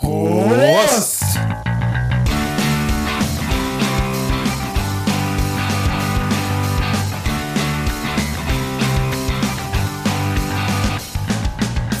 Prost! 0.00 1.24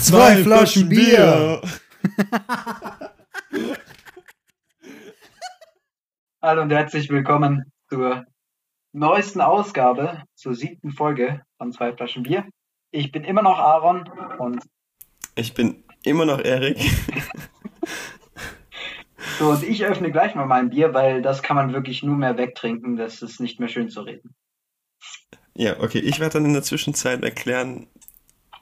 Zwei 0.00 0.36
Flaschen 0.44 0.88
Bier! 0.88 1.60
Hallo 6.40 6.62
und 6.62 6.70
herzlich 6.70 7.10
willkommen 7.10 7.64
zur 7.88 8.24
neuesten 8.92 9.40
Ausgabe, 9.40 10.22
zur 10.36 10.54
siebten 10.54 10.92
Folge 10.92 11.42
von 11.56 11.72
Zwei 11.72 11.92
Flaschen 11.92 12.22
Bier. 12.22 12.46
Ich 12.92 13.10
bin 13.10 13.24
immer 13.24 13.42
noch 13.42 13.58
Aaron 13.58 14.08
und 14.38 14.62
Ich 15.34 15.52
bin 15.52 15.82
immer 16.04 16.24
noch 16.24 16.38
Erik. 16.38 16.78
So 19.38 19.50
und 19.50 19.62
ich 19.62 19.84
öffne 19.84 20.10
gleich 20.10 20.34
mal 20.34 20.46
mein 20.46 20.70
Bier, 20.70 20.94
weil 20.94 21.22
das 21.22 21.42
kann 21.42 21.56
man 21.56 21.72
wirklich 21.72 22.02
nur 22.02 22.16
mehr 22.16 22.36
wegtrinken, 22.36 22.96
das 22.96 23.22
ist 23.22 23.40
nicht 23.40 23.60
mehr 23.60 23.68
schön 23.68 23.88
zu 23.88 24.02
reden. 24.02 24.34
Ja, 25.54 25.80
okay, 25.80 25.98
ich 25.98 26.20
werde 26.20 26.34
dann 26.34 26.44
in 26.44 26.52
der 26.52 26.62
Zwischenzeit 26.62 27.22
erklären, 27.24 27.88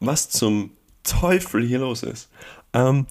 was 0.00 0.30
zum 0.30 0.70
Teufel 1.02 1.62
hier 1.62 1.80
los 1.80 2.02
ist. 2.02 2.30
Ähm, 2.72 3.06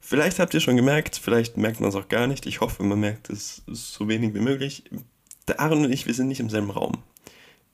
vielleicht 0.00 0.38
habt 0.38 0.54
ihr 0.54 0.60
schon 0.60 0.76
gemerkt, 0.76 1.16
vielleicht 1.16 1.56
merkt 1.56 1.80
man 1.80 1.88
es 1.88 1.94
auch 1.94 2.08
gar 2.08 2.26
nicht. 2.26 2.46
Ich 2.46 2.60
hoffe, 2.60 2.82
man 2.82 3.00
merkt 3.00 3.30
es 3.30 3.62
so 3.66 4.08
wenig 4.08 4.34
wie 4.34 4.40
möglich. 4.40 4.84
Der 5.46 5.60
Aaron 5.60 5.84
und 5.84 5.92
ich, 5.92 6.06
wir 6.06 6.14
sind 6.14 6.28
nicht 6.28 6.40
im 6.40 6.50
selben 6.50 6.70
Raum. 6.70 7.04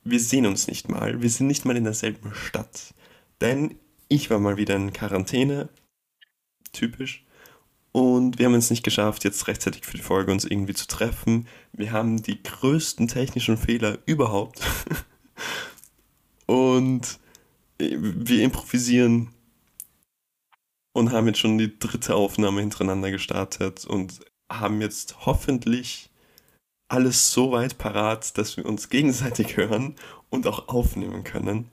Wir 0.05 0.21
sehen 0.21 0.47
uns 0.47 0.69
nicht 0.69 0.89
mal. 0.91 1.23
Wir 1.23 1.31
sind 1.31 1.47
nicht 1.47 1.65
mal 1.65 1.77
in 1.77 1.85
derselben 1.85 2.35
Stadt. 2.35 2.93
Denn 3.41 3.79
ich 4.09 4.31
war 4.31 4.39
mal 4.39 4.57
wieder 4.57 4.77
in 4.77 4.93
Quarantäne. 4.93 5.71
Typisch. 6.73 7.24
Und 7.97 8.41
wir 8.41 8.47
haben 8.47 8.55
es 8.55 8.71
nicht 8.71 8.83
geschafft, 8.83 9.23
jetzt 9.23 9.47
rechtzeitig 9.47 9.85
für 9.85 9.97
die 9.97 10.03
Folge 10.03 10.33
uns 10.33 10.45
irgendwie 10.45 10.75
zu 10.75 10.89
treffen. 10.89 11.47
Wir 11.73 11.93
haben 11.93 12.21
die 12.21 12.43
größten 12.43 13.07
technischen 13.07 13.57
Fehler 13.57 13.99
überhaupt. 14.05 14.61
Und 16.47 17.21
wir 17.79 18.43
improvisieren 18.43 19.31
und 20.93 21.13
haben 21.13 21.27
jetzt 21.27 21.39
schon 21.39 21.59
die 21.59 21.79
dritte 21.79 22.15
Aufnahme 22.15 22.61
hintereinander 22.61 23.11
gestartet 23.11 23.85
und 23.85 24.21
haben 24.51 24.81
jetzt 24.81 25.27
hoffentlich 25.27 26.11
alles 26.89 27.33
so 27.33 27.51
weit 27.51 27.79
parat, 27.79 28.39
dass 28.39 28.57
wir 28.57 28.67
uns 28.67 28.91
gegenseitig 28.91 29.57
hören 29.57 29.97
und 30.31 30.47
auch 30.47 30.69
aufnehmen 30.69 31.25
können 31.25 31.69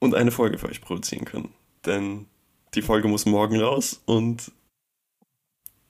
und 0.00 0.14
eine 0.14 0.32
Folge 0.32 0.58
für 0.58 0.68
euch 0.68 0.80
produzieren 0.80 1.24
können. 1.24 1.52
Denn 1.86 2.26
die 2.74 2.82
Folge 2.82 3.08
muss 3.08 3.26
morgen 3.26 3.60
raus 3.60 4.02
und 4.06 4.52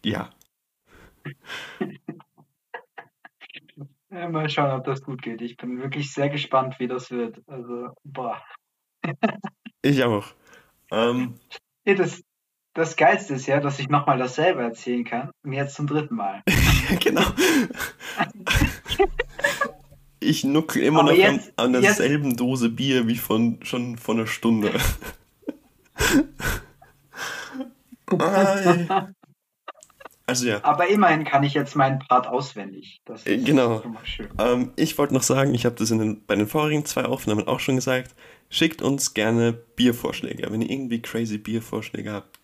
ja. 0.05 0.31
Ja, 4.11 4.27
mal 4.31 4.48
schauen, 4.48 4.71
ob 4.73 4.84
das 4.84 5.03
gut 5.03 5.21
geht. 5.21 5.43
Ich 5.43 5.59
bin 5.59 5.83
wirklich 5.83 6.15
sehr 6.15 6.31
gespannt, 6.31 6.77
wie 6.79 6.89
das 6.89 7.11
wird. 7.11 7.43
Also, 7.47 7.91
boah. 8.05 8.43
Ich 9.83 10.03
auch. 10.03 10.25
Ähm, 10.91 11.39
Ja, 11.84 11.93
das, 11.95 12.23
das 12.73 12.97
Geilste 12.97 13.34
ist 13.34 13.47
ja, 13.47 13.61
dass 13.61 13.79
ich 13.79 13.91
nochmal 13.91 14.17
dasselbe 14.17 14.62
erzählen 14.62 15.05
kann 15.05 15.31
und 15.45 15.53
jetzt 15.53 15.75
zum 15.75 15.87
dritten 15.87 16.15
Mal. 16.17 16.43
ja, 16.49 16.97
genau. 17.01 17.23
Ich 20.21 20.43
nuckel 20.43 20.83
immer 20.83 21.01
Aber 21.01 21.11
noch 21.12 21.19
jetzt- 21.19 21.53
an, 21.59 21.67
an 21.77 21.83
jetzt- 21.83 21.99
derselben 22.01 22.37
Dose 22.37 22.71
Bier 22.71 23.06
wie 23.09 23.17
von 23.17 23.61
schon 23.62 23.97
vor 23.99 24.15
einer 24.15 24.27
Stunde. 24.27 24.73
Also 30.27 30.47
ja, 30.47 30.62
Aber 30.62 30.89
immerhin 30.89 31.25
kann 31.25 31.42
ich 31.42 31.55
jetzt 31.55 31.75
meinen 31.75 32.01
Part 32.01 32.27
auswendig. 32.27 33.00
Das 33.06 33.25
Äh, 33.27 33.37
ist 33.37 33.47
genau. 33.47 33.83
schön. 34.05 34.28
ähm, 34.39 34.73
ich 34.77 34.98
wollte 34.98 35.15
noch 35.15 35.23
sagen, 35.23 35.55
ich 35.55 35.65
habe 35.65 35.77
das 35.77 35.91
in 35.91 35.99
den, 35.99 36.27
bei 36.27 36.37
den 36.37 36.47
vorigen 36.47 36.84
zwei 36.84 37.06
Aufnahmen 37.06 37.49
auch 37.49 37.60
schon 37.60 37.77
gesagt, 37.77 38.15
schickt 38.50 38.82
uns 38.82 39.15
gerne 39.15 39.55
Biervorschläge. 39.55 40.47
Wenn 40.50 40.60
ihr 40.60 40.71
irgendwie 40.71 41.00
crazy 41.00 41.38
Biervorschläge 41.38 42.12
habt, 42.12 42.38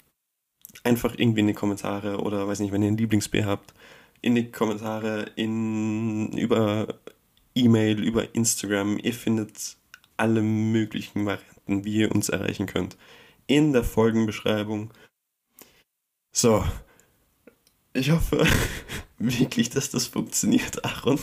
einfach 0.83 1.15
irgendwie 1.19 1.41
in 1.41 1.47
die 1.49 1.53
Kommentare 1.55 2.21
oder 2.21 2.49
weiß 2.49 2.61
nicht, 2.61 2.73
wenn 2.73 2.83
ihr 2.83 2.89
ein 2.91 2.97
Lieblingsbier 2.97 3.45
habt, 3.47 3.75
in 4.23 4.35
die 4.35 4.51
Kommentare, 4.51 5.27
in, 5.37 6.33
über 6.33 6.89
E-Mail, 7.55 8.03
über 8.03 8.35
Instagram. 8.35 8.99
Ihr 8.99 9.13
findet 9.15 9.77
alle 10.17 10.41
möglichen 10.43 11.27
Varianten, 11.27 11.85
wie 11.85 11.97
ihr 11.99 12.15
uns 12.15 12.31
erreichen 12.31 12.67
könnt. 12.67 12.97
In 13.47 13.75
der 13.75 13.85
Folgenbeschreibung. 13.85 14.91
So. 16.35 16.65
Ich 17.93 18.11
hoffe 18.11 18.45
wirklich, 19.19 19.71
dass 19.71 19.91
das 19.91 20.09
funktioniert, 20.09 20.85
Aaron. 20.85 21.21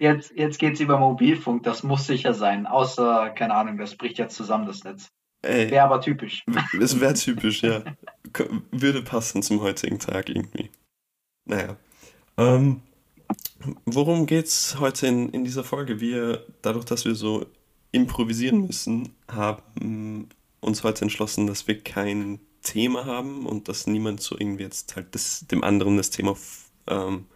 Jetzt, 0.00 0.32
jetzt 0.34 0.58
geht's 0.58 0.80
über 0.80 0.98
Mobilfunk, 0.98 1.62
das 1.62 1.84
muss 1.84 2.08
sicher 2.08 2.34
sein. 2.34 2.66
Außer, 2.66 3.30
keine 3.30 3.54
Ahnung, 3.54 3.78
das 3.78 3.94
bricht 3.94 4.18
jetzt 4.18 4.34
zusammen, 4.34 4.66
das 4.66 4.82
Netz. 4.82 5.08
Wäre 5.42 5.82
aber 5.82 6.00
typisch. 6.00 6.44
das 6.80 6.98
wäre 6.98 7.14
typisch, 7.14 7.62
ja. 7.62 7.84
Würde 8.72 9.02
passen 9.02 9.44
zum 9.44 9.60
heutigen 9.60 10.00
Tag 10.00 10.28
irgendwie. 10.28 10.70
Naja. 11.44 11.76
Ähm, 12.36 12.82
worum 13.84 14.26
geht's 14.26 14.80
heute 14.80 15.06
in, 15.06 15.28
in 15.28 15.44
dieser 15.44 15.62
Folge? 15.62 16.00
Wir, 16.00 16.44
dadurch, 16.62 16.86
dass 16.86 17.04
wir 17.04 17.14
so 17.14 17.46
improvisieren 17.92 18.66
müssen, 18.66 19.14
haben 19.28 20.28
uns 20.66 20.84
heute 20.84 21.02
entschlossen, 21.02 21.46
dass 21.46 21.66
wir 21.66 21.82
kein 21.82 22.40
Thema 22.62 23.04
haben 23.04 23.46
und 23.46 23.68
dass 23.68 23.86
niemand 23.86 24.20
so 24.20 24.36
irgendwie 24.38 24.64
jetzt 24.64 24.96
halt 24.96 25.14
das, 25.14 25.46
dem 25.46 25.62
anderen 25.62 25.96
das 25.96 26.10
Thema 26.10 26.36
ähm, 26.88 27.26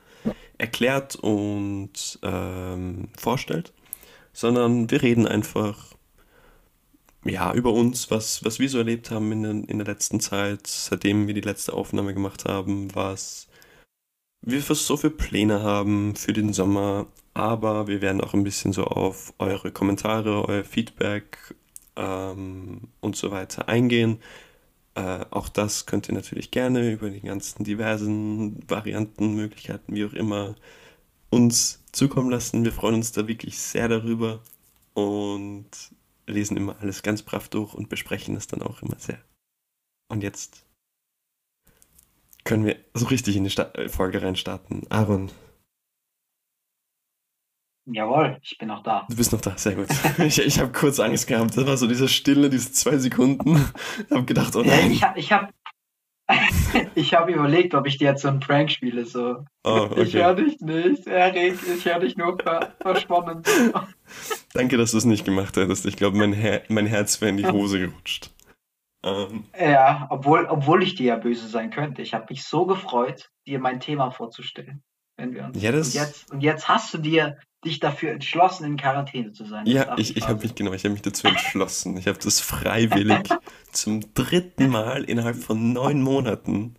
erklärt 0.59 1.17
und 1.17 2.19
ähm, 2.23 3.09
vorstellt, 3.17 3.73
sondern 4.33 4.91
wir 4.91 5.03
reden 5.03 5.27
einfach 5.27 5.95
ja, 7.25 7.53
über 7.53 7.73
uns, 7.73 8.11
was, 8.11 8.45
was 8.45 8.59
wir 8.59 8.69
so 8.69 8.79
erlebt 8.79 9.11
haben 9.11 9.31
in, 9.33 9.43
den, 9.43 9.65
in 9.65 9.79
der 9.79 9.87
letzten 9.87 10.21
Zeit, 10.21 10.67
seitdem 10.67 11.27
wir 11.27 11.35
die 11.35 11.41
letzte 11.43 11.75
Aufnahme 11.75 12.15
gemacht 12.15 12.47
haben, 12.47 12.95
was 12.95 13.49
wir 14.43 14.62
für 14.62 14.75
so 14.75 14.97
für 14.97 15.11
Pläne 15.11 15.62
haben 15.62 16.17
für 16.17 16.33
den 16.33 16.53
Sommer, 16.53 17.07
aber 17.35 17.87
wir 17.89 18.01
werden 18.01 18.23
auch 18.23 18.33
ein 18.35 18.45
bisschen 18.45 18.73
so 18.73 18.85
auf 18.85 19.35
eure 19.39 19.71
Kommentare, 19.71 20.49
euer 20.49 20.65
Feedback 20.65 21.55
ähm, 21.97 22.89
und 23.01 23.17
so 23.17 23.31
weiter 23.31 23.69
eingehen. 23.69 24.19
Äh, 24.95 25.25
auch 25.31 25.49
das 25.49 25.87
könnt 25.87 26.09
ihr 26.09 26.15
natürlich 26.15 26.51
gerne 26.51 26.91
über 26.91 27.11
die 27.11 27.21
ganzen 27.21 27.65
diversen 27.65 28.69
Varianten, 28.69 29.34
Möglichkeiten, 29.34 29.95
wie 29.95 30.05
auch 30.05 30.12
immer, 30.12 30.56
uns 31.31 31.83
zukommen 31.93 32.31
lassen. 32.31 32.65
Wir 32.65 32.73
freuen 32.73 32.97
uns 32.97 33.12
da 33.12 33.29
wirklich 33.29 33.59
sehr 33.59 33.89
darüber 33.89 34.41
und 34.95 35.71
lesen 36.27 36.56
immer 36.56 36.77
alles 36.81 37.03
ganz 37.03 37.23
brav 37.23 37.49
durch 37.49 37.75
und 37.75 37.89
besprechen 37.89 38.37
es 38.37 38.47
dann 38.47 38.62
auch 38.62 38.83
immer 38.83 38.99
sehr. 38.99 39.21
Und 40.09 40.23
jetzt 40.23 40.65
können 42.45 42.65
wir 42.65 42.77
so 42.95 43.06
richtig 43.06 43.37
in 43.37 43.45
die 43.45 43.50
Sta 43.50 43.71
äh, 43.75 43.89
Folge 43.89 44.23
reinstarten. 44.23 44.83
Aaron, 44.91 45.31
Jawohl, 47.93 48.39
ich 48.43 48.56
bin 48.59 48.69
noch 48.69 48.83
da. 48.83 49.06
du 49.09 49.17
bist 49.17 49.33
noch 49.33 49.41
da, 49.41 49.56
sehr 49.56 49.75
gut. 49.75 49.89
Ich, 50.19 50.39
ich 50.39 50.61
habe 50.61 50.73
kurz 50.73 51.01
Angst 51.01 51.27
gehabt, 51.27 51.56
das 51.56 51.67
war 51.67 51.77
so 51.77 51.87
diese 51.87 52.09
Stille, 52.09 52.51
diese 52.51 52.73
zwei 52.73 52.97
Sekunden. 52.99 53.56
Ich 54.09 54.11
habe 54.11 54.25
gedacht, 54.25 54.55
oh 54.56 54.62
nein. 54.62 54.91
Ich 54.91 55.03
habe 55.03 55.19
ich 55.19 55.33
hab, 55.33 55.51
ich 56.95 57.15
hab 57.15 57.29
überlegt, 57.29 57.75
ob 57.75 57.87
ich 57.87 57.99
dir 57.99 58.11
jetzt 58.11 58.23
so 58.23 58.29
einen 58.29 58.41
Prank 58.41 58.71
spiele. 58.71 59.05
So. 59.05 59.45
Oh, 59.65 59.89
Ich 59.97 60.15
höre 60.15 60.33
okay. 60.33 60.45
dich 60.45 60.61
nicht, 60.61 61.06
Erik, 61.06 61.59
ich 61.62 61.84
höre 61.84 62.00
dich 62.00 62.17
nur 62.17 62.39
ver 62.39 62.73
verschwommen. 62.81 63.43
Danke, 64.53 64.77
dass 64.77 64.93
du 64.93 64.99
es 64.99 65.05
nicht 65.05 65.25
gemacht 65.25 65.56
hättest. 65.56 65.87
Ich 65.87 65.97
glaube, 65.97 66.17
mein, 66.17 66.33
Her 66.33 66.62
mein 66.69 66.87
Herz 66.87 67.21
wäre 67.21 67.31
in 67.31 67.37
die 67.37 67.47
Hose 67.47 67.81
gerutscht. 67.81 68.31
Ähm, 69.03 69.45
Ja, 69.59 70.06
obwohl, 70.11 70.47
obwohl 70.47 70.82
ich 70.82 70.94
dir 70.94 71.06
ja 71.06 71.17
böse 71.17 71.49
sein 71.49 71.70
könnte. 71.70 72.03
Ich 72.03 72.14
habe 72.14 72.26
mich 72.29 72.44
so 72.44 72.67
gefreut, 72.67 73.31
dir 73.47 73.59
mein 73.59 73.81
Thema 73.81 74.11
vorzustellen. 74.11 74.82
Wenn 75.17 75.35
wir 75.35 75.44
uns. 75.44 75.62
Ja, 75.62 75.70
und, 75.70 75.94
jetzt, 75.94 76.32
und 76.32 76.41
jetzt 76.41 76.69
hast 76.69 76.94
du 76.94 76.99
dir 76.99 77.38
dich 77.65 77.81
dafür 77.81 78.12
entschlossen, 78.12 78.65
in 78.65 78.77
Quarantäne 78.77 79.33
zu 79.33 79.45
sein. 79.45 79.67
Ja, 79.67 79.97
ich, 79.99 80.17
ich 80.17 80.29
habe 80.29 80.43
mich, 80.43 80.55
genau, 80.55 80.73
ich 80.73 80.85
habe 80.85 80.93
mich 80.93 81.03
dazu 81.03 81.27
entschlossen. 81.29 81.97
Ich 81.97 82.07
habe 82.07 82.19
das 82.19 82.41
freiwillig 82.41 83.29
zum 83.73 84.15
dritten 84.15 84.69
Mal 84.69 85.05
innerhalb 85.05 85.37
von 85.37 85.73
neun 85.73 86.03
Monaten 86.03 86.77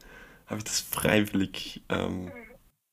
habe 0.48 0.60
ich 0.60 0.64
das 0.66 0.80
freiwillig. 0.82 1.84
Ähm, 1.90 2.32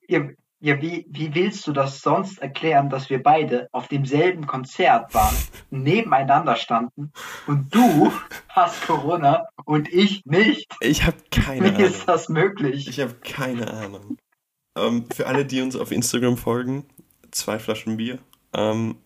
Ja, 0.06 0.28
ja 0.60 0.80
wie, 0.80 1.06
wie 1.08 1.34
willst 1.34 1.66
du 1.66 1.72
das 1.72 2.00
sonst 2.00 2.38
erklären, 2.38 2.88
dass 2.88 3.10
wir 3.10 3.22
beide 3.22 3.68
auf 3.72 3.88
demselben 3.88 4.46
Konzert 4.46 5.12
waren, 5.14 5.34
nebeneinander 5.70 6.56
standen 6.56 7.12
und 7.46 7.74
du 7.74 8.12
hast 8.48 8.86
Corona 8.86 9.44
und 9.64 9.92
ich 9.92 10.24
nicht? 10.24 10.72
ich 10.80 11.04
habe 11.04 11.16
keine 11.30 11.64
Wie 11.64 11.68
Ahnung. 11.70 11.80
ist 11.82 12.08
das 12.08 12.28
möglich? 12.28 12.88
Ich 12.88 13.00
habe 13.00 13.14
keine 13.14 13.70
Ahnung. 13.72 14.18
Ähm, 14.76 15.06
für 15.12 15.26
alle, 15.26 15.44
die 15.44 15.60
uns 15.60 15.74
auf 15.74 15.90
Instagram 15.90 16.36
folgen, 16.36 16.86
zwei 17.30 17.58
Flaschen 17.58 17.96
Bier. 17.96 18.18
Ähm, 18.52 18.96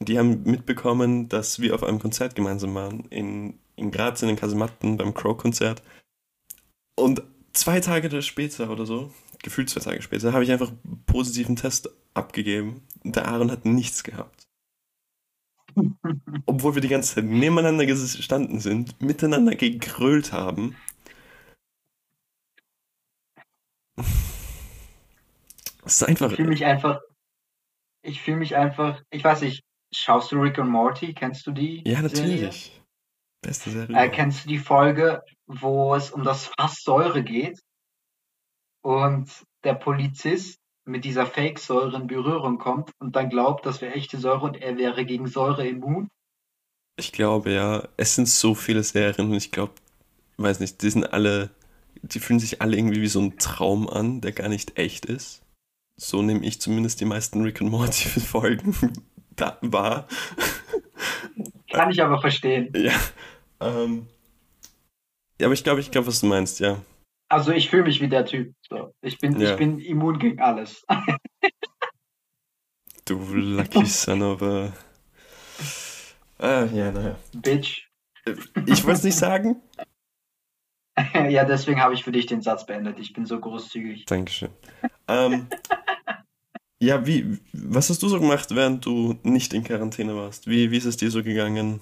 die 0.00 0.18
haben 0.18 0.42
mitbekommen, 0.44 1.28
dass 1.28 1.60
wir 1.60 1.74
auf 1.74 1.84
einem 1.84 1.98
Konzert 1.98 2.34
gemeinsam 2.34 2.74
waren 2.74 3.04
in 3.10 3.58
in 3.76 3.90
Graz 3.90 4.22
in 4.22 4.28
den 4.28 4.36
Kasematten 4.36 4.96
beim 4.96 5.14
Crow-Konzert. 5.14 5.82
Und 6.96 7.22
zwei 7.52 7.80
Tage 7.80 8.22
später 8.22 8.70
oder 8.70 8.86
so, 8.86 9.12
gefühlt 9.42 9.68
zwei 9.68 9.80
Tage 9.80 10.02
später, 10.02 10.32
habe 10.32 10.44
ich 10.44 10.52
einfach 10.52 10.68
einen 10.68 11.02
positiven 11.06 11.56
Test 11.56 11.90
abgegeben. 12.14 12.82
Der 13.02 13.26
Aaron 13.26 13.50
hat 13.50 13.64
nichts 13.64 14.04
gehabt. 14.04 14.46
Obwohl 16.46 16.74
wir 16.74 16.82
die 16.82 16.88
ganze 16.88 17.16
Zeit 17.16 17.24
nebeneinander 17.24 17.86
gestanden 17.86 18.60
sind, 18.60 19.00
miteinander 19.00 19.56
gegrölt 19.56 20.32
haben. 20.32 20.76
Es 25.84 26.00
ist 26.00 26.08
einfach. 26.08 26.30
Ich 26.30 26.36
fühle 26.36 26.48
mich 26.48 26.64
einfach. 26.64 27.00
Ich 28.02 28.22
fühle 28.22 28.36
mich 28.38 28.56
einfach. 28.56 29.02
Ich 29.10 29.24
weiß 29.24 29.42
nicht, 29.42 29.64
schaust 29.92 30.32
du 30.32 30.40
Rick 30.40 30.58
und 30.58 30.68
Morty? 30.68 31.14
Kennst 31.14 31.46
du 31.46 31.52
die? 31.52 31.82
Ja, 31.86 32.02
natürlich. 32.02 32.40
Serie? 32.40 32.84
Beste 33.42 33.70
Serie. 33.70 33.96
Äh, 33.96 34.08
kennst 34.08 34.44
du 34.44 34.48
die 34.48 34.58
Folge, 34.58 35.22
wo 35.46 35.94
es 35.94 36.10
um 36.10 36.24
das 36.24 36.46
Fass 36.46 36.82
Säure 36.82 37.22
geht? 37.22 37.60
Und 38.82 39.30
der 39.64 39.74
Polizist 39.74 40.58
mit 40.84 41.04
dieser 41.04 41.26
Fake-Säure 41.26 41.96
in 41.96 42.06
Berührung 42.06 42.58
kommt 42.58 42.90
und 42.98 43.16
dann 43.16 43.30
glaubt, 43.30 43.64
das 43.64 43.80
wäre 43.80 43.94
echte 43.94 44.18
Säure 44.18 44.44
und 44.44 44.56
er 44.60 44.76
wäre 44.76 45.04
gegen 45.04 45.26
Säure 45.26 45.66
immun? 45.66 46.08
Ich 46.96 47.12
glaube, 47.12 47.52
ja. 47.52 47.88
Es 47.96 48.14
sind 48.14 48.28
so 48.28 48.54
viele 48.54 48.82
Serien 48.82 49.28
und 49.28 49.34
ich 49.34 49.50
glaube, 49.50 49.72
weiß 50.36 50.60
nicht, 50.60 50.82
die 50.82 50.90
sind 50.90 51.12
alle, 51.12 51.50
die 52.02 52.20
fühlen 52.20 52.38
sich 52.40 52.60
alle 52.60 52.76
irgendwie 52.76 53.00
wie 53.00 53.08
so 53.08 53.20
ein 53.20 53.38
Traum 53.38 53.88
an, 53.88 54.20
der 54.20 54.32
gar 54.32 54.48
nicht 54.48 54.78
echt 54.78 55.06
ist. 55.06 55.43
So 55.96 56.22
nehme 56.22 56.44
ich 56.44 56.60
zumindest 56.60 57.00
die 57.00 57.04
meisten 57.04 57.42
Rick 57.42 57.60
and 57.60 57.70
Morty 57.70 58.08
Folgen 58.20 58.74
wahr. 59.60 60.06
Kann 61.70 61.90
ich 61.90 62.02
aber 62.02 62.20
verstehen. 62.20 62.72
Ja. 62.76 62.92
Ähm, 63.60 64.06
ja, 65.40 65.46
aber 65.46 65.54
ich 65.54 65.64
glaube, 65.64 65.80
ich 65.80 65.90
glaube, 65.90 66.06
was 66.06 66.20
du 66.20 66.26
meinst, 66.26 66.60
ja. 66.60 66.80
Also 67.28 67.52
ich 67.52 67.70
fühle 67.70 67.84
mich 67.84 68.00
wie 68.00 68.08
der 68.08 68.26
Typ. 68.26 68.54
So. 68.68 68.94
Ich, 69.00 69.18
bin, 69.18 69.40
ja. 69.40 69.52
ich 69.52 69.56
bin 69.56 69.80
immun 69.80 70.18
gegen 70.18 70.40
alles. 70.40 70.84
du 73.04 73.18
lucky 73.34 73.86
son 73.86 74.22
of 74.22 74.42
a... 74.42 74.72
Ah, 76.38 76.64
ja, 76.66 76.92
naja. 76.92 77.16
Bitch. 77.32 77.88
Ich 78.66 78.84
wollte 78.84 78.98
es 78.98 79.04
nicht 79.04 79.16
sagen. 79.16 79.60
ja, 81.28 81.44
deswegen 81.44 81.80
habe 81.80 81.94
ich 81.94 82.04
für 82.04 82.12
dich 82.12 82.26
den 82.26 82.42
Satz 82.42 82.66
beendet. 82.66 82.98
Ich 82.98 83.12
bin 83.12 83.26
so 83.26 83.40
großzügig. 83.40 84.06
Dankeschön. 84.06 84.50
ähm, 85.08 85.48
ja, 86.84 87.06
wie, 87.06 87.38
was 87.52 87.90
hast 87.90 88.02
du 88.02 88.08
so 88.08 88.20
gemacht, 88.20 88.54
während 88.54 88.84
du 88.84 89.18
nicht 89.22 89.52
in 89.54 89.64
Quarantäne 89.64 90.14
warst? 90.16 90.46
Wie, 90.46 90.70
wie 90.70 90.76
ist 90.76 90.84
es 90.84 90.96
dir 90.96 91.10
so 91.10 91.22
gegangen? 91.22 91.80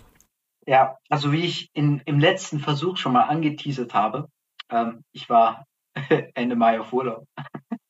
Ja, 0.67 0.97
also 1.09 1.33
wie 1.33 1.45
ich 1.45 1.71
in, 1.75 2.01
im 2.05 2.21
letzten 2.21 2.61
Versuch 2.61 2.97
schon 2.97 3.13
mal 3.13 3.25
angeteasert 3.25 3.95
habe, 3.95 4.29
ähm, 4.71 5.03
ich 5.13 5.29
war 5.29 5.67
Ende 6.35 6.57
Mai 6.57 6.81
auf 6.81 6.93
Urlaub. 6.93 7.27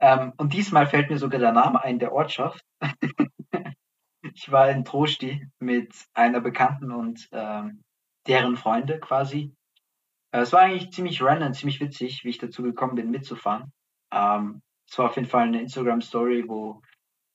ähm, 0.00 0.32
und 0.36 0.52
diesmal 0.52 0.86
fällt 0.86 1.10
mir 1.10 1.18
sogar 1.18 1.40
der 1.40 1.52
Name 1.52 1.82
ein 1.82 1.98
der 1.98 2.12
Ortschaft. 2.12 2.62
ich 4.22 4.50
war 4.50 4.70
in 4.70 4.84
Trosti 4.84 5.46
mit 5.58 5.92
einer 6.14 6.40
Bekannten 6.40 6.92
und 6.92 7.28
ähm, 7.32 7.82
deren 8.26 8.56
Freunde 8.56 9.00
quasi. 9.00 9.52
Äh, 10.32 10.40
es 10.40 10.52
war 10.52 10.60
eigentlich 10.60 10.92
ziemlich 10.92 11.22
random, 11.22 11.54
ziemlich 11.54 11.80
witzig, 11.80 12.24
wie 12.24 12.30
ich 12.30 12.38
dazu 12.38 12.62
gekommen 12.62 12.94
bin, 12.94 13.10
mitzufahren. 13.10 13.72
Ähm, 14.12 14.62
es 14.90 14.98
war 14.98 15.08
auf 15.08 15.16
jeden 15.16 15.28
Fall 15.28 15.46
eine 15.46 15.60
Instagram-Story, 15.60 16.48
wo 16.48 16.82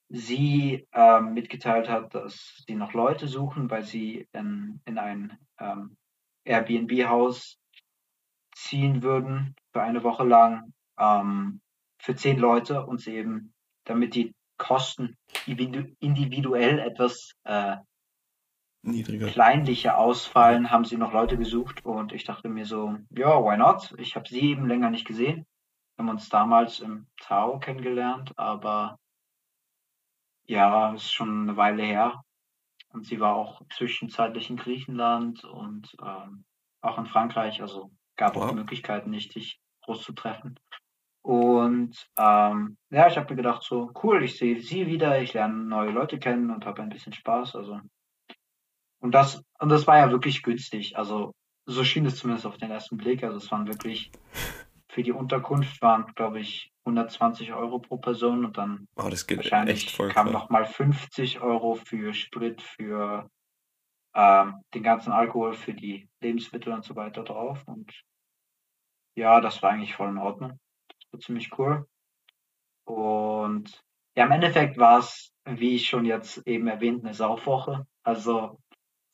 sie 0.10 0.86
ähm, 0.92 1.34
mitgeteilt 1.34 1.90
hat, 1.90 2.14
dass 2.14 2.64
sie 2.68 2.76
noch 2.76 2.94
Leute 2.94 3.28
suchen, 3.28 3.70
weil 3.70 3.84
sie 3.84 4.28
in, 4.34 4.82
in 4.86 4.98
ein 4.98 5.38
ähm, 5.60 5.96
Airbnb-Haus 6.44 7.58
ziehen 8.54 9.04
würden 9.04 9.56
für 9.72 9.82
eine 9.82 10.04
Woche 10.04 10.26
lang 10.26 10.74
ähm, 11.00 11.62
für 11.98 12.16
zehn 12.16 12.40
Leute 12.40 12.86
und 12.86 13.00
sie 13.00 13.16
eben, 13.16 13.54
damit 13.86 14.16
die 14.16 14.34
Kosten 14.58 15.16
individuell 15.48 16.80
etwas 16.80 17.32
äh, 17.46 17.78
Niedriger. 18.84 19.28
kleinlicher 19.28 19.98
ausfallen, 19.98 20.72
haben 20.72 20.86
sie 20.86 20.98
noch 20.98 21.14
Leute 21.14 21.38
gesucht 21.38 21.86
und 21.86 22.12
ich 22.12 22.26
dachte 22.26 22.50
mir 22.50 22.66
so, 22.66 22.98
ja, 23.10 23.42
why 23.42 23.58
not? 23.58 23.94
Ich 23.98 24.16
habe 24.16 24.28
sie 24.28 24.42
eben 24.42 24.68
länger 24.68 24.90
nicht 24.90 25.08
gesehen. 25.08 25.46
Wir 25.96 26.04
haben 26.04 26.10
uns 26.10 26.30
damals 26.30 26.80
im 26.80 27.08
Tao 27.22 27.60
kennengelernt, 27.60 28.34
aber 28.38 28.98
ja, 30.46 30.94
ist 30.94 31.12
schon 31.12 31.44
eine 31.44 31.58
Weile 31.58 31.84
her. 31.84 32.22
Und 32.90 33.06
sie 33.06 33.20
war 33.20 33.36
auch 33.36 33.62
zwischenzeitlich 33.74 34.50
in 34.50 34.58
Griechenland 34.58 35.44
und 35.44 35.96
ähm, 36.02 36.46
auch 36.82 36.98
in 36.98 37.08
Frankreich. 37.08 37.62
Also 37.62 37.92
gab 38.16 38.36
wow. 38.36 38.44
auch 38.44 38.50
die 38.50 38.56
Möglichkeit, 38.56 39.08
nicht 39.08 39.36
dich 39.36 39.60
groß 39.84 40.04
zu 40.04 40.14
treffen. 40.14 40.60
Und 41.22 42.08
ähm, 42.18 42.78
ja, 42.92 43.08
ich 43.08 43.18
habe 43.18 43.32
mir 43.32 43.38
gedacht, 43.38 43.64
so 43.64 43.92
cool, 44.04 44.24
ich 44.24 44.38
sehe 44.38 44.62
sie 44.62 44.86
wieder, 44.86 45.22
ich 45.22 45.34
lerne 45.34 45.56
neue 45.56 45.92
Leute 45.92 46.20
kennen 46.20 46.52
und 46.52 46.66
habe 46.66 46.84
ein 46.84 46.90
bisschen 46.90 47.14
Spaß. 47.14 47.56
Also 47.56 47.80
und 49.00 49.12
das 49.12 49.42
und 49.60 49.70
das 49.70 49.88
war 49.88 49.98
ja 49.98 50.12
wirklich 50.12 50.44
günstig. 50.44 50.98
Also 50.98 51.34
so 51.66 51.84
schien 51.84 52.06
es 52.06 52.18
zumindest 52.18 52.46
auf 52.46 52.58
den 52.58 52.72
ersten 52.72 52.98
Blick. 52.98 53.24
Also 53.24 53.38
es 53.38 53.52
waren 53.52 53.68
wirklich 53.68 54.12
für 54.96 55.04
die 55.04 55.12
Unterkunft 55.12 55.82
waren, 55.82 56.06
glaube 56.16 56.40
ich, 56.40 56.72
120 56.86 57.52
Euro 57.52 57.80
pro 57.80 57.98
Person 57.98 58.46
und 58.46 58.58
dann 58.58 58.88
oh, 58.96 59.10
das 59.10 59.28
geht 59.28 59.40
wahrscheinlich 59.40 59.88
echt 59.88 59.92
voll 59.92 60.08
kam 60.08 60.32
nochmal 60.32 60.66
50 60.66 61.42
Euro 61.42 61.76
für 61.76 62.14
Sprit, 62.14 62.62
für 62.62 63.30
ähm, 64.16 64.62
den 64.74 64.84
ganzen 64.84 65.12
Alkohol, 65.12 65.54
für 65.54 65.74
die 65.74 66.08
Lebensmittel 66.22 66.72
und 66.72 66.86
so 66.86 66.96
weiter 66.96 67.24
drauf. 67.26 67.62
Und 67.66 67.92
ja, 69.18 69.42
das 69.42 69.62
war 69.62 69.72
eigentlich 69.72 69.96
voll 69.96 70.08
in 70.08 70.18
Ordnung. 70.18 70.60
Das 70.88 71.12
war 71.12 71.20
ziemlich 71.20 71.60
cool. 71.60 71.86
Und 72.86 73.84
ja, 74.16 74.26
im 74.26 74.32
Endeffekt 74.32 74.78
war 74.78 75.00
es, 75.00 75.34
wie 75.44 75.76
ich 75.76 75.90
schon 75.90 76.06
jetzt 76.06 76.38
eben 76.48 76.68
erwähnt, 76.68 77.04
eine 77.04 77.14
Saufwoche. 77.14 77.86
Also 78.04 78.62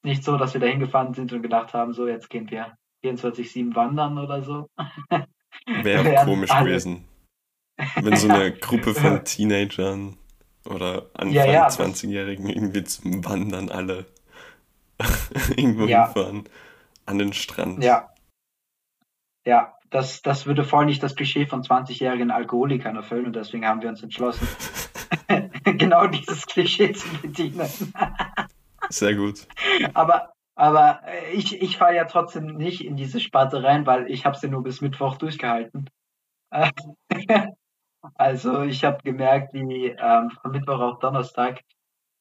nicht 0.04 0.24
so, 0.24 0.38
dass 0.38 0.54
wir 0.54 0.62
da 0.62 0.68
hingefahren 0.68 1.16
sind 1.16 1.34
und 1.34 1.42
gedacht 1.42 1.74
haben, 1.74 1.94
so 1.94 2.08
jetzt 2.08 2.30
gehen 2.30 2.52
wir 2.52 2.78
24-7 3.04 3.74
wandern 3.74 4.20
oder 4.20 4.44
so. 4.44 4.70
Wäre 5.66 6.16
komisch 6.26 6.52
alle. 6.52 6.70
gewesen. 6.70 7.08
Wenn 7.96 8.16
so 8.16 8.30
eine 8.30 8.52
Gruppe 8.52 8.94
von 8.96 9.24
Teenagern 9.24 10.18
oder 10.66 11.08
Anfang 11.14 11.32
ja, 11.32 11.46
ja, 11.46 11.68
20-Jährigen 11.68 12.48
irgendwie 12.48 12.84
zum 12.84 13.26
Wandern 13.26 13.70
alle 13.70 14.06
irgendwo 15.56 15.86
ja. 15.86 16.06
hinfahren. 16.06 16.50
An 17.06 17.18
den 17.18 17.34
Strand. 17.34 17.84
Ja. 17.84 18.14
Ja, 19.44 19.76
das, 19.90 20.22
das 20.22 20.46
würde 20.46 20.64
voll 20.64 20.86
nicht 20.86 21.02
das 21.02 21.16
Klischee 21.16 21.48
von 21.48 21.64
20-jährigen 21.64 22.30
Alkoholikern 22.30 22.96
erfüllen 22.96 23.26
und 23.26 23.36
deswegen 23.36 23.66
haben 23.66 23.82
wir 23.82 23.90
uns 23.90 24.04
entschlossen, 24.04 24.48
genau 25.64 26.06
dieses 26.06 26.46
Klischee 26.46 26.94
zu 26.94 27.08
bedienen. 27.18 27.68
Sehr 28.90 29.16
gut. 29.16 29.48
Aber, 29.96 30.32
aber 30.62 31.02
ich, 31.34 31.60
ich 31.60 31.78
fahre 31.78 31.96
ja 31.96 32.06
trotzdem 32.06 32.46
nicht 32.46 32.86
in 32.86 32.96
diese 32.96 33.20
Sparte 33.20 33.64
rein, 33.64 33.88
weil 33.88 34.12
ich 34.12 34.28
habe 34.28 34.38
sie 34.38 34.48
nur 34.48 34.62
bis 34.62 34.80
Mittwoch 34.80 35.18
durchgehalten. 35.18 35.90
Also 38.16 38.64
ich 38.64 38.84
habe 38.84 38.98
gemerkt, 39.04 39.54
wie 39.54 39.90
ähm, 39.90 40.32
von 40.32 40.52
Mittwoch 40.52 40.80
auf 40.80 40.98
Donnerstag 40.98 41.62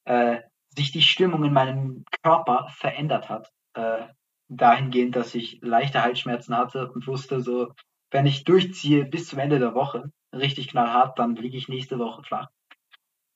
äh, 0.04 0.40
sich 0.76 0.92
die 0.92 1.00
Stimmung 1.00 1.42
in 1.42 1.54
meinem 1.54 2.04
Körper 2.22 2.68
verändert 2.68 3.30
hat. 3.30 3.50
Äh, 3.72 4.02
dahingehend, 4.48 5.16
dass 5.16 5.34
ich 5.34 5.58
leichte 5.62 6.02
Halsschmerzen 6.02 6.54
hatte 6.54 6.92
und 6.92 7.06
wusste 7.06 7.40
so, 7.40 7.72
wenn 8.10 8.26
ich 8.26 8.44
durchziehe 8.44 9.06
bis 9.06 9.28
zum 9.28 9.38
Ende 9.38 9.58
der 9.58 9.74
Woche, 9.74 10.12
richtig 10.34 10.68
knallhart, 10.68 11.18
dann 11.18 11.34
liege 11.34 11.56
ich 11.56 11.68
nächste 11.68 11.98
Woche 11.98 12.22
flach. 12.24 12.50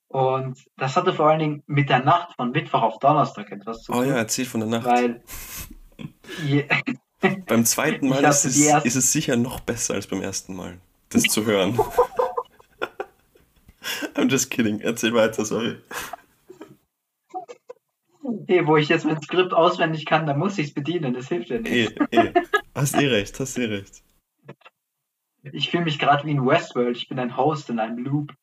Und 0.07 0.65
das 0.77 0.95
hatte 0.95 1.13
vor 1.13 1.29
allen 1.29 1.39
Dingen 1.39 1.63
mit 1.67 1.89
der 1.89 2.03
Nacht 2.03 2.35
von 2.35 2.51
Mittwoch 2.51 2.81
auf 2.81 2.99
Donnerstag 2.99 3.51
etwas 3.51 3.83
zu 3.83 3.91
tun. 3.91 4.01
Oh 4.01 4.03
ja, 4.03 4.15
erzähl 4.15 4.45
von 4.45 4.61
der 4.61 4.69
Nacht. 4.69 4.85
Weil 4.85 5.21
beim 7.47 7.65
zweiten 7.65 8.09
Mal 8.09 8.23
ist 8.23 8.45
es, 8.45 8.57
ist 8.57 8.95
es 8.95 9.11
sicher 9.11 9.35
noch 9.35 9.59
besser 9.59 9.95
als 9.95 10.07
beim 10.07 10.21
ersten 10.21 10.55
Mal, 10.55 10.79
das 11.09 11.23
zu 11.23 11.45
hören. 11.45 11.77
I'm 14.15 14.29
just 14.29 14.49
kidding. 14.49 14.79
Erzähl 14.81 15.13
weiter, 15.13 15.45
sorry. 15.45 15.77
Hey, 18.47 18.65
wo 18.65 18.77
ich 18.77 18.89
jetzt 18.89 19.05
mein 19.05 19.21
Skript 19.21 19.53
auswendig 19.53 20.05
kann, 20.05 20.25
dann 20.25 20.39
muss 20.39 20.57
ich 20.57 20.67
es 20.67 20.73
bedienen, 20.73 21.13
das 21.13 21.27
hilft 21.27 21.49
ja 21.49 21.59
nicht. 21.59 21.99
Eh, 22.11 22.17
eh. 22.17 22.33
Hast 22.73 22.95
eh 22.95 23.07
recht, 23.07 23.39
hast 23.39 23.57
eh 23.57 23.65
recht. 23.65 24.01
Ich 25.43 25.69
fühle 25.69 25.83
mich 25.83 25.99
gerade 25.99 26.25
wie 26.25 26.31
in 26.31 26.43
Westworld, 26.45 26.97
ich 26.97 27.07
bin 27.07 27.19
ein 27.19 27.37
Host 27.37 27.69
in 27.69 27.79
einem 27.79 27.99
Loop. 27.99 28.33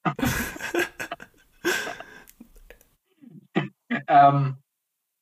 Ähm, 4.06 4.58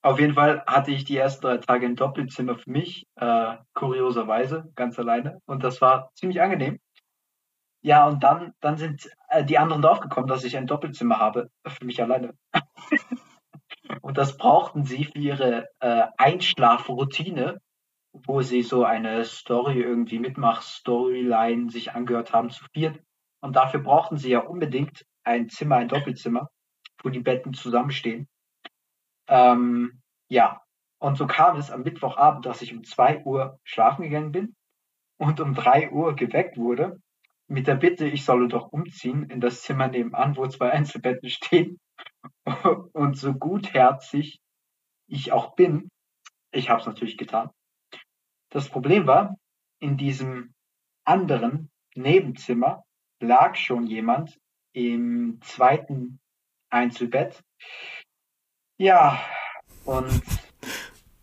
auf 0.03 0.19
jeden 0.19 0.35
Fall 0.35 0.65
hatte 0.67 0.93
ich 0.93 1.05
die 1.05 1.17
ersten 1.17 1.43
drei 1.43 1.59
Tage 1.59 1.87
ein 1.87 1.97
Doppelzimmer 1.97 2.57
für 2.57 2.71
mich, 2.71 3.07
äh, 3.17 3.57
kurioserweise, 3.75 4.71
ganz 4.75 4.99
alleine. 4.99 5.41
Und 5.47 5.63
das 5.63 5.81
war 5.81 6.11
ziemlich 6.15 6.41
angenehm. 6.41 6.79
Ja, 7.83 8.07
und 8.07 8.23
dann, 8.23 8.53
dann 8.61 8.77
sind 8.77 9.11
äh, 9.29 9.45
die 9.45 9.59
anderen 9.59 9.83
draufgekommen, 9.83 10.29
dass 10.29 10.45
ich 10.45 10.57
ein 10.57 10.67
Doppelzimmer 10.67 11.19
habe 11.19 11.51
für 11.67 11.85
mich 11.85 12.03
alleine. 12.03 12.35
Und 14.03 14.19
das 14.19 14.37
brauchten 14.37 14.85
sie 14.85 15.05
für 15.05 15.19
ihre 15.19 15.69
äh, 15.81 16.07
Einschlafroutine, 16.17 17.61
wo 18.13 18.43
sie 18.43 18.63
so 18.63 18.85
eine 18.85 19.25
Story 19.25 19.81
irgendwie 19.81 20.19
mitmacht, 20.19 20.63
Storyline 20.63 21.71
sich 21.71 21.93
angehört 21.93 22.33
haben 22.33 22.51
zu 22.51 22.65
viert. 22.73 23.01
Und 23.41 23.57
dafür 23.57 23.81
brauchten 23.81 24.17
sie 24.17 24.31
ja 24.31 24.41
unbedingt 24.41 25.05
ein 25.25 25.49
Zimmer, 25.49 25.77
ein 25.77 25.89
Doppelzimmer, 25.89 26.51
wo 27.03 27.09
die 27.09 27.21
Betten 27.21 27.55
zusammenstehen. 27.55 28.29
Ähm, 29.31 30.03
ja, 30.29 30.61
und 30.99 31.17
so 31.17 31.27
kam 31.27 31.57
es 31.57 31.71
am 31.71 31.83
Mittwochabend, 31.83 32.45
dass 32.45 32.61
ich 32.61 32.75
um 32.75 32.85
zwei 32.85 33.25
Uhr 33.25 33.59
schlafen 33.65 34.03
gegangen 34.03 34.33
bin 34.33 34.55
und 35.19 35.41
um 35.41 35.55
drei 35.55 35.91
Uhr 35.91 36.15
geweckt 36.15 36.59
wurde 36.59 37.01
mit 37.51 37.67
der 37.67 37.75
Bitte, 37.75 38.07
ich 38.07 38.25
solle 38.25 38.47
doch 38.47 38.73
umziehen 38.73 39.25
in 39.25 39.41
das 39.41 39.63
Zimmer 39.63 39.89
nebenan, 39.89 40.37
wo 40.37 40.47
zwei 40.47 40.71
Einzelbetten 40.73 41.29
stehen. 41.29 41.81
Und 42.93 43.19
so 43.19 43.35
gutherzig 43.35 44.41
ich 45.09 45.33
auch 45.33 45.57
bin, 45.57 45.91
ich 46.53 46.71
habe 46.71 46.81
es 46.81 46.87
natürlich 46.87 47.19
getan. 47.19 47.51
Das 48.51 48.69
Problem 48.69 49.07
war, 49.07 49.37
in 49.81 49.97
diesem 49.97 50.55
anderen 51.05 51.71
Nebenzimmer 51.95 52.85
lag 53.21 53.57
schon 53.57 53.87
jemand 53.87 54.39
im 54.73 55.41
zweiten 55.43 56.21
Einzelbett. 56.71 57.43
Ja, 58.81 59.21
und 59.85 60.23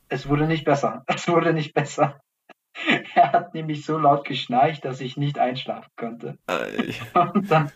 es 0.10 0.30
wurde 0.30 0.46
nicht 0.46 0.64
besser. 0.64 1.04
Es 1.08 1.28
wurde 1.28 1.54
nicht 1.54 1.74
besser. 1.74 2.22
Er 3.16 3.32
hat 3.32 3.56
nämlich 3.56 3.84
so 3.84 3.98
laut 3.98 4.26
geschnarcht, 4.26 4.86
dass 4.86 5.02
ich 5.02 5.18
nicht 5.18 5.40
einschlafen 5.40 5.90
konnte. 5.96 6.38
Und 7.16 7.50
dann, 7.50 7.72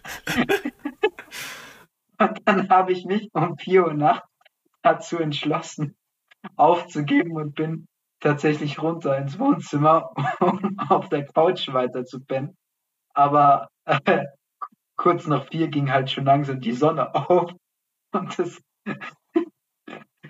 und 2.19 2.41
dann 2.45 2.69
habe 2.69 2.91
ich 2.91 3.05
mich 3.05 3.31
um 3.33 3.57
4 3.57 3.87
Uhr 3.87 3.93
nachts 3.95 4.27
dazu 4.83 5.17
entschlossen, 5.17 5.95
aufzugeben 6.55 7.35
und 7.35 7.55
bin 7.55 7.87
tatsächlich 8.19 8.79
runter 8.79 9.17
ins 9.17 9.39
Wohnzimmer, 9.39 10.13
um 10.39 10.77
auf 10.77 11.09
der 11.09 11.25
Couch 11.25 11.73
weiter 11.73 12.05
zu 12.05 12.23
pennen. 12.23 12.55
Aber 13.15 13.69
äh, 13.85 14.25
kurz 14.95 15.25
nach 15.25 15.47
vier 15.47 15.69
ging 15.69 15.91
halt 15.91 16.11
schon 16.11 16.25
langsam 16.25 16.61
die 16.61 16.73
Sonne 16.73 17.15
auf 17.15 17.51
und 18.11 18.37
es, 18.37 18.61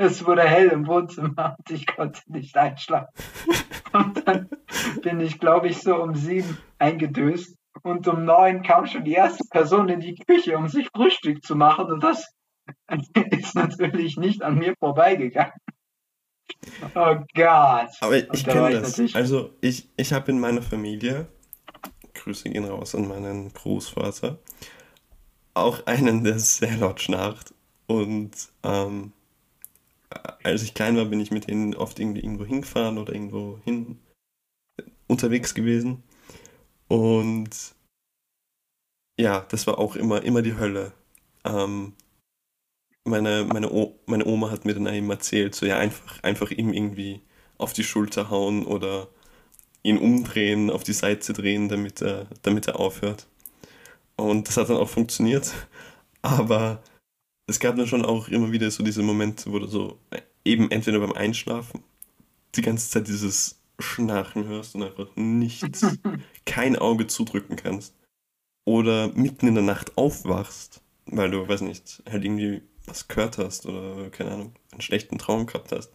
es 0.01 0.25
wurde 0.25 0.43
hell 0.43 0.69
im 0.69 0.87
Wohnzimmer 0.87 1.55
und 1.57 1.71
ich 1.71 1.87
konnte 1.87 2.21
nicht 2.27 2.57
einschlafen. 2.57 3.13
Und 3.93 4.27
dann 4.27 4.49
bin 5.01 5.19
ich, 5.19 5.39
glaube 5.39 5.67
ich, 5.67 5.81
so 5.81 5.95
um 6.01 6.15
sieben 6.15 6.57
eingedöst 6.79 7.55
und 7.83 8.07
um 8.07 8.25
neun 8.25 8.63
kam 8.63 8.85
schon 8.85 9.03
die 9.03 9.13
erste 9.13 9.43
Person 9.49 9.89
in 9.89 9.99
die 9.99 10.15
Küche, 10.15 10.57
um 10.57 10.67
sich 10.67 10.87
Frühstück 10.95 11.43
zu 11.43 11.55
machen 11.55 11.85
und 11.85 12.03
das 12.03 12.33
ist 13.31 13.55
natürlich 13.55 14.17
nicht 14.17 14.43
an 14.43 14.57
mir 14.57 14.75
vorbeigegangen. 14.79 15.53
Oh 16.95 17.15
Gott. 17.33 17.89
Aber 18.01 18.33
ich 18.33 18.45
kenne 18.45 18.81
das. 18.81 18.99
Also 19.15 19.53
ich, 19.61 19.89
ich 19.97 20.13
habe 20.13 20.31
in 20.31 20.39
meiner 20.39 20.61
Familie, 20.61 21.27
Grüße 22.13 22.49
gehen 22.49 22.65
raus 22.65 22.95
an 22.95 23.07
meinen 23.07 23.51
Großvater, 23.53 24.39
auch 25.53 25.85
einen, 25.85 26.23
der 26.23 26.39
sehr 26.39 26.77
laut 26.77 27.01
schnarcht. 27.01 27.53
Und 27.87 28.31
ähm, 28.63 29.11
als 30.43 30.63
ich 30.63 30.73
klein 30.73 30.97
war, 30.97 31.05
bin 31.05 31.19
ich 31.19 31.31
mit 31.31 31.47
denen 31.47 31.75
oft 31.75 31.99
irgendwie 31.99 32.21
irgendwo 32.21 32.45
hingefahren 32.45 32.97
oder 32.97 33.13
irgendwo 33.13 33.59
hin 33.63 33.99
unterwegs 35.07 35.53
gewesen. 35.53 36.03
Und 36.87 37.49
ja, 39.19 39.45
das 39.49 39.67
war 39.67 39.77
auch 39.77 39.95
immer, 39.95 40.23
immer 40.23 40.41
die 40.41 40.57
Hölle. 40.57 40.93
Ähm, 41.43 41.93
meine, 43.03 43.45
meine, 43.45 43.93
meine 44.05 44.25
Oma 44.25 44.51
hat 44.51 44.65
mir 44.65 44.73
dann 44.73 44.87
eben 44.87 45.09
erzählt, 45.09 45.55
so 45.55 45.65
ja, 45.65 45.77
einfach, 45.77 46.21
einfach 46.23 46.51
ihm 46.51 46.73
irgendwie 46.73 47.21
auf 47.57 47.73
die 47.73 47.83
Schulter 47.83 48.29
hauen 48.29 48.65
oder 48.65 49.07
ihn 49.83 49.97
umdrehen, 49.97 50.69
auf 50.69 50.83
die 50.83 50.93
Seite 50.93 51.33
drehen, 51.33 51.69
damit 51.69 52.01
er, 52.01 52.27
damit 52.43 52.67
er 52.67 52.79
aufhört. 52.79 53.27
Und 54.15 54.47
das 54.47 54.57
hat 54.57 54.69
dann 54.69 54.77
auch 54.77 54.89
funktioniert. 54.89 55.53
Aber 56.21 56.83
es 57.51 57.59
gab 57.59 57.75
dann 57.75 57.87
schon 57.87 58.05
auch 58.05 58.29
immer 58.29 58.51
wieder 58.51 58.71
so 58.71 58.83
diese 58.83 59.03
Momente, 59.03 59.51
wo 59.51 59.59
du 59.59 59.67
so 59.67 59.99
eben 60.43 60.71
entweder 60.71 60.99
beim 60.99 61.13
Einschlafen 61.13 61.83
die 62.55 62.61
ganze 62.61 62.89
Zeit 62.89 63.07
dieses 63.07 63.61
Schnarchen 63.79 64.45
hörst 64.45 64.75
und 64.75 64.83
einfach 64.83 65.07
nichts, 65.15 65.85
kein 66.45 66.75
Auge 66.75 67.07
zudrücken 67.07 67.55
kannst. 67.55 67.95
Oder 68.65 69.09
mitten 69.09 69.47
in 69.47 69.55
der 69.55 69.63
Nacht 69.63 69.97
aufwachst, 69.97 70.81
weil 71.05 71.31
du, 71.31 71.47
weiß 71.47 71.61
nicht, 71.61 72.03
halt 72.09 72.23
irgendwie 72.23 72.61
was 72.85 73.07
gehört 73.07 73.37
hast 73.37 73.65
oder, 73.65 74.09
keine 74.11 74.31
Ahnung, 74.31 74.55
einen 74.71 74.81
schlechten 74.81 75.17
Traum 75.17 75.45
gehabt 75.45 75.71
hast. 75.71 75.91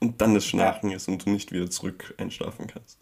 Und 0.00 0.20
dann 0.20 0.34
das 0.34 0.46
Schnarchen 0.46 0.90
ist 0.90 1.08
und 1.08 1.24
du 1.24 1.30
nicht 1.30 1.52
wieder 1.52 1.68
zurück 1.70 2.14
einschlafen 2.18 2.66
kannst. 2.66 2.98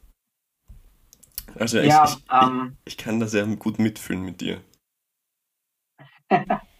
Also 1.54 1.78
ja, 1.78 2.04
ich, 2.04 2.10
ich, 2.10 2.22
ähm, 2.32 2.76
ich, 2.84 2.94
ich 2.94 2.98
kann 2.98 3.20
da 3.20 3.26
sehr 3.26 3.46
gut 3.46 3.78
mitfühlen 3.78 4.24
mit 4.24 4.40
dir. 4.40 4.60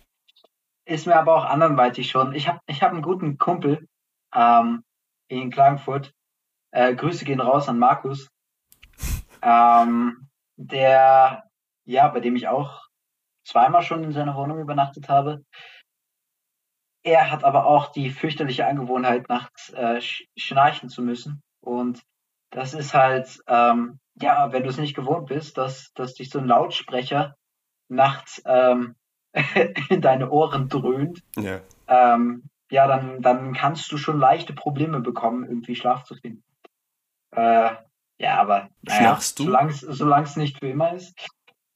ist 0.93 1.07
mir 1.07 1.17
aber 1.17 1.35
auch 1.35 1.45
anderweitig 1.45 2.11
schon. 2.11 2.35
Ich 2.35 2.49
habe 2.49 2.61
ich 2.67 2.83
hab 2.83 2.93
einen 2.93 3.03
guten 3.03 3.39
Kumpel 3.39 3.89
ähm, 4.35 4.85
in 5.29 5.51
Klagenfurt. 5.51 6.13
Äh, 6.71 6.95
Grüße 6.95 7.25
gehen 7.25 7.41
raus 7.41 7.69
an 7.69 7.79
Markus. 7.79 8.29
Ähm, 9.41 10.29
der, 10.57 11.45
ja, 11.87 12.09
bei 12.09 12.21
dem 12.21 12.37
ich 12.37 12.49
auch 12.49 12.87
zweimal 13.45 13.83
schon 13.83 14.05
in 14.05 14.13
seiner 14.13 14.37
Wohnung 14.37 14.61
übernachtet 14.61 15.09
habe. 15.09 15.45
Er 17.03 17.31
hat 17.31 17.43
aber 17.43 17.67
auch 17.67 17.91
die 17.91 18.11
fürchterliche 18.11 18.67
Angewohnheit, 18.67 19.29
nachts 19.29 19.71
äh, 19.71 20.01
schnarchen 20.37 20.89
zu 20.89 21.03
müssen. 21.03 21.43
Und 21.61 22.03
das 22.51 22.75
ist 22.75 22.95
halt, 22.95 23.41
ähm, 23.49 23.99
ja, 24.21 24.53
wenn 24.53 24.63
du 24.63 24.69
es 24.69 24.79
nicht 24.79 24.95
gewohnt 24.95 25.27
bist, 25.27 25.57
dass, 25.57 25.91
dass 25.95 26.15
dich 26.15 26.31
so 26.31 26.39
ein 26.39 26.47
Lautsprecher 26.47 27.35
nachts 27.89 28.43
ähm, 28.45 28.95
in 29.89 30.01
deine 30.01 30.31
Ohren 30.31 30.69
dröhnt, 30.69 31.23
ja, 31.37 31.61
ähm, 31.89 32.45
ja 32.71 32.87
dann, 32.87 33.23
dann 33.23 33.53
kannst 33.53 33.91
du 33.93 33.97
schon 33.97 34.19
leichte 34.19 34.53
Probleme 34.53 35.01
bekommen, 35.01 35.45
irgendwie 35.45 35.75
Schlaf 35.75 36.05
zu 36.05 36.15
finden. 36.15 36.43
Äh, 37.35 37.71
ja, 38.19 38.41
aber 38.41 38.69
naja, 38.83 39.19
du? 39.37 39.45
solange 39.71 40.25
es 40.25 40.37
nicht 40.37 40.59
für 40.59 40.69
immer 40.69 40.95
ist. 40.95 41.15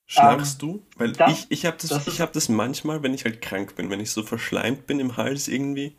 Schnarchst 0.09 0.63
ähm, 0.63 0.69
du? 0.69 0.87
Weil 0.97 1.13
das, 1.13 1.33
ich, 1.33 1.51
ich 1.51 1.67
habe 1.67 1.77
das, 1.81 2.05
das 2.05 2.21
hab 2.21 2.33
das 2.33 2.49
manchmal, 2.49 3.03
wenn 3.03 3.15
ich 3.15 3.25
halt 3.25 3.43
krank 3.43 3.75
bin, 3.75 3.91
wenn 3.91 4.01
ich 4.01 4.13
so 4.13 4.23
verschleimt 4.23 4.87
bin 4.87 5.01
im 5.01 5.17
Hals 5.17 5.49
irgendwie, 5.49 5.97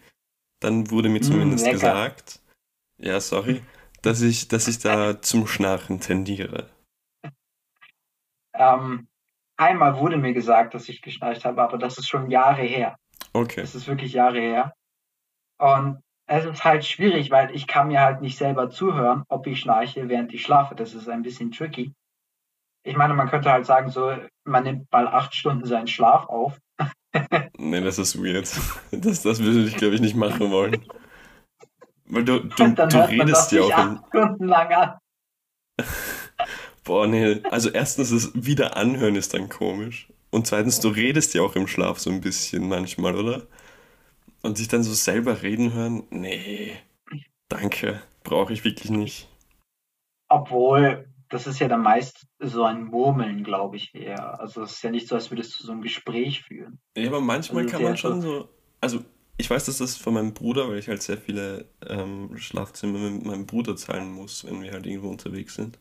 dann 0.61 0.89
wurde 0.89 1.09
mir 1.09 1.19
mm, 1.19 1.23
zumindest 1.23 1.65
mh, 1.65 1.71
gesagt, 1.71 2.41
ja, 2.97 3.19
sorry, 3.19 3.61
dass 4.01 4.21
ich, 4.21 4.47
dass 4.47 4.67
ich 4.67 4.79
da 4.79 5.21
zum 5.21 5.47
Schnarchen 5.47 5.99
tendiere. 5.99 6.69
Ähm, 8.53 9.07
einmal 9.57 9.97
wurde 9.97 10.17
mir 10.17 10.33
gesagt, 10.33 10.73
dass 10.73 10.87
ich 10.87 11.01
geschnarcht 11.01 11.45
habe, 11.45 11.61
aber 11.61 11.77
das 11.77 11.97
ist 11.97 12.07
schon 12.07 12.29
Jahre 12.29 12.61
her. 12.61 12.95
Okay. 13.33 13.61
Das 13.61 13.75
ist 13.75 13.87
wirklich 13.87 14.13
Jahre 14.13 14.39
her. 14.39 14.73
Und 15.59 16.01
es 16.27 16.45
ist 16.45 16.63
halt 16.63 16.85
schwierig, 16.85 17.31
weil 17.31 17.55
ich 17.55 17.67
kann 17.67 17.87
mir 17.87 18.01
halt 18.01 18.21
nicht 18.21 18.37
selber 18.37 18.69
zuhören, 18.69 19.23
ob 19.29 19.47
ich 19.47 19.59
schnarche, 19.59 20.09
während 20.09 20.33
ich 20.33 20.43
schlafe. 20.43 20.75
Das 20.75 20.93
ist 20.93 21.09
ein 21.09 21.23
bisschen 21.23 21.51
tricky. 21.51 21.93
Ich 22.83 22.95
meine, 22.95 23.13
man 23.13 23.29
könnte 23.29 23.51
halt 23.51 23.65
sagen, 23.65 23.89
so, 23.89 24.15
man 24.45 24.63
nimmt 24.63 24.91
mal 24.91 25.07
acht 25.07 25.35
Stunden 25.35 25.65
seinen 25.65 25.87
Schlaf 25.87 26.27
auf. 26.27 26.57
nee, 27.57 27.81
das 27.81 27.97
ist 27.97 28.21
weird. 28.21 28.49
Das, 28.91 29.21
das 29.23 29.41
würde 29.41 29.67
ich, 29.67 29.75
glaube 29.75 29.95
ich, 29.95 30.01
nicht 30.01 30.15
machen 30.15 30.51
wollen. 30.51 30.85
Weil 32.05 32.23
du, 32.23 32.39
du, 32.39 32.73
du 32.73 33.09
redest 33.09 33.51
ja 33.51 33.61
auch. 33.61 33.71
Acht 33.71 34.07
Stunden 34.07 34.45
lang 34.45 34.73
an. 34.73 34.97
Boah, 36.87 37.05
nee. 37.05 37.41
Also 37.51 37.69
erstens, 37.69 38.11
das 38.11 38.31
wieder 38.33 38.77
anhören 38.77 39.17
ist 39.17 39.33
dann 39.33 39.49
komisch. 39.49 40.07
Und 40.29 40.47
zweitens, 40.47 40.79
du 40.79 40.87
redest 40.87 41.33
ja 41.33 41.41
auch 41.41 41.57
im 41.57 41.67
Schlaf 41.67 41.99
so 41.99 42.09
ein 42.09 42.21
bisschen 42.21 42.69
manchmal, 42.69 43.17
oder? 43.17 43.45
Und 44.41 44.57
sich 44.57 44.69
dann 44.69 44.83
so 44.83 44.93
selber 44.93 45.41
reden 45.41 45.73
hören? 45.73 46.03
Nee. 46.11 46.77
Danke. 47.49 48.01
Brauche 48.23 48.53
ich 48.53 48.63
wirklich 48.63 48.89
nicht. 48.89 49.27
Obwohl, 50.29 51.09
das 51.27 51.45
ist 51.45 51.59
ja 51.59 51.67
dann 51.67 51.81
meist 51.81 52.25
so 52.39 52.63
ein 52.63 52.85
Murmeln, 52.85 53.43
glaube 53.43 53.75
ich, 53.75 53.93
eher. 53.93 54.39
Also 54.39 54.63
es 54.63 54.75
ist 54.75 54.81
ja 54.81 54.89
nicht 54.89 55.09
so, 55.09 55.15
als 55.15 55.29
würdest 55.29 55.59
du 55.59 55.65
so 55.65 55.73
ein 55.73 55.81
Gespräch 55.81 56.43
führen. 56.43 56.79
Ja, 56.95 57.09
aber 57.09 57.19
manchmal 57.19 57.63
also 57.63 57.75
kann 57.75 57.83
man 57.83 57.97
schon 57.97 58.21
so. 58.21 58.47
Also 58.79 59.03
ich 59.35 59.49
weiß, 59.49 59.65
dass 59.65 59.79
das 59.79 59.97
von 59.97 60.13
meinem 60.13 60.33
Bruder, 60.33 60.69
weil 60.69 60.77
ich 60.77 60.87
halt 60.87 61.01
sehr 61.01 61.17
viele 61.17 61.65
ähm, 61.85 62.37
Schlafzimmer 62.37 62.99
mit 62.99 63.25
meinem 63.25 63.45
Bruder 63.45 63.75
zahlen 63.75 64.13
muss, 64.13 64.45
wenn 64.45 64.63
wir 64.63 64.71
halt 64.71 64.85
irgendwo 64.85 65.09
unterwegs 65.09 65.55
sind 65.55 65.77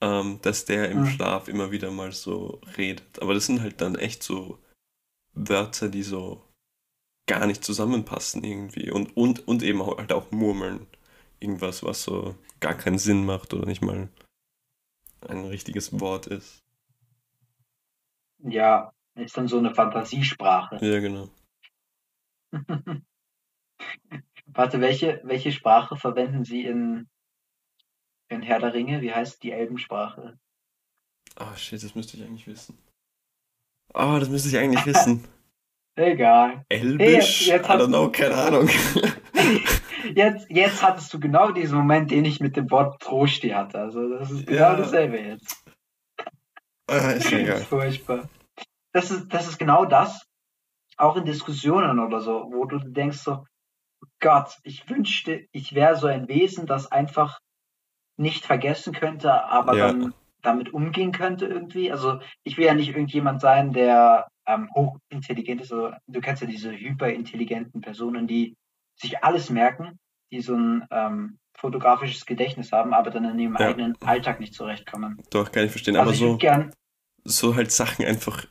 ähm, 0.00 0.38
dass 0.42 0.64
der 0.64 0.90
im 0.90 1.00
mhm. 1.02 1.06
Schlaf 1.06 1.48
immer 1.48 1.70
wieder 1.70 1.90
mal 1.90 2.12
so 2.12 2.60
redet. 2.76 3.20
Aber 3.20 3.34
das 3.34 3.46
sind 3.46 3.60
halt 3.60 3.80
dann 3.80 3.96
echt 3.96 4.22
so 4.22 4.58
Wörter, 5.32 5.88
die 5.88 6.02
so 6.02 6.42
gar 7.26 7.46
nicht 7.46 7.64
zusammenpassen 7.64 8.42
irgendwie. 8.42 8.90
Und, 8.90 9.16
und, 9.16 9.46
und 9.46 9.62
eben 9.62 9.84
halt 9.84 10.12
auch 10.12 10.30
murmeln. 10.30 10.86
Irgendwas, 11.38 11.82
was 11.82 12.02
so 12.02 12.34
gar 12.60 12.74
keinen 12.74 12.98
Sinn 12.98 13.24
macht 13.24 13.54
oder 13.54 13.66
nicht 13.66 13.82
mal 13.82 14.08
ein 15.26 15.44
richtiges 15.44 16.00
Wort 16.00 16.26
ist. 16.26 16.62
Ja, 18.42 18.92
ist 19.14 19.36
dann 19.36 19.48
so 19.48 19.58
eine 19.58 19.74
Fantasiesprache. 19.74 20.78
Ja, 20.84 21.00
genau. 21.00 21.28
Warte, 24.46 24.80
welche, 24.80 25.20
welche 25.24 25.52
Sprache 25.52 25.96
verwenden 25.96 26.44
Sie 26.44 26.64
in, 26.64 27.08
in 28.30 28.42
Herr 28.42 28.60
der 28.60 28.72
Ringe? 28.72 29.02
Wie 29.02 29.12
heißt 29.12 29.42
die 29.42 29.52
Elbensprache? 29.52 30.38
Ah, 31.36 31.54
shit, 31.56 31.82
das 31.82 31.94
müsste 31.94 32.16
ich 32.16 32.22
eigentlich 32.24 32.46
wissen. 32.46 32.78
Ah, 33.92 34.18
das 34.18 34.28
müsste 34.28 34.48
ich 34.48 34.58
eigentlich 34.58 34.86
wissen. 34.86 35.24
Egal. 35.96 36.64
Elbisch? 36.68 37.06
Hey, 37.06 37.14
jetzt, 37.14 37.40
jetzt 37.46 37.68
I 37.68 37.72
don't 37.72 37.88
know, 37.88 38.10
keine 38.10 38.34
Ahnung. 38.34 38.68
jetzt, 40.14 40.46
jetzt 40.48 40.82
hattest 40.82 41.12
du 41.12 41.20
genau 41.20 41.50
diesen 41.50 41.76
Moment, 41.76 42.10
den 42.10 42.24
ich 42.24 42.40
mit 42.40 42.56
dem 42.56 42.70
Wort 42.70 43.02
Trosti 43.02 43.50
hatte. 43.50 43.78
Also 43.80 44.08
das 44.08 44.30
ist 44.30 44.46
genau 44.46 44.60
Ja. 44.60 44.76
dasselbe 44.76 45.18
jetzt. 45.18 45.62
Ah, 46.88 47.10
ist 47.10 47.26
Das 47.26 47.32
egal. 47.32 47.60
ist 47.60 47.66
furchtbar. 47.68 48.28
Das 48.92 49.10
ist, 49.10 49.28
das 49.28 49.48
ist 49.48 49.58
genau 49.58 49.84
das, 49.84 50.24
auch 50.96 51.16
in 51.16 51.24
Diskussionen 51.24 51.98
oder 51.98 52.20
so, 52.20 52.48
wo 52.52 52.64
du 52.64 52.78
denkst 52.78 53.18
so, 53.18 53.44
Gott, 54.20 54.56
ich 54.62 54.88
wünschte, 54.88 55.46
ich 55.52 55.74
wäre 55.74 55.96
so 55.96 56.06
ein 56.06 56.28
Wesen, 56.28 56.66
das 56.66 56.90
einfach 56.90 57.40
nicht 58.20 58.44
vergessen 58.44 58.92
könnte, 58.92 59.32
aber 59.44 59.76
Ja. 59.76 59.88
dann 59.88 60.14
damit 60.42 60.72
umgehen 60.72 61.12
könnte 61.12 61.46
irgendwie. 61.46 61.90
Also 61.92 62.20
ich 62.44 62.56
will 62.56 62.64
ja 62.66 62.74
nicht 62.74 62.88
irgendjemand 62.88 63.40
sein, 63.40 63.72
der 63.72 64.28
ähm, 64.46 64.70
hochintelligent 64.74 65.60
ist. 65.60 65.72
Also, 65.72 65.92
du 66.06 66.20
kennst 66.20 66.42
ja 66.42 66.48
diese 66.48 66.70
hyperintelligenten 66.72 67.80
Personen, 67.80 68.26
die 68.26 68.54
sich 68.96 69.22
alles 69.24 69.50
merken, 69.50 69.98
die 70.32 70.40
so 70.40 70.54
ein 70.54 70.86
ähm, 70.90 71.38
fotografisches 71.56 72.24
Gedächtnis 72.26 72.72
haben, 72.72 72.94
aber 72.94 73.10
dann 73.10 73.24
in 73.24 73.38
ihrem 73.38 73.56
Ja. 73.56 73.68
eigenen 73.68 73.96
Alltag 74.02 74.40
nicht 74.40 74.54
zurechtkommen. 74.54 75.22
Doch, 75.30 75.50
kann 75.52 75.64
ich 75.64 75.70
verstehen. 75.70 75.96
Also 75.96 76.08
Aber 76.08 76.14
ich 76.14 76.20
so, 76.20 76.36
gern, 76.38 76.72
so 77.24 77.54
halt 77.54 77.70
Sachen 77.72 78.04
einfach, 78.04 78.46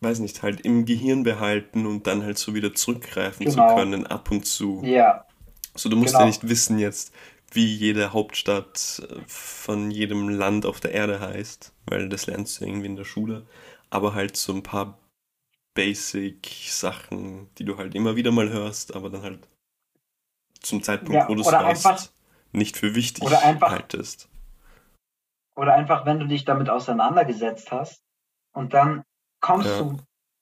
weiß 0.00 0.18
nicht, 0.20 0.42
halt 0.42 0.62
im 0.62 0.84
Gehirn 0.84 1.22
behalten 1.22 1.86
und 1.86 2.06
dann 2.06 2.22
halt 2.22 2.38
so 2.38 2.54
wieder 2.54 2.74
zurückgreifen 2.74 3.46
Genau. 3.46 3.68
zu 3.68 3.74
können, 3.74 4.06
ab 4.06 4.30
und 4.30 4.46
zu. 4.46 4.82
ja, 4.84 5.24
So, 5.74 5.88
du 5.88 5.96
musst 5.96 6.12
Genau. 6.12 6.20
ja 6.20 6.26
nicht 6.26 6.48
wissen 6.48 6.78
jetzt, 6.78 7.14
wie 7.54 7.66
jede 7.66 8.12
Hauptstadt 8.12 9.02
äh, 9.08 9.20
von 9.26 9.90
jedem 9.90 10.28
Land 10.28 10.66
auf 10.66 10.80
der 10.80 10.92
Erde 10.92 11.20
heißt, 11.20 11.72
weil 11.86 12.08
das 12.08 12.26
lernst 12.26 12.60
du 12.60 12.64
irgendwie 12.66 12.86
in 12.86 12.96
der 12.96 13.04
Schule. 13.04 13.46
Aber 13.90 14.14
halt 14.14 14.36
so 14.36 14.52
ein 14.54 14.62
paar 14.62 14.98
Basic-Sachen, 15.74 17.48
die 17.56 17.64
du 17.64 17.76
halt 17.78 17.94
immer 17.94 18.16
wieder 18.16 18.30
mal 18.32 18.48
hörst, 18.50 18.94
aber 18.94 19.10
dann 19.10 19.22
halt 19.22 19.48
zum 20.60 20.82
Zeitpunkt, 20.82 21.14
Ja, 21.14 21.28
wo 21.28 21.34
du 21.34 21.40
es 21.42 21.48
einfach- 21.48 22.08
nicht 22.52 22.76
für 22.76 22.94
wichtig 22.94 23.24
oder 23.24 23.42
einfach- 23.42 23.70
haltest. 23.70 24.28
Oder 25.56 25.74
einfach, 25.74 26.06
wenn 26.06 26.18
du 26.18 26.26
dich 26.26 26.44
damit 26.44 26.68
auseinandergesetzt 26.70 27.70
hast 27.72 28.02
und 28.54 28.74
dann 28.74 29.02
kommst 29.40 29.68
Ja. 29.68 29.78
du 29.80 29.96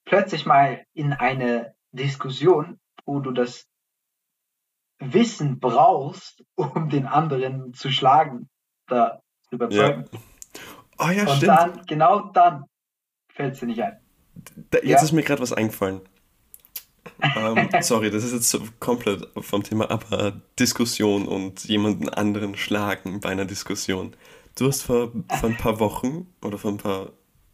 plötzlich 0.04 0.46
mal 0.46 0.84
in 0.94 1.12
eine 1.12 1.74
Diskussion, 1.92 2.78
wo 3.06 3.20
du 3.20 3.30
das 3.32 3.66
Wissen 5.00 5.58
brauchst, 5.58 6.44
um 6.54 6.88
den 6.90 7.06
anderen 7.06 7.74
zu 7.74 7.90
schlagen, 7.90 8.48
da 8.86 9.20
zu 9.48 9.56
überzeugen. 9.56 10.04
Oh 10.98 11.08
ja, 11.08 11.22
und 11.22 11.36
stimmt. 11.36 11.48
dann, 11.48 11.86
genau 11.86 12.20
dann, 12.32 12.64
fällt 13.32 13.54
es 13.54 13.60
dir 13.60 13.66
nicht 13.66 13.82
ein. 13.82 13.98
Da, 14.70 14.78
jetzt 14.78 14.86
Ja. 14.88 15.02
ist 15.02 15.12
mir 15.12 15.22
gerade 15.22 15.40
was 15.40 15.52
eingefallen. 15.52 16.02
ähm, 17.36 17.68
sorry, 17.80 18.10
das 18.10 18.24
ist 18.24 18.32
jetzt 18.32 18.50
so 18.50 18.60
komplett 18.78 19.26
vom 19.40 19.62
Thema, 19.62 19.90
aber 19.90 20.40
Diskussion 20.58 21.26
und 21.26 21.64
jemanden 21.64 22.08
anderen 22.10 22.56
schlagen 22.56 23.20
bei 23.20 23.30
einer 23.30 23.46
Diskussion. 23.46 24.14
Du 24.56 24.66
hast 24.66 24.82
vor, 24.82 25.12
vor 25.40 25.48
ein 25.48 25.56
paar 25.56 25.80
Wochen 25.80 26.26
oder 26.42 26.58
vor 26.58 26.72
ein 26.72 26.76
paar 26.76 27.12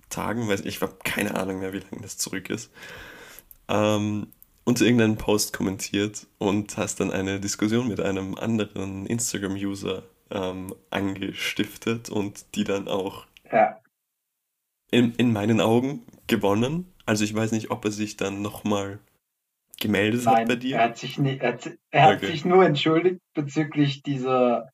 Tagen, 0.08 0.48
weiß 0.48 0.60
ich, 0.60 0.66
ich 0.66 0.82
habe 0.82 0.96
keine 1.04 1.36
Ahnung 1.36 1.60
mehr, 1.60 1.72
wie 1.72 1.78
lange 1.78 2.02
das 2.02 2.18
zurück 2.18 2.50
ist, 2.50 2.72
ähm, 3.68 4.32
unter 4.66 4.85
irgendeinem 4.87 5.16
Post 5.18 5.54
kommentiert 5.54 6.28
und 6.38 6.76
hast 6.78 7.00
dann 7.00 7.12
eine 7.12 7.40
Diskussion 7.40 7.88
mit 7.88 8.00
einem 8.00 8.37
anderen 8.37 9.06
Instagram-User 9.06 10.04
ähm, 10.30 10.75
angestiftet 10.90 12.11
und 12.11 12.54
die 12.56 12.64
dann 12.64 12.88
auch 12.88 13.26
Ja, 13.52 13.80
in, 14.90 15.14
in 15.17 15.32
meinen 15.32 15.60
Augen 15.60 16.04
gewonnen. 16.26 16.93
Also 17.04 17.25
ich 17.25 17.34
weiß 17.34 17.52
nicht, 17.52 17.71
ob 17.71 17.84
er 17.84 17.90
sich 17.93 18.17
dann 18.17 18.43
nochmal 18.43 18.99
gemeldet 19.80 20.28
hat 20.28 20.34
nein, 20.34 20.47
bei 20.47 20.56
dir. 20.56 20.78
er 20.78 20.84
hat 20.84 20.99
sich, 20.99 21.19
nie, 21.19 21.38
er 21.38 21.54
hat, 21.54 21.71
er 21.90 22.02
hat 22.02 22.21
Okay. 22.21 22.25
sich 22.25 22.45
nur 22.45 22.64
entschuldigt 22.64 23.21
bezüglich 23.34 24.02
dieser, 24.02 24.71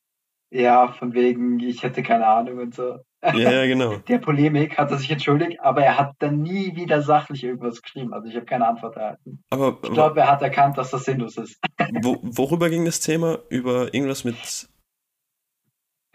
ja, 0.51 0.93
von 0.93 1.13
wegen, 1.13 1.59
ich 1.59 1.83
hätte 1.83 2.03
keine 2.03 2.27
Ahnung 2.27 2.59
und 2.59 2.75
so. 2.75 2.99
Ja, 3.23 3.51
ja, 3.51 3.65
genau. 3.65 3.97
der 4.07 4.17
Polemik 4.17 4.77
hat 4.77 4.91
er 4.91 4.97
sich 4.97 5.09
entschuldigt, 5.09 5.59
aber 5.61 5.83
er 5.83 5.97
hat 5.97 6.15
dann 6.19 6.41
nie 6.41 6.75
wieder 6.75 7.01
sachlich 7.01 7.43
irgendwas 7.43 7.81
geschrieben. 7.81 8.13
Also 8.13 8.27
ich 8.27 8.35
habe 8.35 8.45
keine 8.45 8.67
Antwort 8.67 8.97
erhalten. 8.97 9.43
Aber 9.49 9.77
Ich 9.83 9.91
glaube, 9.91 10.19
er 10.19 10.31
hat 10.31 10.41
erkannt, 10.41 10.77
dass 10.77 10.91
das 10.91 11.05
sinnlos 11.05 11.37
ist. 11.37 11.57
wo, 12.01 12.19
worüber 12.21 12.69
ging 12.69 12.85
das 12.85 12.99
Thema? 12.99 13.39
Über 13.49 13.93
irgendwas 13.93 14.23
mit. 14.23 14.67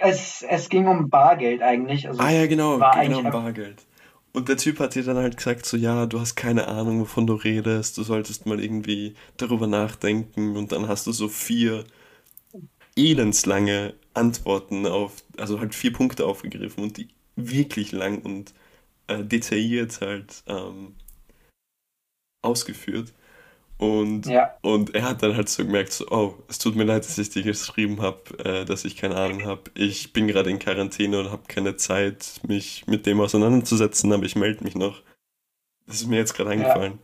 Es, 0.01 0.45
es 0.49 0.69
ging 0.69 0.87
um 0.87 1.09
Bargeld 1.09 1.63
eigentlich. 1.63 2.07
Also 2.07 2.23
Ah 2.23 2.31
ja, 2.31 2.47
genau, 2.47 2.79
war 2.79 2.93
genau, 2.93 3.19
eigentlich 3.19 3.25
um 3.25 3.31
Bargeld. 3.31 3.87
Und 4.33 4.49
der 4.49 4.57
Typ 4.57 4.79
hat 4.79 4.95
dir 4.95 5.03
dann 5.03 5.17
halt 5.17 5.37
gesagt, 5.37 5.67
so 5.67 5.77
ja, 5.77 6.07
du 6.07 6.21
hast 6.21 6.37
keine 6.37 6.69
Ahnung, 6.69 7.01
wovon 7.01 7.27
du 7.27 7.35
redest, 7.35 7.97
du 7.99 8.03
solltest 8.03 8.47
mal 8.47 8.63
irgendwie 8.63 9.15
darüber 9.37 9.67
nachdenken 9.67 10.57
und 10.57 10.71
dann 10.71 10.87
hast 10.87 11.07
du 11.07 11.13
so 11.13 11.29
vier 11.29 11.85
elendslange 12.95 13.95
Antworten 14.19 14.87
auf, 14.87 15.23
also 15.37 15.61
halt 15.61 15.75
vier 15.75 15.93
Punkte 15.93 16.27
aufgegriffen 16.27 16.83
und 16.85 16.97
die 16.97 17.09
wirklich 17.37 17.93
lang 17.93 18.23
und 18.23 18.53
äh, 19.07 19.25
detailliert 19.25 20.01
halt 20.01 20.43
ähm, 20.47 20.95
ausgeführt. 22.43 23.15
Und, 23.79 24.27
Ja, 24.27 24.57
und 24.63 24.95
er 24.95 25.05
hat 25.05 25.23
dann 25.23 25.37
halt 25.37 25.49
so 25.49 25.65
gemerkt, 25.65 25.93
so, 25.93 26.09
oh, 26.11 26.35
es 26.49 26.59
tut 26.59 26.75
mir 26.75 26.83
leid, 26.83 27.05
dass 27.05 27.17
ich 27.17 27.31
dir 27.31 27.45
geschrieben 27.45 28.03
habe, 28.03 28.37
äh, 28.45 28.65
dass 28.65 28.85
ich 28.85 28.97
keine 28.97 29.17
Ahnung 29.17 29.45
habe. 29.45 29.71
Ich 29.75 30.13
bin 30.13 30.27
gerade 30.27 30.51
in 30.51 30.59
Quarantäne 30.59 31.21
und 31.21 31.31
habe 31.31 31.45
keine 31.47 31.77
Zeit, 31.77 32.41
mich 32.47 32.89
mit 32.89 33.07
dem 33.07 33.21
auseinanderzusetzen, 33.21 34.13
aber 34.13 34.25
ich 34.25 34.35
melde 34.35 34.65
mich 34.65 34.75
noch. 34.75 35.03
Das 35.87 35.97
ist 36.01 36.09
mir 36.09 36.17
jetzt 36.17 36.35
gerade 36.35 36.51
eingefallen. 36.51 36.99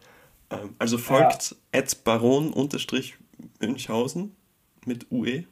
Ähm, 0.50 0.74
also 0.79 0.98
folgt 0.98 1.55
Ed 1.70 2.03
Baron 2.03 2.53
unterstrich 2.53 3.14
Münchhausen 3.61 4.35
mit 4.85 5.11
UE. 5.12 5.44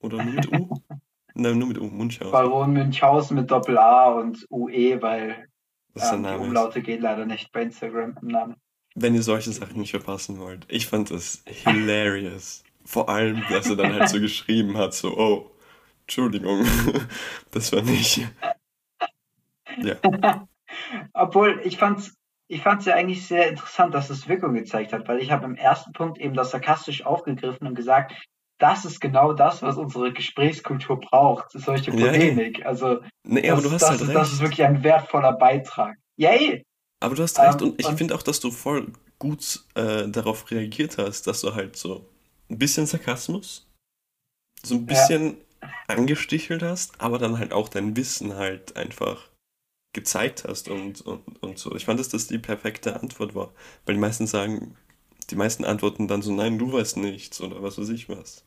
Oder 0.00 0.24
nur 0.24 0.34
mit 0.34 0.52
U? 0.52 0.80
Nein, 1.34 1.58
nur 1.58 1.68
mit 1.68 1.78
U, 1.78 1.84
Münchhausen. 1.84 2.32
Baron 2.32 2.72
Münchhausen 2.72 3.36
mit 3.36 3.50
Doppel 3.50 3.76
A 3.76 4.10
und 4.12 4.46
UE, 4.50 5.00
weil 5.02 5.48
ähm, 5.94 6.22
die 6.22 6.28
ist. 6.28 6.40
Umlaute 6.40 6.82
geht 6.82 7.00
leider 7.00 7.26
nicht 7.26 7.52
bei 7.52 7.62
Instagram 7.62 8.16
im 8.22 8.28
Namen. 8.28 8.56
wenn 8.94 9.14
ihr 9.14 9.22
solche 9.22 9.52
Sachen 9.52 9.78
nicht 9.78 9.90
verpassen 9.90 10.38
wollt. 10.38 10.66
Ich 10.68 10.86
fand 10.86 11.10
das 11.10 11.42
hilarious. 11.46 12.64
Vor 12.84 13.08
allem, 13.08 13.42
dass 13.50 13.68
er 13.68 13.76
dann 13.76 13.92
halt 13.92 14.08
so 14.08 14.20
geschrieben 14.20 14.78
hat, 14.78 14.94
so, 14.94 15.16
oh, 15.16 15.50
Entschuldigung, 16.02 16.64
das 17.50 17.72
war 17.72 17.82
nicht. 17.82 18.26
Ja, 19.78 19.96
Obwohl, 21.12 21.60
ich 21.64 21.78
fand's, 21.78 22.14
ich 22.48 22.62
fand's 22.62 22.86
ja 22.86 22.94
eigentlich 22.94 23.26
sehr 23.26 23.48
interessant, 23.48 23.94
dass 23.94 24.10
es 24.10 24.28
Wirkung 24.28 24.54
gezeigt 24.54 24.92
hat, 24.92 25.08
weil 25.08 25.18
ich 25.18 25.30
habe 25.30 25.44
im 25.44 25.56
ersten 25.56 25.92
Punkt 25.92 26.18
eben 26.18 26.34
das 26.34 26.50
sarkastisch 26.50 27.04
aufgegriffen 27.04 27.66
und 27.66 27.74
gesagt, 27.74 28.14
das 28.58 28.84
ist 28.84 29.00
genau 29.00 29.32
das, 29.32 29.62
was 29.62 29.76
unsere 29.76 30.12
Gesprächskultur 30.12 31.00
braucht, 31.00 31.50
solche 31.52 31.90
Ja. 31.90 32.06
Polemik. 32.06 32.64
Also 32.64 33.00
nee, 33.24 33.42
das, 33.42 33.50
aber 33.52 33.62
du 33.62 33.70
hast 33.72 33.82
das, 33.82 33.90
halt 33.90 34.00
ist, 34.00 34.08
recht. 34.08 34.18
das 34.18 34.32
ist 34.32 34.40
wirklich 34.40 34.64
ein 34.64 34.82
wertvoller 34.82 35.32
Beitrag. 35.32 35.96
Yay! 36.16 36.62
aber 37.00 37.14
du 37.14 37.22
hast 37.22 37.38
recht 37.38 37.60
Ähm, 37.60 37.68
und 37.70 37.80
ich 37.80 37.86
finde 37.88 38.14
auch, 38.14 38.22
dass 38.22 38.40
du 38.40 38.50
voll 38.50 38.92
gut 39.18 39.64
äh, 39.74 40.08
darauf 40.08 40.50
reagiert 40.50 40.98
hast, 40.98 41.26
dass 41.26 41.40
du 41.42 41.54
halt 41.54 41.76
so 41.76 42.08
ein 42.50 42.58
bisschen 42.58 42.86
Sarkasmus, 42.86 43.66
so 44.62 44.76
ein 44.76 44.86
bisschen 44.86 45.36
angestichelt 45.88 46.62
hast, 46.62 47.00
aber 47.00 47.18
dann 47.18 47.38
halt 47.38 47.52
auch 47.52 47.68
dein 47.68 47.96
Wissen 47.96 48.36
halt 48.36 48.76
einfach 48.76 49.30
gezeigt 49.94 50.44
hast 50.46 50.68
und, 50.68 51.00
und, 51.02 51.42
und 51.42 51.58
so. 51.58 51.74
Ich 51.74 51.86
fand, 51.86 51.98
dass 51.98 52.08
das 52.10 52.26
die 52.26 52.38
perfekte 52.38 53.00
Antwort 53.00 53.34
war, 53.34 53.52
weil 53.84 53.94
die 53.94 54.00
meisten 54.00 54.26
sagen, 54.26 54.76
die 55.26 55.36
meisten 55.36 55.64
antworten 55.64 56.08
dann 56.08 56.22
so, 56.22 56.32
nein, 56.32 56.58
du 56.58 56.72
weißt 56.72 56.98
nichts 56.98 57.40
oder 57.40 57.62
was 57.62 57.78
weiß 57.78 57.88
ich 57.90 58.08
was. 58.08 58.46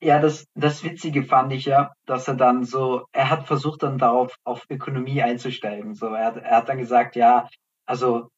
Ja, 0.00 0.18
das, 0.18 0.46
das 0.54 0.84
Witzige 0.84 1.24
fand 1.24 1.52
ich 1.52 1.64
ja, 1.64 1.94
dass 2.04 2.28
er 2.28 2.34
dann 2.34 2.64
so, 2.64 3.06
er 3.12 3.30
hat 3.30 3.46
versucht 3.46 3.82
dann 3.82 3.96
darauf, 3.96 4.36
auf 4.44 4.66
Ökonomie 4.68 5.22
einzusteigen. 5.22 5.94
So, 5.94 6.08
er 6.08 6.26
hat, 6.26 6.36
er 6.36 6.56
hat 6.58 6.68
dann 6.68 6.78
gesagt, 6.78 7.16
ja, 7.16 7.48
also 7.86 8.28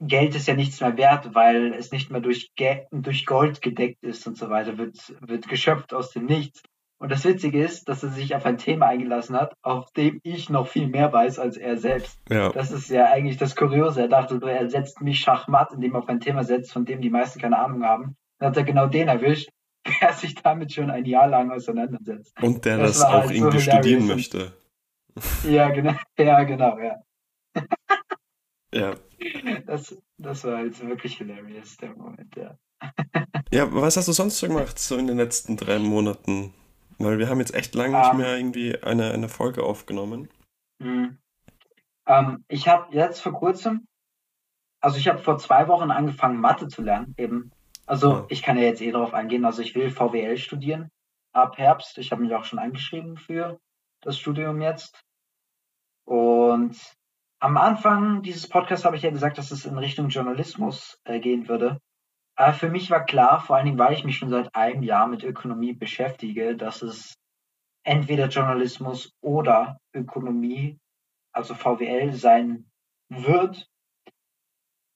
Geld 0.00 0.34
ist 0.34 0.46
ja 0.46 0.54
nichts 0.54 0.80
mehr 0.80 0.96
wert, 0.96 1.34
weil 1.34 1.72
es 1.74 1.90
nicht 1.90 2.10
mehr 2.10 2.20
durch, 2.20 2.52
durch 2.90 3.26
Gold 3.26 3.62
gedeckt 3.62 4.02
ist 4.02 4.26
und 4.26 4.36
so 4.36 4.50
weiter, 4.50 4.76
wird, 4.76 5.14
wird 5.20 5.48
geschöpft 5.48 5.94
aus 5.94 6.10
dem 6.10 6.26
Nichts. 6.26 6.62
Und 7.04 7.10
das 7.10 7.26
Witzige 7.26 7.62
ist, 7.62 7.86
dass 7.90 8.02
er 8.02 8.08
sich 8.08 8.34
auf 8.34 8.46
ein 8.46 8.56
Thema 8.56 8.86
eingelassen 8.86 9.36
hat, 9.36 9.52
auf 9.60 9.90
dem 9.92 10.20
ich 10.22 10.48
noch 10.48 10.66
viel 10.68 10.88
mehr 10.88 11.12
weiß 11.12 11.38
als 11.38 11.58
er 11.58 11.76
selbst. 11.76 12.18
Ja, 12.30 12.48
Das 12.48 12.70
ist 12.70 12.88
ja 12.88 13.12
eigentlich 13.12 13.36
das 13.36 13.56
Kuriose. 13.56 14.00
Er 14.00 14.08
dachte, 14.08 14.38
so, 14.40 14.46
er 14.46 14.70
setzt 14.70 15.02
mich 15.02 15.20
Schachmatt, 15.20 15.70
indem 15.74 15.92
er 15.92 15.98
auf 15.98 16.08
ein 16.08 16.20
Thema 16.20 16.44
setzt, 16.44 16.72
von 16.72 16.86
dem 16.86 17.02
die 17.02 17.10
meisten 17.10 17.38
keine 17.38 17.58
Ahnung 17.58 17.84
haben. 17.84 18.16
Dann 18.38 18.48
hat 18.48 18.56
er 18.56 18.62
genau 18.62 18.86
den 18.86 19.08
erwischt, 19.08 19.50
der 20.00 20.14
sich 20.14 20.34
damit 20.36 20.72
schon 20.72 20.90
ein 20.90 21.04
Jahr 21.04 21.28
lang 21.28 21.52
auseinandersetzt. 21.52 22.32
und 22.40 22.64
der 22.64 22.78
Das 22.78 23.00
das, 23.00 23.02
auch 23.02 23.12
halt 23.12 23.28
so 23.28 23.34
irgendwie 23.34 23.58
hilarious 23.58 23.84
studieren 23.84 24.06
möchte. 24.06 24.52
Ja, 25.46 25.68
genau, 25.68 25.92
ja, 26.18 26.42
genau, 26.44 26.78
ja. 26.78 26.96
Ja, 28.72 28.94
Das, 29.66 29.94
das 30.16 30.42
war 30.44 30.64
jetzt 30.64 30.80
wirklich 30.80 31.18
hilarious, 31.18 31.76
der 31.76 31.94
Moment, 31.94 32.34
ja. 32.34 32.56
Ja, 33.52 33.70
was 33.74 33.98
hast 33.98 34.08
du 34.08 34.12
sonst 34.12 34.38
so 34.38 34.48
gemacht, 34.48 34.78
so 34.78 34.96
in 34.96 35.06
den 35.06 35.18
letzten 35.18 35.58
drei 35.58 35.78
Monaten? 35.78 36.54
Weil 36.98 37.18
wir 37.18 37.28
haben 37.28 37.40
jetzt 37.40 37.54
echt 37.54 37.74
lange 37.74 37.98
nicht 37.98 38.10
Ähm, 38.12 38.16
mehr 38.18 38.36
irgendwie 38.36 38.82
eine, 38.82 39.12
eine 39.12 39.28
Folge 39.28 39.62
aufgenommen. 39.62 40.28
Mhm. 40.78 41.18
Ähm, 42.06 42.44
ich 42.48 42.68
habe 42.68 42.94
jetzt 42.94 43.20
vor 43.20 43.32
kurzem, 43.32 43.86
also 44.80 44.98
ich 44.98 45.08
habe 45.08 45.18
vor 45.18 45.38
zwei 45.38 45.68
Wochen 45.68 45.90
angefangen, 45.90 46.38
Mathe 46.40 46.68
zu 46.68 46.82
lernen, 46.82 47.14
eben. 47.16 47.50
Also 47.86 48.10
Ja. 48.10 48.26
ich 48.28 48.42
kann 48.42 48.56
ja 48.56 48.64
jetzt 48.64 48.80
eh 48.80 48.90
darauf 48.92 49.14
eingehen, 49.14 49.44
also 49.44 49.62
ich 49.62 49.74
will 49.74 49.90
VWL 49.90 50.36
studieren 50.36 50.90
ab 51.32 51.58
Herbst. 51.58 51.98
Ich 51.98 52.12
habe 52.12 52.22
mich 52.22 52.34
auch 52.34 52.44
schon 52.44 52.58
eingeschrieben 52.58 53.16
für 53.16 53.58
das 54.00 54.18
Studium 54.18 54.60
jetzt. 54.62 55.02
Und 56.04 56.76
am 57.40 57.56
Anfang 57.56 58.22
dieses 58.22 58.48
Podcasts 58.48 58.84
habe 58.84 58.96
ich 58.96 59.02
ja 59.02 59.10
gesagt, 59.10 59.38
dass 59.38 59.50
es 59.50 59.66
in 59.66 59.76
Richtung 59.78 60.08
Journalismus 60.08 61.00
äh, 61.04 61.18
gehen 61.20 61.48
würde. 61.48 61.80
Aber 62.36 62.52
für 62.52 62.68
mich 62.68 62.90
war 62.90 63.04
klar, 63.04 63.40
vor 63.40 63.56
allen 63.56 63.66
Dingen, 63.66 63.78
weil 63.78 63.92
ich 63.92 64.04
mich 64.04 64.16
schon 64.16 64.30
seit 64.30 64.54
einem 64.54 64.82
Jahr 64.82 65.06
mit 65.06 65.22
Ökonomie 65.22 65.72
beschäftige, 65.72 66.56
dass 66.56 66.82
es 66.82 67.14
entweder 67.84 68.28
Journalismus 68.28 69.12
oder 69.20 69.78
Ökonomie, 69.94 70.78
also 71.32 71.54
VWL, 71.54 72.12
sein 72.12 72.66
wird. 73.08 73.68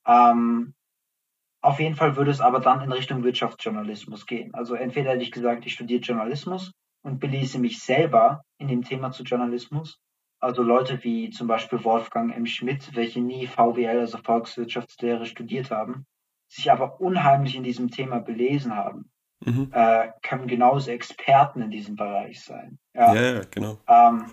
Ähm, 0.06 0.74
auf 1.60 1.80
jeden 1.80 1.96
Fall 1.96 2.16
würde 2.16 2.30
es 2.30 2.40
aber 2.40 2.60
dann 2.60 2.82
in 2.82 2.92
Richtung 2.92 3.22
Wirtschaftsjournalismus 3.22 4.26
gehen. 4.26 4.54
Also 4.54 4.74
entweder 4.74 5.10
hätte 5.10 5.22
ich 5.22 5.32
gesagt, 5.32 5.66
ich 5.66 5.74
studiere 5.74 6.00
Journalismus 6.00 6.72
und 7.02 7.20
belese 7.20 7.58
mich 7.58 7.80
selber 7.80 8.42
in 8.58 8.68
dem 8.68 8.82
Thema 8.82 9.10
zu 9.12 9.22
Journalismus. 9.22 9.98
Also 10.40 10.62
Leute 10.62 11.02
wie 11.02 11.30
zum 11.30 11.46
Beispiel 11.48 11.82
Wolfgang 11.84 12.34
M. 12.34 12.46
Schmidt, 12.46 12.94
welche 12.94 13.20
nie 13.20 13.46
VWL, 13.46 14.00
also 14.00 14.18
Volkswirtschaftslehre, 14.18 15.26
studiert 15.26 15.70
haben, 15.70 16.06
sich 16.48 16.70
aber 16.70 17.00
unheimlich 17.00 17.54
in 17.54 17.62
diesem 17.62 17.90
Thema 17.90 18.20
belesen 18.20 18.74
haben, 18.74 19.10
Mhm. 19.44 19.70
äh, 19.72 20.08
können 20.22 20.48
genauso 20.48 20.90
Experten 20.90 21.62
in 21.62 21.70
diesem 21.70 21.94
Bereich 21.96 22.40
sein. 22.40 22.78
Ja. 22.94 23.14
Ja, 23.14 23.34
ja, 23.34 23.40
genau. 23.50 23.78
Ähm, 23.86 24.26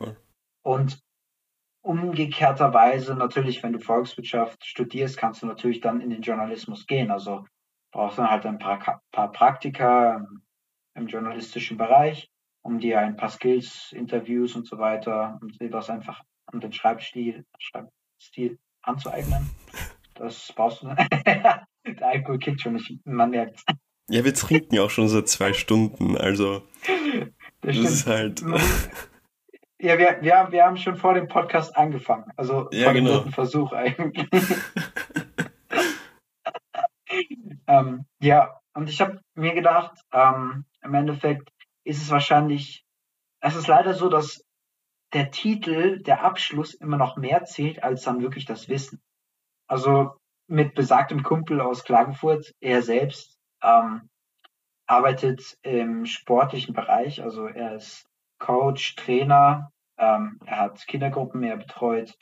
und 0.63 0.99
umgekehrterweise 1.83 3.15
natürlich, 3.15 3.61
wenn 3.61 3.73
du 3.73 3.79
Volkswirtschaft 3.79 4.65
studierst, 4.65 5.17
kannst 5.17 5.43
du 5.43 5.45
natürlich 5.45 5.81
dann 5.81 6.01
in 6.01 6.09
den 6.09 6.23
Journalismus 6.23 6.87
gehen. 6.87 7.11
Also 7.11 7.45
brauchst 7.91 8.17
dann 8.17 8.29
halt 8.29 8.45
ein 8.45 8.57
paar, 8.57 9.01
paar 9.11 9.31
Praktika 9.31 10.25
im, 10.95 11.07
journalistischen 11.07 11.77
Bereich, 11.77 12.27
um 12.63 12.79
dir 12.79 12.99
ein 12.99 13.15
paar 13.15 13.29
Skills, 13.29 13.91
Interviews 13.91 14.55
und 14.55 14.65
so 14.65 14.79
weiter 14.79 15.37
und 15.41 15.61
dir 15.61 15.69
das 15.69 15.91
einfach 15.91 16.23
an 16.47 16.59
den 16.59 16.73
Schreibstil, 16.73 17.45
Schreibstil 17.59 18.57
anzueignen. 18.81 19.51
Das 20.15 20.51
brauchst 20.55 20.81
du. 20.81 20.87
Der 21.99 22.07
Alkohol 22.07 22.39
kickt 22.39 22.61
schon 22.61 22.73
nicht, 22.73 23.05
man 23.05 23.29
merkt. 23.29 23.61
Ja, 24.09 24.23
wir 24.23 24.33
trinken 24.33 24.75
ja 24.75 24.83
auch 24.83 24.89
schon 24.89 25.07
seit 25.07 25.27
zwei 25.27 25.53
Stunden, 25.53 26.17
also 26.17 26.63
Das 27.61 27.75
das 27.75 27.91
ist 27.91 28.07
halt. 28.07 28.41
Ja, 29.79 29.97
wir, 29.97 30.17
wir, 30.21 30.35
haben- 30.37 30.51
wir 30.51 30.63
haben 30.63 30.77
schon 30.77 30.95
vor 30.95 31.13
dem 31.15 31.27
Podcast 31.27 31.75
angefangen. 31.75 32.25
Also 32.37 32.69
Ja, 32.71 32.85
vor 32.85 32.93
dem 32.93 33.05
genau. 33.05 33.17
dritten 33.17 33.31
Versuch 33.31 33.71
eigentlich. 33.73 34.27
ähm, 37.67 38.05
ja, 38.19 38.59
und 38.73 38.89
ich 38.89 39.01
habe 39.01 39.21
mir 39.35 39.53
gedacht, 39.53 39.99
ähm, 40.11 40.65
im 40.83 40.93
Endeffekt 40.93 41.49
ist 41.83 42.01
es 42.01 42.09
wahrscheinlich, 42.11 42.85
es 43.41 43.55
ist 43.55 43.67
leider 43.67 43.93
so, 43.93 44.09
dass 44.09 44.43
der 45.13 45.31
Titel, 45.31 46.01
der 46.01 46.23
Abschluss 46.23 46.73
immer 46.73 46.97
noch 46.97 47.15
mehr 47.15 47.45
zählt 47.45 47.83
als 47.83 48.03
dann 48.03 48.21
wirklich 48.21 48.45
das 48.45 48.67
Wissen. 48.69 49.01
Also 49.67 50.13
mit 50.47 50.75
besagtem 50.75 51.23
Kumpel 51.23 51.61
aus 51.61 51.83
Klagenfurt, 51.83 52.53
er 52.59 52.81
selbst 52.81 53.37
ähm, 53.61 54.09
arbeitet 54.87 55.57
im 55.63 56.05
sportlichen 56.05 56.73
Bereich, 56.73 57.23
also 57.23 57.47
er 57.47 57.75
ist 57.75 58.05
Coach, 58.39 58.95
Trainer, 58.95 59.71
ähm, 59.97 60.39
er 60.45 60.59
hat 60.59 60.85
Kindergruppen, 60.87 61.43
er 61.43 61.57
betreut 61.57 62.15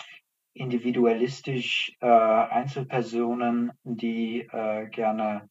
individualistisch 0.54 1.96
äh, 2.00 2.08
Einzelpersonen, 2.08 3.72
die 3.84 4.42
äh, 4.42 4.88
gerne 4.88 5.50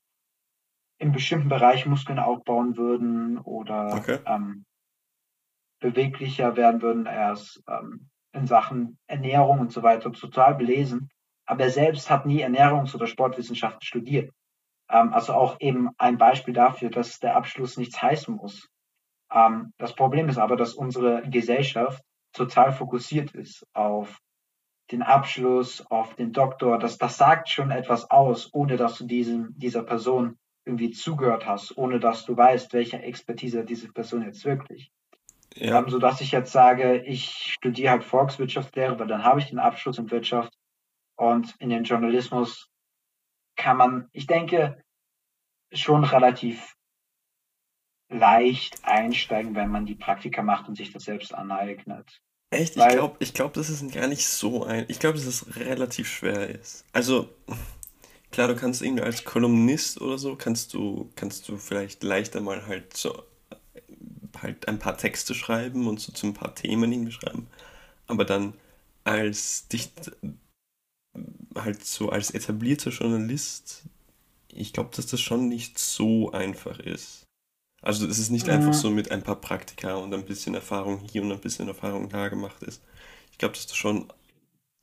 im 0.98 1.10
bestimmten 1.12 1.48
Bereich 1.48 1.84
Muskeln 1.86 2.20
aufbauen 2.20 2.76
würden 2.76 3.38
oder 3.38 3.94
Okay. 3.94 4.20
ähm, 4.24 4.64
beweglicher 5.80 6.56
werden 6.56 6.80
würden. 6.80 7.06
Er 7.06 7.32
ist 7.32 7.60
ähm, 7.68 8.08
in 8.32 8.46
Sachen 8.46 8.98
Ernährung 9.08 9.58
und 9.58 9.72
so 9.72 9.82
weiter 9.82 10.12
total 10.12 10.54
belesen, 10.54 11.10
aber 11.46 11.64
er 11.64 11.70
selbst 11.70 12.10
hat 12.10 12.26
nie 12.26 12.44
Ernährungs- 12.44 12.94
oder 12.94 13.06
Sportwissenschaften 13.06 13.82
studiert. 13.82 14.32
Ähm, 14.88 15.12
also 15.12 15.34
auch 15.34 15.56
eben 15.60 15.90
ein 15.98 16.18
Beispiel 16.18 16.54
dafür, 16.54 16.90
dass 16.90 17.18
der 17.18 17.36
Abschluss 17.36 17.76
nichts 17.76 18.00
heißen 18.00 18.34
muss. 18.34 18.68
Ähm, 19.32 19.72
das 19.78 19.94
Problem 19.94 20.28
ist 20.28 20.38
aber, 20.38 20.56
dass 20.56 20.74
unsere 20.74 21.22
Gesellschaft 21.28 22.02
total 22.32 22.72
fokussiert 22.72 23.32
ist 23.32 23.66
auf 23.72 24.18
den 24.90 25.02
Abschluss, 25.02 25.84
auf 25.90 26.14
den 26.16 26.32
Doktor. 26.32 26.78
Das, 26.78 26.98
das 26.98 27.16
sagt 27.16 27.48
schon 27.48 27.70
etwas 27.70 28.10
aus, 28.10 28.50
ohne 28.52 28.76
dass 28.76 28.98
du 28.98 29.06
diesem, 29.06 29.54
dieser 29.56 29.82
Person 29.82 30.38
irgendwie 30.64 30.90
zugehört 30.90 31.46
hast, 31.46 31.76
ohne 31.76 31.98
dass 31.98 32.24
du 32.24 32.36
weißt, 32.36 32.72
welche 32.72 33.00
Expertise 33.02 33.64
diese 33.64 33.90
Person 33.92 34.22
jetzt 34.22 34.44
wirklich. 34.44 34.90
Ja, 35.54 35.78
Ähm, 35.78 35.88
so 35.88 35.98
dass 35.98 36.20
ich 36.20 36.32
jetzt 36.32 36.52
sage, 36.52 37.02
ich 37.02 37.52
studiere 37.52 37.90
halt 37.90 38.04
Volkswirtschaftslehre, 38.04 38.98
weil 38.98 39.06
dann 39.06 39.24
habe 39.24 39.40
ich 39.40 39.48
den 39.48 39.58
Abschluss 39.58 39.98
in 39.98 40.10
Wirtschaft 40.10 40.52
und 41.16 41.54
in 41.58 41.70
den 41.70 41.84
Journalismus 41.84 42.68
kann 43.56 43.76
man, 43.76 44.08
ich 44.12 44.26
denke, 44.26 44.82
schon 45.72 46.04
relativ 46.04 46.76
leicht 48.08 48.84
einsteigen, 48.84 49.54
wenn 49.54 49.70
man 49.70 49.86
die 49.86 49.94
Praktika 49.94 50.42
macht 50.42 50.68
und 50.68 50.76
sich 50.76 50.92
das 50.92 51.04
selbst 51.04 51.34
aneignet. 51.34 52.20
echt, 52.50 52.72
ich 52.76 52.82
weil- 52.82 52.92
glaube, 52.96 53.16
ich 53.20 53.32
glaub, 53.32 53.52
dass 53.54 53.68
es 53.70 53.86
gar 53.92 54.06
nicht 54.08 54.26
so 54.26 54.64
ein. 54.64 54.84
Ich 54.88 54.98
glaube, 54.98 55.16
dass 55.16 55.26
es 55.26 55.56
relativ 55.56 56.08
schwer 56.08 56.50
ist. 56.50 56.84
Also, 56.92 57.30
klar, 58.30 58.48
du 58.48 58.56
kannst 58.56 58.82
irgendwie 58.82 59.02
als 59.02 59.24
Kolumnist 59.24 60.00
oder 60.02 60.18
so, 60.18 60.36
kannst 60.36 60.74
du, 60.74 61.10
kannst 61.16 61.48
du 61.48 61.56
vielleicht 61.56 62.02
leichter 62.02 62.40
mal 62.42 62.66
halt 62.66 62.94
so 62.96 63.22
halt 64.42 64.66
ein 64.68 64.78
paar 64.78 64.96
Texte 64.98 65.34
schreiben 65.34 65.86
und 65.86 66.00
so 66.00 66.12
zu 66.12 66.26
ein 66.26 66.34
paar 66.34 66.54
Themen 66.54 66.92
irgendwie 66.92 67.12
schreiben. 67.12 67.46
Aber 68.06 68.24
dann 68.24 68.54
als 69.04 69.68
Dicht, 69.68 70.12
halt 71.56 71.84
so 71.84 72.10
als 72.10 72.30
etablierter 72.30 72.90
Journalist, 72.90 73.84
ich 74.52 74.72
glaube, 74.72 74.90
dass 74.96 75.06
das 75.06 75.20
schon 75.20 75.48
nicht 75.48 75.78
so 75.78 76.32
einfach 76.32 76.78
ist. 76.80 77.24
Also 77.82 78.06
es 78.06 78.30
nicht 78.30 78.48
Mhm. 78.48 78.50
einfach 78.50 78.74
so 78.74 78.90
mit 78.90 79.10
ein 79.12 79.22
paar 79.24 79.40
Praktika 79.40 79.96
und 79.96 80.14
ein 80.14 80.26
bisschen 80.26 80.54
Erfahrung 80.54 81.00
hier 81.10 81.22
und 81.22 81.32
ein 81.32 81.40
bisschen 81.40 81.68
Erfahrung 81.68 82.08
da 82.10 82.28
gemacht 82.28 82.62
ist. 82.64 82.82
Ich 83.32 83.38
glaube, 83.38 83.54
dass 83.54 83.66
das 83.66 83.76
schon 83.76 84.12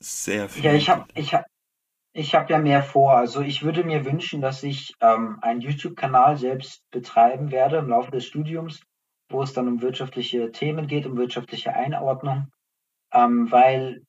sehr 0.00 0.48
viel. 0.48 0.62
Ja, 0.64 0.74
ich 0.74 0.88
habe 0.88 1.06
ich 1.14 1.34
hab, 1.34 1.44
ich 2.14 2.34
hab 2.34 2.50
ja 2.50 2.58
mehr 2.58 2.82
vor. 2.82 3.12
Also 3.14 3.42
ich 3.42 3.62
würde 3.62 3.84
mir 3.84 4.04
wünschen, 4.04 4.40
dass 4.40 4.62
ich 4.62 4.94
ähm, 5.00 5.38
einen 5.42 5.60
YouTube-Kanal 5.60 6.36
selbst 6.36 6.82
betreiben 6.90 7.50
werde 7.50 7.78
im 7.78 7.88
Laufe 7.88 8.10
des 8.10 8.26
Studiums, 8.26 8.82
wo 9.30 9.42
es 9.42 9.52
dann 9.54 9.68
um 9.68 9.82
wirtschaftliche 9.82 10.52
Themen 10.52 10.86
geht, 10.88 11.06
um 11.06 11.16
wirtschaftliche 11.16 11.74
Einordnung, 11.74 12.48
ähm, 13.12 13.50
weil 13.52 14.02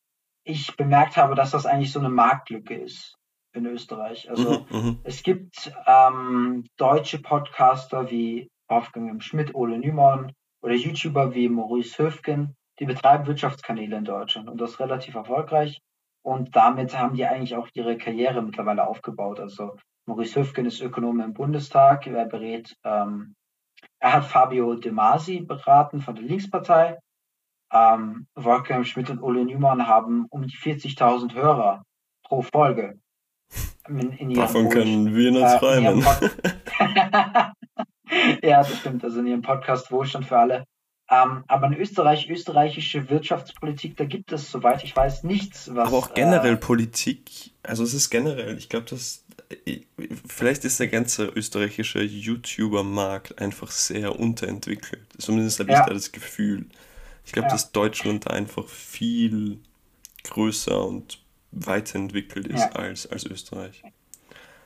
ich 0.44 0.76
bemerkt 0.76 1.18
habe, 1.18 1.36
dass 1.36 1.52
das 1.52 1.66
eigentlich 1.66 1.92
so 1.92 2.00
eine 2.00 2.10
Marktlücke 2.10 2.76
ist 2.76 3.16
in 3.54 3.66
Österreich. 3.66 4.30
Also 4.30 4.66
Mhm, 4.70 4.78
mhm. 4.78 5.00
es 5.04 5.24
gibt 5.24 5.72
ähm, 5.86 6.66
deutsche 6.78 7.20
Podcaster 7.20 8.10
wie 8.10 8.50
Wolfgang 8.70 9.10
M. 9.10 9.22
Schmidt, 9.22 9.54
Ole 9.54 9.78
Nymon 9.78 10.32
oder 10.64 10.74
YouTuber 10.74 11.36
wie 11.36 11.50
Maurice 11.50 12.02
Höfgen, 12.02 12.56
die 12.80 12.86
betreiben 12.86 13.28
Wirtschaftskanäle 13.28 13.98
in 13.98 14.06
Deutschland 14.06 14.50
und 14.50 14.60
das 14.60 14.80
relativ 14.80 15.16
erfolgreich. 15.16 15.80
Und 16.24 16.56
damit 16.56 16.98
haben 16.98 17.16
die 17.16 17.26
eigentlich 17.26 17.56
auch 17.56 17.68
ihre 17.74 17.98
Karriere 17.98 18.42
mittlerweile 18.42 18.88
aufgebaut. 18.88 19.40
Also 19.40 19.76
Maurice 20.08 20.40
Höfgen 20.40 20.66
ist 20.66 20.82
Ökonom 20.82 21.20
im 21.20 21.34
Bundestag. 21.34 22.08
Er 22.08 22.26
berät, 22.26 22.76
ähm, 22.84 23.34
er 24.00 24.14
hat 24.14 24.26
Fabio 24.26 24.76
De 24.76 24.92
Masi 24.92 25.42
beraten 25.42 26.02
von 26.02 26.16
der 26.16 26.24
Linkspartei. 26.24 26.98
Ähm, 27.74 28.28
Wolfgang 28.36 28.86
Schmidt 28.86 29.10
und 29.10 29.22
Ole 29.22 29.46
Nymon 29.46 29.88
haben 29.88 30.26
um 30.30 30.46
die 30.48 30.56
40.000 30.58 31.34
Hörer 31.34 31.84
pro 32.24 32.42
Folge. 32.42 33.00
In, 33.88 34.12
in 34.14 34.34
Davon 34.34 34.66
Wohl- 34.66 34.74
können 34.74 35.16
wir 35.16 35.32
nur 35.32 35.46
äh, 35.48 35.58
träumen. 35.60 36.02
Pod- 36.02 36.32
ja, 38.44 38.58
das 38.60 38.78
stimmt. 38.80 39.04
Also 39.04 39.20
in 39.20 39.28
ihrem 39.28 39.42
Podcast 39.42 39.92
Wohlstand 39.92 40.26
für 40.26 40.38
alle. 40.38 40.66
Ähm, 41.10 41.44
aber 41.48 41.68
in 41.68 41.74
Österreich, 41.74 42.30
österreichische 42.30 43.10
Wirtschaftspolitik, 43.10 43.98
da 43.98 44.06
gibt 44.06 44.32
es, 44.32 44.50
soweit 44.50 44.84
ich 44.84 44.96
weiß, 44.96 45.24
nichts, 45.24 45.74
was. 45.76 45.88
Aber 45.90 45.98
auch 45.98 46.14
generell 46.14 46.54
Äh, 46.54 46.58
Politik, 46.58 47.52
also 47.64 47.84
es 47.84 47.94
ist 47.94 48.10
generell, 48.10 48.58
ich 48.58 48.70
glaube, 48.70 48.86
dass 48.90 49.26
vielleicht 50.26 50.64
ist 50.64 50.80
der 50.80 50.88
ganze 50.88 51.26
österreichische 51.26 52.02
YouTuber-Markt 52.02 53.42
einfach 53.42 53.70
sehr 53.72 54.18
unterentwickelt. 54.18 55.04
Zumindest 55.18 55.60
habe 55.60 55.72
ich 55.72 55.76
Ja. 55.78 55.86
da 55.86 55.94
das 55.94 56.14
Gefühl. 56.14 56.68
Ich 57.26 57.32
glaube, 57.32 57.48
Ja. 57.48 57.52
dass 57.54 57.72
Deutschland 57.72 58.26
da 58.26 58.32
einfach 58.32 58.68
viel 58.68 59.60
größer 60.24 60.86
und 60.86 61.24
weiterentwickelt 61.52 62.48
ist 62.48 62.60
ja. 62.60 62.72
als, 62.72 63.08
als 63.12 63.26
Österreich. 63.26 63.84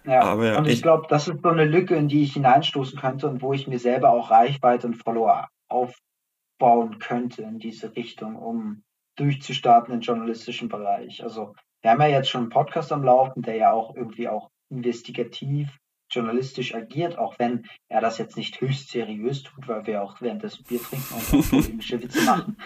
Ja, 0.06 0.22
Aber 0.22 0.46
ja, 0.46 0.58
und 0.58 0.68
ich, 0.68 0.74
ich 0.74 0.82
glaube, 0.84 1.08
das 1.10 1.28
ist 1.28 1.42
so 1.42 1.50
eine 1.50 1.66
Lücke, 1.66 1.96
in 1.96 2.08
die 2.08 2.24
ich 2.24 2.34
hineinstoßen 2.34 3.00
könnte 3.00 3.28
und 3.28 3.42
wo 3.42 3.54
ich 3.54 3.68
mir 3.68 3.80
selber 3.80 4.12
auch 4.12 4.30
Reichweite 4.30 4.86
und 4.88 4.96
Follower 4.96 5.50
aufbauen 5.68 7.00
könnte 7.00 7.42
in 7.42 7.58
diese 7.58 7.96
Richtung, 7.96 8.36
um 8.36 8.84
durchzustarten 9.16 9.94
im 9.94 10.02
journalistischen 10.02 10.70
Bereich. 10.70 11.24
Also 11.24 11.56
wir 11.82 11.92
haben 11.92 12.02
ja 12.02 12.08
jetzt 12.08 12.30
schon 12.30 12.42
einen 12.42 12.50
Podcast 12.50 12.92
am 12.92 13.04
Laufen, 13.04 13.42
der 13.42 13.56
ja 13.56 13.72
auch 13.72 13.96
irgendwie 13.96 14.28
auch 14.28 14.50
investigativ 14.70 15.70
journalistisch 16.16 16.74
agiert, 16.74 17.18
auch 17.18 17.38
wenn 17.40 17.66
er 17.90 18.02
das 18.02 18.18
jetzt 18.18 18.38
nicht 18.38 18.60
höchst 18.62 18.90
seriös 18.90 19.44
tut, 19.44 19.68
weil 19.68 19.86
wir 19.86 20.02
auch 20.02 20.22
währenddessen 20.22 20.64
Bier 20.64 20.82
trinken 20.82 21.14
und 21.14 21.50
polemische 21.50 22.02
Witze 22.02 22.22
machen. 22.26 22.58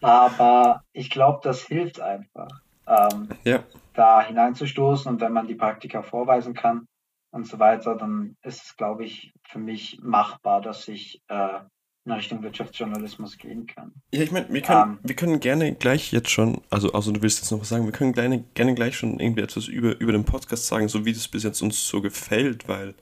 Aber 0.00 0.84
ich 0.92 1.10
glaube, 1.10 1.40
das 1.42 1.62
hilft 1.62 2.00
einfach, 2.00 2.60
ähm, 2.86 3.28
ja. 3.44 3.64
da 3.94 4.22
hineinzustoßen 4.22 5.10
und 5.10 5.20
wenn 5.20 5.32
man 5.32 5.46
die 5.46 5.54
Praktika 5.54 6.02
vorweisen 6.02 6.54
kann 6.54 6.86
und 7.30 7.46
so 7.46 7.58
weiter, 7.58 7.96
dann 7.96 8.36
ist 8.42 8.64
es, 8.64 8.76
glaube 8.76 9.04
ich, 9.04 9.32
für 9.42 9.58
mich 9.58 9.98
machbar, 10.02 10.60
dass 10.60 10.88
ich 10.88 11.22
äh, 11.28 11.60
in 12.08 12.14
Richtung 12.14 12.42
Wirtschaftsjournalismus 12.42 13.38
gehen 13.38 13.66
kann. 13.66 13.92
Ja, 14.12 14.22
ich 14.22 14.32
meine, 14.32 14.52
wir, 14.52 14.62
können, 14.62 14.82
um, 14.82 14.90
ähm. 14.90 14.98
wir 15.02 15.16
können 15.16 15.40
gerne 15.40 15.74
gleich 15.74 16.12
jetzt 16.12 16.30
schon, 16.30 16.60
also, 16.70 16.92
also 16.92 17.12
du 17.12 17.22
willst 17.22 17.40
jetzt 17.40 17.50
noch 17.50 17.60
was 17.60 17.68
sagen, 17.68 17.84
wir 17.84 17.92
können 17.92 18.12
gerne, 18.12 18.44
gerne 18.54 18.74
gleich 18.74 18.96
schon 18.96 19.20
irgendwie 19.20 19.42
etwas 19.42 19.68
über, 19.68 19.98
über 20.00 20.12
den 20.12 20.24
Podcast 20.24 20.66
sagen, 20.66 20.88
so 20.88 21.04
wie 21.04 21.12
das 21.12 21.28
bis 21.28 21.42
jetzt 21.42 21.62
uns 21.62 21.86
so 21.86 22.00
gefällt, 22.00 22.68
weil, 22.68 22.94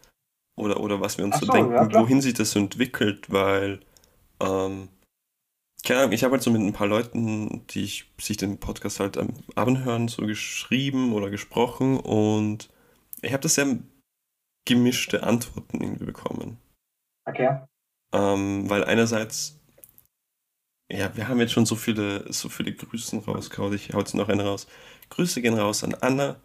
oder, 0.56 0.80
oder 0.80 1.00
was 1.00 1.18
wir 1.18 1.24
uns 1.24 1.38
so, 1.38 1.46
so, 1.46 1.52
denken, 1.52 1.72
ja, 1.72 1.92
wohin 1.94 2.20
sich 2.20 2.34
das 2.34 2.50
so 2.50 2.58
entwickelt, 2.58 3.30
weil, 3.32 3.80
ähm, 4.40 4.88
keine 5.84 6.00
Ahnung, 6.00 6.12
ich 6.12 6.24
habe 6.24 6.32
halt 6.32 6.42
so 6.42 6.50
mit 6.50 6.60
ein 6.60 6.72
paar 6.72 6.88
Leuten, 6.88 7.64
die 7.70 7.84
ich, 7.84 8.10
sich 8.20 8.36
den 8.36 8.58
Podcast 8.58 8.98
halt 8.98 9.16
am 9.16 9.28
Abend 9.54 9.84
hören, 9.84 10.08
so 10.08 10.26
geschrieben 10.26 11.12
oder 11.12 11.30
gesprochen 11.30 12.00
und 12.00 12.68
ich 13.22 13.32
habe 13.32 13.42
das 13.42 13.54
sehr 13.54 13.78
gemischte 14.66 15.22
Antworten 15.22 15.80
irgendwie 15.80 16.06
bekommen. 16.06 16.58
Okay. 17.24 17.60
Ähm, 18.16 18.68
weil 18.70 18.84
einerseits, 18.84 19.60
ja, 20.90 21.14
wir 21.16 21.28
haben 21.28 21.40
jetzt 21.40 21.52
schon 21.52 21.66
so 21.66 21.76
viele, 21.76 22.32
so 22.32 22.48
viele 22.48 22.72
Grüßen 22.72 23.20
rausgehauen. 23.20 23.74
Ich 23.74 23.92
hau 23.92 23.98
jetzt 23.98 24.14
noch 24.14 24.28
eine 24.28 24.44
raus. 24.44 24.66
Grüße 25.10 25.42
gehen 25.42 25.58
raus 25.58 25.84
an 25.84 25.94
Anna. 25.94 26.40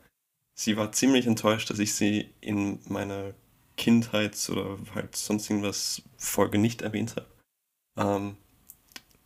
Sie 0.53 0.75
war 0.75 0.91
ziemlich 0.91 1.27
enttäuscht, 1.27 1.69
dass 1.69 1.79
ich 1.79 1.95
sie 1.95 2.33
in 2.41 2.79
meiner 2.89 3.33
Kindheits- 3.77 4.49
oder 4.49 4.77
halt 4.93 5.15
sonst 5.15 5.49
irgendwas 5.49 6.01
Folge 6.17 6.57
nicht 6.57 6.81
erwähnt 6.81 7.15
habe. 7.15 7.27
Ähm, 7.97 8.37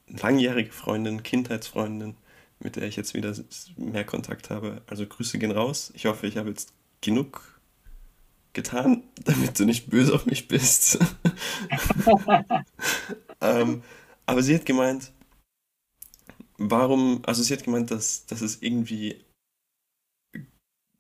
langjährige 0.08 0.72
Freundin, 0.72 1.24
Kindheitsfreundin, 1.24 2.16
mit 2.60 2.76
der 2.76 2.84
ich 2.84 2.96
jetzt 2.96 3.16
wieder 3.16 3.34
mehr 3.76 4.06
Kontakt 4.06 4.52
habe. 4.52 4.84
Also 4.88 5.08
Grüße 5.08 5.40
gehen 5.40 5.52
raus. 5.52 5.92
Ich 5.96 6.06
hoffe, 6.06 6.28
ich 6.28 6.38
habe 6.38 6.50
jetzt 6.50 6.74
genug 7.02 7.55
getan, 8.56 9.04
damit 9.24 9.60
du 9.60 9.66
nicht 9.66 9.90
böse 9.90 10.14
auf 10.14 10.26
mich 10.26 10.48
bist. 10.48 10.98
ähm, 13.42 13.84
aber 14.26 14.42
sie 14.42 14.56
hat 14.56 14.66
gemeint, 14.66 15.12
warum, 16.58 17.22
also 17.26 17.44
sie 17.44 17.54
hat 17.54 17.64
gemeint, 17.64 17.92
dass, 17.92 18.26
dass 18.26 18.42
es 18.42 18.62
irgendwie 18.62 19.24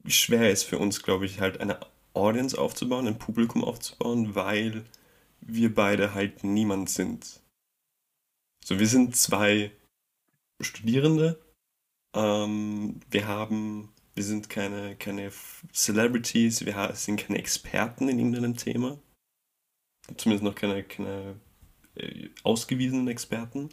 schwer 0.06 0.52
ist 0.52 0.64
für 0.64 0.78
uns, 0.78 1.02
glaube 1.02 1.26
ich, 1.26 1.40
halt 1.40 1.60
eine 1.60 1.80
Audience 2.14 2.58
aufzubauen, 2.58 3.08
ein 3.08 3.18
Publikum 3.18 3.64
aufzubauen, 3.64 4.36
weil 4.36 4.86
wir 5.42 5.74
beide 5.74 6.14
halt 6.14 6.44
niemand 6.44 6.90
sind. 6.90 7.42
So, 8.64 8.80
wir 8.80 8.88
sind 8.88 9.16
zwei 9.16 9.72
Studierende. 10.62 11.40
Ähm, 12.16 13.00
wir 13.10 13.28
haben 13.28 13.90
wir 14.16 14.24
sind 14.24 14.50
keine, 14.50 14.96
keine 14.96 15.32
Celebrities, 15.74 16.66
wir 16.66 16.92
sind 16.96 17.20
keine 17.20 17.38
Experten 17.38 18.08
in 18.08 18.18
irgendeinem 18.18 18.56
Thema. 18.56 18.98
Zumindest 20.18 20.44
noch 20.44 20.56
keine, 20.56 20.84
keine 20.84 21.40
äh, 21.96 22.30
ausgewiesenen 22.44 23.08
Experten. 23.10 23.70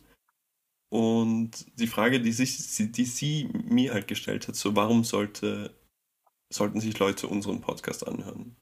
Und 0.91 1.67
die 1.79 1.87
Frage, 1.87 2.21
die, 2.21 2.33
sich, 2.33 2.59
die 2.93 3.05
sie 3.05 3.49
mir 3.53 3.95
halt 3.95 4.09
gestellt 4.09 4.49
hat, 4.49 4.57
so 4.57 4.75
warum 4.77 5.05
sollte, 5.05 5.75
sollten 6.53 6.81
sich 6.81 6.99
Leute 6.99 7.29
unseren 7.29 7.61
Podcast 7.61 8.07
anhören? 8.07 8.57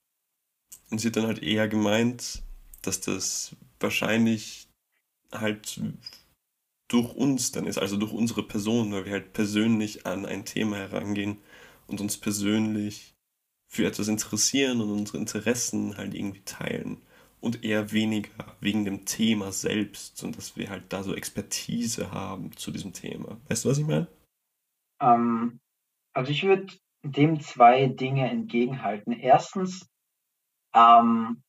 Und 0.91 0.99
sie 1.01 1.09
hat 1.09 1.17
dann 1.17 1.27
halt 1.27 1.43
eher 1.43 1.67
gemeint, 1.67 2.43
dass 2.83 3.01
das 3.01 3.57
wahrscheinlich 3.81 4.69
halt 5.33 5.81
durch 6.89 7.15
uns 7.15 7.53
dann 7.53 7.67
ist, 7.67 7.79
also 7.79 7.97
durch 7.97 8.13
unsere 8.13 8.43
Person, 8.43 8.93
weil 8.93 9.05
wir 9.07 9.13
halt 9.13 9.33
persönlich 9.33 10.07
an 10.07 10.27
ein 10.27 10.45
Thema 10.45 10.77
herangehen, 10.77 11.39
und 11.91 12.01
uns 12.01 12.19
persönlich 12.19 13.15
für 13.69 13.87
etwas 13.87 14.09
interessieren 14.09 14.81
und 14.81 14.91
unsere 14.91 15.19
Interessen 15.19 15.97
halt 15.97 16.15
irgendwie 16.15 16.43
teilen. 16.45 17.03
Und 17.41 17.65
eher 17.65 17.93
weniger 17.93 18.57
wegen 18.61 18.85
dem 18.85 19.07
Thema 19.07 19.51
selbst 19.51 20.23
und 20.23 20.37
dass 20.37 20.57
wir 20.57 20.69
halt 20.69 20.93
da 20.93 21.03
so 21.03 21.15
Expertise 21.15 22.13
haben 22.13 22.55
zu 22.55 22.71
diesem 22.71 22.93
Thema. 22.93 23.39
Weißt 23.49 23.65
du, 23.65 23.71
was 23.71 23.79
ich 23.79 23.87
meine? 23.87 24.09
Ähm, 25.01 25.59
also 26.13 26.33
ich 26.33 26.43
würde 26.43 26.75
dem 27.03 27.41
zwei 27.41 27.87
Dinge 27.87 28.29
entgegenhalten. 28.29 29.13
Erstens, 29.13 29.89
ähm, 30.75 31.43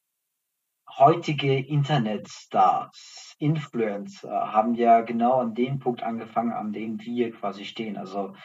heutige 0.98 1.58
Internetstars, 1.58 3.36
Influencer 3.40 4.54
haben 4.54 4.76
ja 4.76 5.02
genau 5.02 5.40
an 5.40 5.56
dem 5.56 5.80
Punkt 5.80 6.04
angefangen, 6.04 6.54
an 6.54 6.74
dem 6.74 7.02
wir 7.02 7.32
quasi 7.32 7.66
stehen. 7.66 7.98
Also 7.98 8.36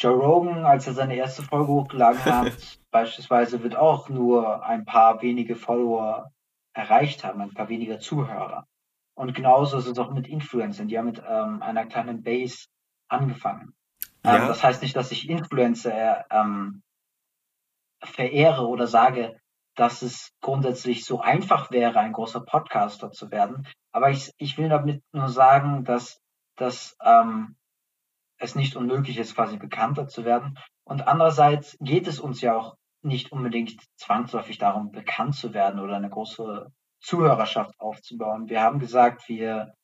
Joe 0.00 0.14
Rogan, 0.14 0.64
als 0.64 0.86
er 0.86 0.94
seine 0.94 1.14
erste 1.14 1.42
Folge 1.42 1.68
hochgeladen 1.68 2.24
hat, 2.24 2.52
beispielsweise 2.90 3.62
wird 3.62 3.76
auch 3.76 4.08
nur 4.08 4.64
ein 4.64 4.86
paar 4.86 5.20
wenige 5.20 5.56
Follower 5.56 6.32
erreicht 6.72 7.22
haben, 7.22 7.42
ein 7.42 7.52
paar 7.52 7.68
weniger 7.68 8.00
Zuhörer. 8.00 8.66
Und 9.14 9.34
genauso 9.34 9.76
ist 9.76 9.86
es 9.86 9.98
auch 9.98 10.10
mit 10.10 10.26
Influencern. 10.26 10.88
Die 10.88 10.96
haben 10.96 11.06
mit 11.06 11.22
ähm, 11.28 11.62
einer 11.62 11.84
kleinen 11.84 12.22
Base 12.22 12.68
angefangen. 13.08 13.74
Ähm, 14.24 14.34
ja. 14.36 14.48
Das 14.48 14.64
heißt 14.64 14.80
nicht, 14.80 14.96
dass 14.96 15.12
ich 15.12 15.28
Influencer 15.28 16.24
ähm, 16.30 16.82
verehre 18.02 18.66
oder 18.66 18.86
sage, 18.86 19.38
dass 19.74 20.00
es 20.00 20.32
grundsätzlich 20.40 21.04
so 21.04 21.20
einfach 21.20 21.70
wäre, 21.70 21.98
ein 22.00 22.12
großer 22.12 22.40
Podcaster 22.40 23.10
zu 23.12 23.30
werden. 23.30 23.66
Aber 23.92 24.10
ich, 24.10 24.32
ich 24.38 24.56
will 24.56 24.70
damit 24.70 25.02
nur 25.12 25.28
sagen, 25.28 25.84
dass, 25.84 26.22
dass 26.56 26.96
ähm, 27.04 27.56
es 28.40 28.54
nicht 28.54 28.74
unmöglich 28.74 29.18
ist, 29.18 29.34
quasi 29.34 29.56
bekannter 29.56 30.08
zu 30.08 30.24
werden. 30.24 30.58
Und 30.84 31.06
andererseits 31.06 31.76
geht 31.80 32.08
es 32.08 32.18
uns 32.18 32.40
ja 32.40 32.56
auch 32.56 32.76
nicht 33.02 33.32
unbedingt 33.32 33.80
zwangsläufig 33.96 34.58
darum, 34.58 34.90
bekannt 34.90 35.36
zu 35.36 35.54
werden 35.54 35.80
oder 35.80 35.96
eine 35.96 36.10
große 36.10 36.72
Zuhörerschaft 37.00 37.78
aufzubauen. 37.78 38.48
Wir 38.48 38.62
haben 38.62 38.78
gesagt, 38.78 39.28
wir, 39.28 39.74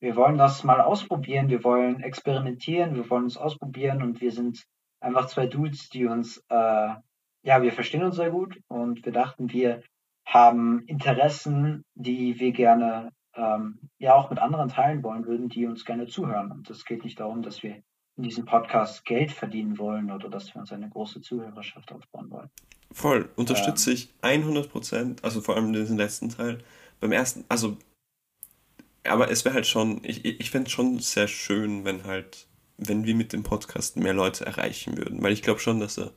wir 0.00 0.16
wollen 0.16 0.38
das 0.38 0.64
mal 0.64 0.80
ausprobieren, 0.80 1.48
wir 1.48 1.64
wollen 1.64 2.02
experimentieren, 2.02 2.94
wir 2.94 3.08
wollen 3.08 3.24
uns 3.24 3.38
ausprobieren 3.38 4.02
und 4.02 4.20
wir 4.20 4.32
sind 4.32 4.64
einfach 5.00 5.26
zwei 5.26 5.46
Dudes, 5.46 5.88
die 5.88 6.06
uns, 6.06 6.38
äh, 6.48 6.94
ja, 7.42 7.62
wir 7.62 7.72
verstehen 7.72 8.02
uns 8.02 8.16
sehr 8.16 8.30
gut 8.30 8.58
und 8.68 9.04
wir 9.04 9.12
dachten, 9.12 9.50
wir 9.50 9.82
haben 10.26 10.80
Interessen, 10.86 11.84
die 11.94 12.40
wir 12.40 12.52
gerne 12.52 13.12
ähm, 13.34 13.78
ja 13.98 14.14
auch 14.14 14.30
mit 14.30 14.38
anderen 14.38 14.68
teilen 14.68 15.02
wollen 15.02 15.24
würden, 15.26 15.48
die 15.48 15.66
uns 15.66 15.84
gerne 15.84 16.06
zuhören. 16.06 16.50
Und 16.50 16.68
es 16.68 16.84
geht 16.84 17.04
nicht 17.04 17.20
darum, 17.20 17.42
dass 17.42 17.62
wir 17.62 17.82
in 18.16 18.22
diesem 18.22 18.46
Podcast 18.46 19.04
Geld 19.04 19.30
verdienen 19.30 19.78
wollen 19.78 20.10
oder 20.10 20.28
dass 20.28 20.54
wir 20.54 20.60
uns 20.60 20.72
eine 20.72 20.88
große 20.88 21.20
Zuhörerschaft 21.20 21.92
aufbauen 21.92 22.30
wollen. 22.30 22.50
Voll, 22.90 23.28
unterstütze 23.36 23.90
ähm, 23.90 23.96
ich 23.96 24.14
100 24.22 24.70
Prozent, 24.70 25.24
also 25.24 25.40
vor 25.40 25.56
allem 25.56 25.66
in 25.66 25.72
diesem 25.74 25.98
letzten 25.98 26.30
Teil. 26.30 26.62
Beim 27.00 27.12
ersten, 27.12 27.44
also, 27.48 27.76
aber 29.04 29.30
es 29.30 29.44
wäre 29.44 29.54
halt 29.54 29.66
schon, 29.66 30.00
ich, 30.02 30.24
ich 30.24 30.50
fände 30.50 30.68
es 30.68 30.72
schon 30.72 30.98
sehr 30.98 31.28
schön, 31.28 31.84
wenn 31.84 32.04
halt, 32.04 32.46
wenn 32.78 33.04
wir 33.04 33.14
mit 33.14 33.32
dem 33.32 33.42
Podcast 33.42 33.96
mehr 33.96 34.14
Leute 34.14 34.46
erreichen 34.46 34.96
würden, 34.96 35.22
weil 35.22 35.32
ich 35.32 35.42
glaube 35.42 35.60
schon, 35.60 35.80
dass 35.80 35.98
er, 35.98 36.12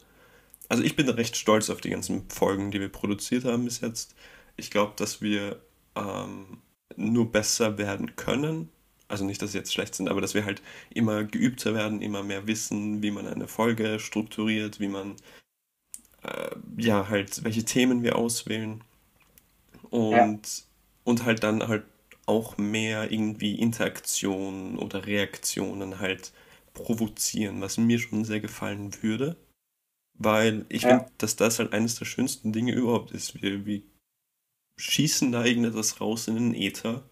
also 0.70 0.84
ich 0.84 0.96
bin 0.96 1.10
recht 1.10 1.36
stolz 1.36 1.70
auf 1.70 1.82
die 1.82 1.90
ganzen 1.90 2.30
Folgen, 2.30 2.72
die 2.72 2.80
wir 2.80 2.90
produziert 2.90 3.44
haben 3.44 3.66
bis 3.66 3.82
jetzt. 3.82 4.16
Ich 4.56 4.72
glaube, 4.72 4.94
dass 4.96 5.22
wir 5.22 5.62
ähm, 5.96 6.62
nur 6.96 7.32
besser 7.32 7.78
werden 7.78 8.16
können 8.16 8.70
also 9.10 9.26
nicht, 9.26 9.42
dass 9.42 9.52
sie 9.52 9.58
jetzt 9.58 9.74
schlecht 9.74 9.96
sind, 9.96 10.08
aber 10.08 10.22
dass 10.22 10.36
wir 10.36 10.46
halt 10.46 10.62
immer 10.90 11.24
geübter 11.24 11.74
werden, 11.74 12.02
immer 12.02 12.24
mehr 12.24 12.48
wissen, 12.48 13.02
wie 13.02 13.12
man 13.12 13.28
eine 13.28 13.48
Folge 13.48 14.00
strukturiert, 14.00 14.80
wie 14.80 14.88
man, 14.88 15.16
äh, 16.24 16.56
ja, 16.78 17.10
halt, 17.10 17.44
welche 17.44 17.66
Themen 17.66 18.04
wir 18.04 18.16
auswählen. 18.16 18.84
Und, 19.90 20.12
ja. 20.12 20.64
und 21.04 21.26
halt 21.26 21.44
dann 21.44 21.68
halt 21.68 21.84
auch 22.28 22.58
mehr 22.60 23.12
irgendwie 23.12 23.56
Interaktionen 23.56 24.78
oder 24.78 25.08
Reaktionen 25.08 26.00
halt 26.00 26.32
provozieren, 26.74 27.60
was 27.62 27.78
mir 27.78 27.98
schon 27.98 28.24
sehr 28.24 28.40
gefallen 28.40 28.92
würde. 29.02 29.36
Weil 30.14 30.66
ich 30.70 30.84
ja. 30.84 30.90
finde, 31.00 31.12
dass 31.18 31.36
das 31.36 31.58
halt 31.58 31.74
eines 31.74 31.96
der 31.96 32.06
schönsten 32.06 32.54
Dinge 32.54 32.74
überhaupt 32.74 33.12
ist. 33.12 33.42
Wir, 33.42 33.66
wir 33.66 33.82
schießen 34.78 35.32
da 35.32 35.44
irgendetwas 35.44 36.00
raus 36.00 36.28
in 36.28 36.36
den 36.36 36.54
Äther 36.54 37.09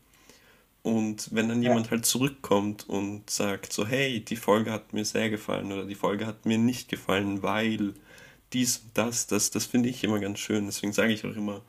Und 0.87 1.29
wenn 1.33 1.49
dann 1.49 1.61
Ja. 1.63 1.69
jemand 1.69 1.91
halt 1.91 2.05
zurückkommt 2.05 2.87
und 2.87 3.29
sagt 3.29 3.73
so, 3.73 3.85
hey, 3.87 4.23
die 4.23 4.37
Folge 4.37 4.71
hat 4.71 4.93
mir 4.93 5.03
sehr 5.05 5.29
gefallen 5.29 5.71
oder 5.73 5.85
die 5.85 5.95
Folge 5.95 6.25
hat 6.25 6.45
mir 6.45 6.57
nicht 6.57 6.89
gefallen, 6.89 7.43
weil 7.43 7.93
dies 8.53 8.77
und 8.79 8.97
das, 8.97 9.27
das, 9.27 9.51
das 9.51 9.65
finde 9.65 9.89
ich 9.89 10.03
immer 10.03 10.19
ganz 10.19 10.39
schön. 10.39 10.65
Deswegen 10.67 10.93
sage 10.93 11.13
ich 11.13 11.25
auch 11.25 11.35
immer, 11.35 11.61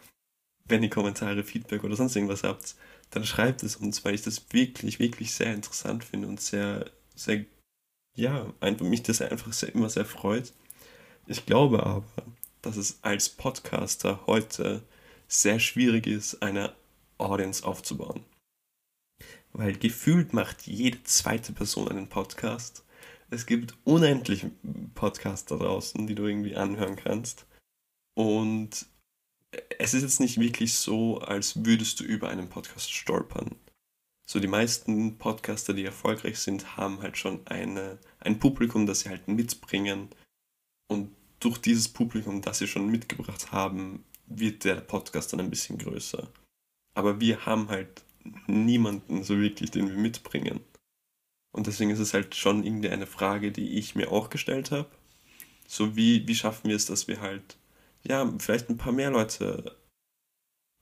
wenn 0.67 0.83
ihr 0.83 0.91
Kommentare, 0.91 1.45
Feedback 1.45 1.85
oder 1.85 1.97
sonst 1.97 2.17
irgendwas 2.17 2.45
habt, 2.45 2.77
dann 3.11 3.25
schreibt 3.27 3.63
es 3.65 3.77
uns, 3.77 4.05
weil 4.05 4.15
ich 4.15 4.23
das 4.23 4.43
wirklich, 4.53 4.99
wirklich 5.01 5.33
sehr 5.35 5.55
interessant 5.55 6.05
finde 6.05 6.29
und 6.29 6.41
sehr, 6.41 6.91
sehr, 7.17 7.45
ja, 8.17 8.53
einfach, 8.61 8.87
mich 8.87 9.03
das 9.05 9.23
einfach 9.23 9.53
sehr, 9.55 9.75
immer 9.75 9.91
sehr 9.91 10.07
freut. 10.07 10.53
Ich 11.29 11.47
glaube 11.47 11.85
aber, 11.87 12.05
dass 12.63 12.77
es 12.79 12.99
als 13.03 13.29
Podcaster 13.31 14.21
heute 14.27 14.83
sehr 15.29 15.61
schwierig 15.61 16.07
ist, 16.09 16.43
eine 16.43 16.75
Audience 17.19 17.67
aufzubauen. 17.67 18.25
Weil 19.53 19.77
gefühlt 19.77 20.33
macht 20.33 20.67
jede 20.67 21.03
zweite 21.05 21.53
Person 21.53 21.89
einen 21.89 22.09
Podcast. 22.09 22.85
Es 23.31 23.47
gibt 23.47 23.77
unendlich 23.85 24.47
Podcasts 24.95 25.47
da 25.47 25.57
draußen, 25.57 26.07
die 26.07 26.15
du 26.15 26.27
irgendwie 26.27 26.57
anhören 26.57 26.97
kannst. 26.97 27.47
Und 28.15 28.87
es 29.79 29.95
ist 29.95 30.03
jetzt 30.03 30.21
nicht 30.21 30.39
wirklich 30.39 30.75
so, 30.75 31.19
als 31.19 31.65
würdest 31.65 32.01
du 32.01 32.05
über 32.05 32.29
einen 32.29 32.49
Podcast 32.49 32.93
stolpern. 32.93 33.57
So 34.29 34.41
die 34.41 34.47
meisten 34.47 35.17
Podcaster, 35.17 35.73
die 35.73 35.85
erfolgreich 35.85 36.39
sind, 36.39 36.77
haben 36.77 37.01
halt 37.01 37.17
schon 37.17 37.47
eine, 37.47 37.99
ein 38.21 38.39
Publikum, 38.39 38.87
das 38.87 39.01
sie 39.01 39.09
halt 39.09 39.27
mitbringen. 39.27 40.11
Und 40.91 41.15
durch 41.41 41.59
dieses 41.59 41.89
Publikum, 41.89 42.43
das 42.43 42.59
sie 42.59 42.67
schon 42.67 42.91
mitgebracht 42.91 43.53
haben, 43.53 44.05
wird 44.27 44.65
der 44.65 44.77
Podcast 44.77 45.33
dann 45.33 45.41
ein 45.41 45.51
bisschen 45.51 45.79
größer. 45.79 46.29
Aber 46.95 47.21
wir 47.21 47.47
haben 47.47 47.69
halt 47.69 48.05
niemanden 48.47 49.23
so 49.23 49.39
wirklich, 49.39 49.71
den 49.71 49.89
wir 49.89 49.97
mitbringen. 49.97 50.61
Und 51.53 51.67
deswegen 51.67 51.91
ist 51.91 51.99
es 51.99 52.15
halt 52.15 52.35
schon 52.35 52.65
irgendwie 52.65 52.91
eine 52.91 53.07
Frage, 53.07 53.53
die 53.53 53.79
ich 53.79 53.95
mir 53.95 54.13
auch 54.13 54.31
gestellt 54.31 54.71
habe. 54.71 54.91
So 55.67 55.97
wie, 55.97 56.27
wie 56.29 56.35
schaffen 56.35 56.69
wir 56.69 56.77
es, 56.77 56.87
dass 56.87 57.09
wir 57.09 57.21
halt, 57.21 57.59
ja, 58.07 58.31
vielleicht 58.39 58.71
ein 58.71 58.79
paar 58.79 58.93
mehr 58.93 59.11
Leute 59.11 59.77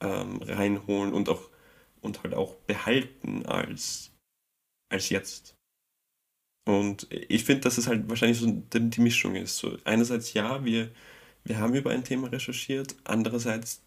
ähm, 0.01 0.41
reinholen 0.41 1.13
und 1.13 1.29
auch 1.29 1.49
und 2.01 2.23
halt 2.23 2.33
auch 2.33 2.55
behalten 2.67 3.45
als, 3.45 4.11
als 4.89 5.09
jetzt. 5.09 5.55
Und 6.67 7.07
ich 7.11 7.45
finde, 7.45 7.61
dass 7.61 7.77
es 7.77 7.87
halt 7.87 8.09
wahrscheinlich 8.09 8.39
so 8.39 8.51
die, 8.51 9.01
Mischung 9.01 9.35
ist. 9.35 9.57
So 9.57 9.77
einerseits 9.85 10.33
ja, 10.33 10.63
wir, 10.65 10.91
wir 11.43 11.59
haben 11.59 11.75
über 11.75 11.91
ein 11.91 12.03
Thema 12.03 12.27
recherchiert, 12.27 12.95
andererseits 13.03 13.83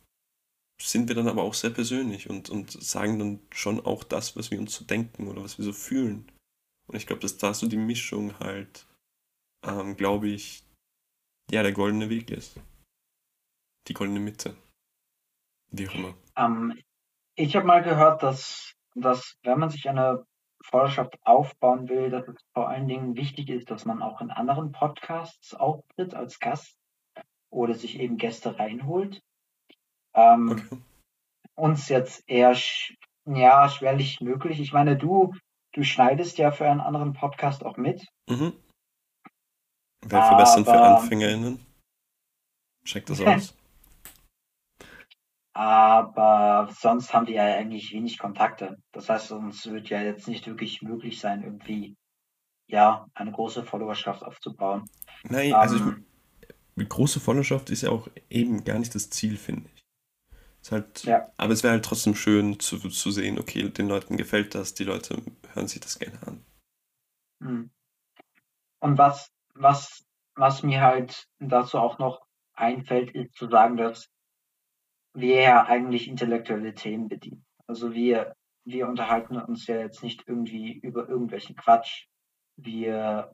sind 0.81 1.09
wir 1.09 1.15
dann 1.15 1.29
aber 1.29 1.43
auch 1.43 1.55
sehr 1.55 1.71
persönlich 1.71 2.31
und, 2.31 2.49
und 2.49 2.71
sagen 2.71 3.19
dann 3.19 3.41
schon 3.53 3.85
auch 3.85 4.03
das, 4.03 4.37
was 4.37 4.51
wir 4.51 4.59
uns 4.59 4.75
so 4.75 4.85
denken 4.85 5.29
oder 5.29 5.43
was 5.43 5.59
wir 5.59 5.65
so 5.65 5.73
fühlen. 5.73 6.31
Und 6.87 6.97
ich 6.97 7.07
glaube, 7.07 7.23
dass 7.23 7.39
da 7.39 7.55
so 7.55 7.69
die 7.69 7.77
Mischung 7.77 8.39
halt, 8.41 8.87
ähm, 9.65 9.97
glaube 9.97 10.29
ich, 10.29 10.65
ja, 11.51 11.63
der 11.63 11.73
goldene 11.73 12.09
Weg 12.09 12.31
ist. 12.31 12.59
Die 13.89 13.95
goldene 13.95 14.21
Mitte. 14.21 14.57
Wie 15.71 15.89
auch 15.89 15.95
immer. 15.95 16.15
Ähm, 16.37 16.79
ich 17.37 17.55
habe 17.57 17.67
mal 17.67 17.83
gehört, 17.83 18.23
dass, 18.23 18.75
dass 18.95 19.37
wenn 19.43 19.59
man 19.59 19.71
sich 19.71 19.89
eine 19.89 20.25
Followerschaft 20.63 21.19
aufbauen 21.25 21.89
will, 21.89 22.11
dass 22.11 22.29
es 22.29 22.37
vor 22.53 22.69
allen 22.69 22.89
Dingen 22.89 23.17
wichtig 23.17 23.49
ist, 23.49 23.71
dass 23.71 23.85
man 23.85 24.03
auch 24.03 24.21
in 24.21 24.31
anderen 24.31 24.73
Podcasts 24.73 25.55
auftritt 25.55 26.15
als 26.15 26.39
Gast 26.39 26.77
oder 27.51 27.75
sich 27.75 27.99
eben 27.99 28.17
Gäste 28.17 28.59
reinholt. 28.59 29.23
Ähm, 30.15 30.51
Okay. 30.51 30.79
Uns 31.57 31.89
jetzt 31.89 32.23
eher 32.27 32.55
sch 32.55 32.95
ja, 33.27 33.69
schwerlich 33.69 34.21
möglich. 34.21 34.61
Ich 34.61 34.73
meine, 34.73 34.97
du, 34.97 35.35
du 35.73 35.83
schneidest 35.83 36.39
ja 36.39 36.51
für 36.53 36.67
einen 36.67 36.81
anderen 36.81 37.13
Podcast 37.13 37.65
auch 37.65 37.77
mit. 37.77 38.07
Mhm. 38.29 38.55
Wäre 40.07 40.27
verbessern 40.27 40.65
für 40.65 40.81
AnfängerInnen. 40.81 41.61
Check 42.85 43.07
das 43.07 43.21
aus. 43.21 43.55
Aber 45.53 46.71
sonst 46.73 47.13
haben 47.13 47.27
wir 47.27 47.35
ja 47.35 47.45
eigentlich 47.45 47.93
wenig 47.93 48.19
Kontakte. 48.19 48.79
Das 48.93 49.11
heißt, 49.11 49.33
uns 49.33 49.67
wird 49.67 49.91
ja 49.91 50.01
jetzt 50.01 50.27
nicht 50.29 50.47
wirklich 50.47 50.81
möglich 50.81 51.21
sein, 51.21 51.43
irgendwie 51.43 51.97
ja 52.69 53.07
eine 53.15 53.33
große 53.33 53.65
Followerschaft 53.65 54.23
aufzubauen. 54.23 54.89
Nein, 55.25 55.53
also 55.53 55.77
ich, 55.77 55.83
Ähm, 55.83 56.07
mit 56.77 56.89
große 56.89 57.21
Followerschaft 57.21 57.69
ist 57.69 57.83
ja 57.83 57.91
auch 57.91 58.09
eben 58.31 58.65
gar 58.65 58.79
nicht 58.79 58.95
das 58.95 59.11
Ziel, 59.11 59.37
finde 59.37 59.69
ich. 59.75 59.83
Ist 60.63 60.73
halt, 60.73 61.05
Ja. 61.05 61.31
Aber 61.37 61.53
es 61.53 61.63
wäre 61.63 61.73
halt 61.73 61.85
trotzdem 61.85 62.15
schön 62.15 62.61
zu, 62.61 62.79
zu 62.79 63.11
sehen, 63.11 63.39
okay, 63.39 63.69
den 63.69 63.89
Leuten 63.89 64.17
gefällt 64.17 64.55
das, 64.55 64.75
die 64.75 64.85
Leute 64.85 65.23
hören 65.55 65.69
sich 65.69 65.81
das 65.81 65.99
gerne 65.99 66.19
an. 66.27 66.45
hm. 67.41 67.71
Und 68.83 68.97
was, 68.97 69.31
was, 69.55 70.07
was 70.35 70.63
mir 70.63 70.81
halt 70.81 71.29
dazu 71.39 71.79
auch 71.79 71.99
noch 71.99 72.25
einfällt, 72.55 73.11
ist 73.11 73.35
zu 73.35 73.49
sagen, 73.49 73.77
dass 73.77 74.09
wir 75.15 75.41
ja 75.43 75.67
eigentlich 75.67 76.09
intellektuelle 76.09 76.75
Themen 76.75 77.09
bedienen. 77.09 77.45
Also 77.67 77.93
wir, 77.93 78.35
wir 78.65 78.89
unterhalten 78.89 79.37
uns 79.37 79.67
ja 79.67 79.79
jetzt 79.79 80.03
nicht 80.03 80.25
irgendwie 80.27 80.79
über 80.79 81.09
irgendwelchen 81.09 81.57
Quatsch. 81.57 82.07
Wir 82.57 83.33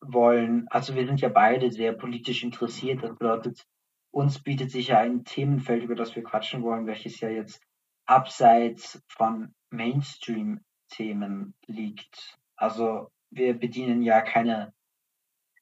wollen, 0.00 0.66
also 0.68 0.94
wir 0.94 1.06
sind 1.06 1.20
ja 1.20 1.28
beide 1.28 1.70
sehr 1.70 1.92
politisch 1.92 2.42
interessiert. 2.42 3.02
Das 3.02 3.16
bedeutet, 3.16 3.64
uns 4.10 4.42
bietet 4.42 4.70
sich 4.70 4.88
ja 4.88 4.98
ein 5.00 5.24
Themenfeld, 5.24 5.84
über 5.84 5.94
das 5.94 6.16
wir 6.16 6.22
quatschen 6.22 6.62
wollen, 6.62 6.86
welches 6.86 7.20
ja 7.20 7.28
jetzt 7.28 7.62
abseits 8.06 9.02
von 9.08 9.54
Mainstream-Themen 9.70 11.54
liegt. 11.66 12.38
Also 12.56 13.10
wir 13.30 13.58
bedienen 13.58 14.02
ja 14.02 14.20
keine, 14.22 14.72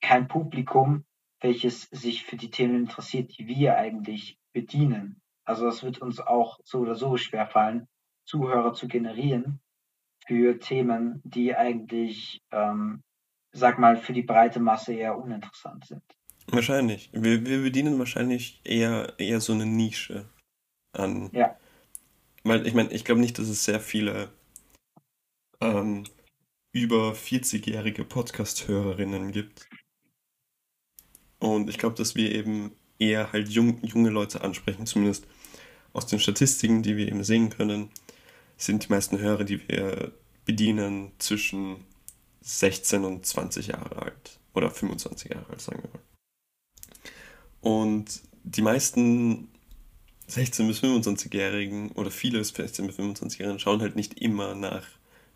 kein 0.01 0.29
Publikum, 0.29 1.05
welches 1.41 1.83
sich 1.91 2.25
für 2.25 2.37
die 2.37 2.51
Themen 2.51 2.77
interessiert, 2.77 3.37
die 3.37 3.47
wir 3.47 3.77
eigentlich 3.77 4.39
bedienen. 4.53 5.21
Also 5.45 5.67
es 5.69 5.83
wird 5.83 5.99
uns 5.99 6.21
auch 6.21 6.59
so 6.65 6.79
oder 6.79 6.95
so 6.95 7.17
schwerfallen, 7.17 7.89
Zuhörer 8.25 8.73
zu 8.73 8.89
generieren 8.89 9.61
für 10.27 10.59
Themen, 10.59 11.21
die 11.25 11.55
eigentlich, 11.55 12.43
ähm, 12.51 13.03
sag 13.53 13.79
mal, 13.79 13.97
für 13.97 14.13
die 14.13 14.23
breite 14.23 14.61
Masse 14.61 14.95
eher 14.95 15.17
uninteressant 15.17 15.87
sind. 15.87 16.03
Wahrscheinlich. 16.49 17.11
Wir, 17.13 17.45
wir 17.45 17.63
bedienen 17.63 17.99
wahrscheinlich 17.99 18.61
eher, 18.65 19.15
eher 19.19 19.41
so 19.41 19.53
eine 19.53 19.67
Nische 19.67 20.29
an. 20.93 21.31
Ja. 21.33 21.57
Weil 22.45 22.67
ich 22.67 22.75
meine, 22.75 22.93
ich 22.93 23.05
glaube 23.05 23.21
nicht, 23.21 23.39
dass 23.39 23.49
es 23.49 23.65
sehr 23.65 23.81
viele 23.81 24.31
ähm, 25.61 26.05
über 26.73 27.13
40-jährige 27.13 28.05
Podcast-Hörerinnen 28.05 29.33
gibt. 29.33 29.69
Und 31.39 31.69
ich 31.69 31.79
glaube, 31.79 31.97
dass 31.97 32.15
wir 32.15 32.33
eben 32.35 32.73
eher 32.99 33.33
halt 33.33 33.49
jung, 33.49 33.83
junge 33.85 34.11
Leute 34.11 34.43
ansprechen, 34.43 34.87
zumindest 34.87 35.27
aus 35.93 36.07
den 36.07 36.21
Statistiken, 36.21 36.83
die 36.83 36.97
wir 36.97 37.09
eben 37.09 37.25
sehen 37.25 37.51
können, 37.51 37.91
sind 38.57 38.85
die 38.85 38.93
meisten 38.93 39.19
Hörer, 39.19 39.45
die 39.45 39.69
wir 39.69 40.13
bedienen, 40.45 41.13
zwischen 41.19 41.85
16 42.43 43.05
und 43.05 43.27
20 43.27 43.69
Jahre 43.69 43.97
alt. 44.03 44.39
Oder 44.55 44.71
25 44.71 45.33
Jahre 45.33 45.51
alt, 45.51 45.61
sagen 45.61 45.83
wir 45.83 45.91
mal. 45.91 46.16
Und 47.61 48.23
die 48.45 48.63
meisten 48.63 49.49
16- 50.29 50.67
bis 50.67 50.83
25-Jährigen 50.83 51.93
oder 51.93 52.11
viele 52.11 52.41
16- 52.41 52.87
bis 52.87 52.99
25-Jährigen 52.99 53.59
schauen 53.59 53.81
halt 53.81 53.97
nicht 53.97 54.21
immer 54.21 54.55
nach, 54.55 54.87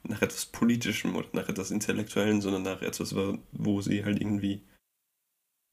nach 0.02 0.22
etwas 0.22 0.46
Politischem 0.46 1.16
oder 1.16 1.28
nach 1.32 1.48
etwas 1.48 1.70
Intellektuellem, 1.70 2.40
sondern 2.40 2.62
nach 2.62 2.82
etwas, 2.82 3.14
wo 3.52 3.80
sie 3.80 4.04
halt 4.04 4.20
irgendwie 4.20 4.62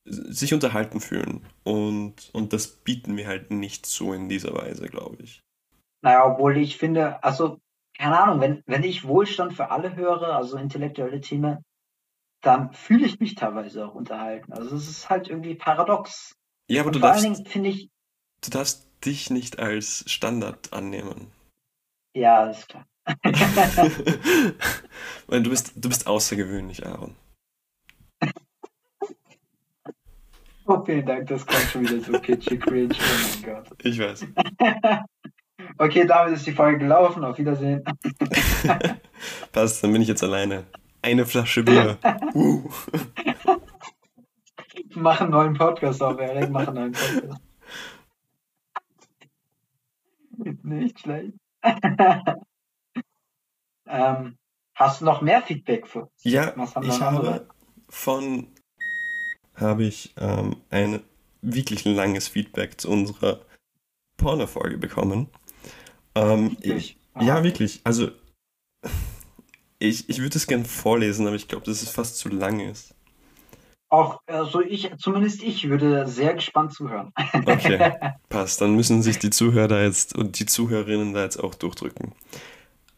sich 0.06 0.54
unterhalten 0.54 1.02
fühlen. 1.02 1.46
Und, 1.64 2.30
und 2.34 2.54
das 2.54 2.68
bieten 2.68 3.18
wir 3.18 3.28
halt 3.28 3.52
nicht 3.52 3.86
so 3.86 4.14
in 4.14 4.30
dieser 4.30 4.54
Weise, 4.54 4.88
glaube 4.88 5.18
ich. 5.22 5.42
Naja, 6.02 6.26
obwohl 6.26 6.58
ich 6.58 6.78
finde, 6.78 7.24
also, 7.24 7.60
keine 7.98 8.20
Ahnung, 8.20 8.40
wenn, 8.40 8.64
wenn 8.66 8.84
ich 8.84 9.08
Wohlstand 9.08 9.54
für 9.54 9.72
alle 9.72 9.96
höre, 9.96 10.36
also 10.36 10.58
intellektuelle 10.58 11.20
Themen, 11.20 11.64
dann 12.42 12.72
fühle 12.72 13.06
ich 13.06 13.20
mich 13.20 13.36
teilweise 13.36 13.86
auch 13.86 13.96
unterhalten. 13.96 14.54
Also 14.54 14.76
es 14.76 14.88
ist 14.88 15.10
halt 15.10 15.28
irgendwie 15.28 15.56
paradox. 15.56 16.37
Ja, 16.70 16.82
aber 16.82 16.88
Und 16.88 16.96
du 16.96 17.00
darfst, 17.00 17.26
ich, 17.26 17.90
du 18.42 18.50
darfst 18.50 18.88
dich 19.06 19.30
nicht 19.30 19.60
als 19.60 20.04
Standard 20.08 20.74
annehmen. 20.74 21.32
ja, 22.13 22.46
ist 22.50 22.68
klar. 22.70 22.86
Weil 25.28 25.44
du 25.44 25.50
bist, 25.50 25.72
du 25.78 25.88
bist 25.88 26.08
außergewöhnlich, 26.08 26.86
Aaron. 26.86 27.15
Oh, 30.65 30.84
vielen 30.84 31.06
Dank, 31.06 31.28
das 31.28 31.46
kommt 31.46 31.62
schon 31.72 31.84
wieder 31.88 32.02
so 32.02 32.20
kitschig 32.20 32.60
cringe. 32.65 32.94
Oh 32.94 33.18
mein 33.24 33.42
Gott. 33.44 33.68
Ich 33.84 33.98
weiß. 33.98 34.26
Okay, 35.78 36.06
damit 36.06 36.34
ist 36.36 36.46
die 36.46 36.52
Folge 36.52 36.80
gelaufen. 36.80 37.24
Auf 37.24 37.38
Wiedersehen. 37.38 37.84
Passt, 39.54 39.84
dann 39.84 39.94
bin 39.94 40.02
ich 40.02 40.10
jetzt 40.10 40.24
alleine. 40.24 40.65
Eine 41.02 41.26
Flasche 41.26 41.63
Bier. 41.63 41.98
Uh. 42.34 42.70
Mach 45.00 45.21
einen 45.21 45.31
neuen 45.31 45.54
Podcast 45.54 46.02
auf, 46.02 46.19
Erik. 46.19 46.50
Mach 46.50 46.67
einen 46.67 46.91
neuen 46.91 46.93
Podcast. 46.93 47.41
Nicht 50.63 51.00
schlecht. 51.00 51.33
Ähm, 53.89 54.37
hast 54.75 55.00
du 55.00 55.06
noch 55.06 55.21
mehr 55.21 55.41
Feedback 55.41 55.87
für 55.87 56.02
uns? 56.02 56.12
Ja, 56.23 56.54
ich 56.81 57.02
habe 57.02 57.48
von 57.87 58.48
habe 59.56 59.85
ich 59.85 60.13
ähm, 60.17 60.58
ein 60.69 61.02
wirklich 61.41 61.85
langes 61.85 62.27
Feedback 62.27 62.81
zu 62.81 62.89
unserer 62.89 63.39
Porno-Folge 64.17 64.77
bekommen. 64.77 65.29
Ähm, 66.15 66.58
ich, 66.60 66.98
ja, 67.17 67.45
wirklich. 67.45 67.79
Also, 67.85 68.12
ich, 69.79 70.10
ich 70.10 70.19
würde 70.19 70.37
es 70.37 70.48
gerne 70.48 70.65
vorlesen, 70.65 71.27
aber 71.27 71.37
ich 71.37 71.48
glaube, 71.48 71.65
dass 71.65 71.81
es 71.81 71.89
fast 71.89 72.17
zu 72.17 72.27
lang 72.27 72.60
ist. 72.60 72.93
Auch, 73.90 74.21
also 74.27 74.62
ich, 74.62 74.92
zumindest 74.98 75.42
ich 75.44 75.69
würde 75.69 76.08
sehr 76.08 76.33
gespannt 76.33 76.73
zuhören. 76.73 77.13
Okay, 77.33 77.94
passt. 78.29 78.60
Dann 78.60 78.75
müssen 78.75 79.02
sich 79.02 79.17
die 79.17 79.29
Zuhörer 79.29 79.83
jetzt 79.83 80.15
und 80.15 80.40
die 80.40 80.46
Zuhörerinnen 80.46 81.13
da 81.13 81.23
jetzt 81.23 81.38
auch 81.38 81.56
durchdrücken. 81.56 82.12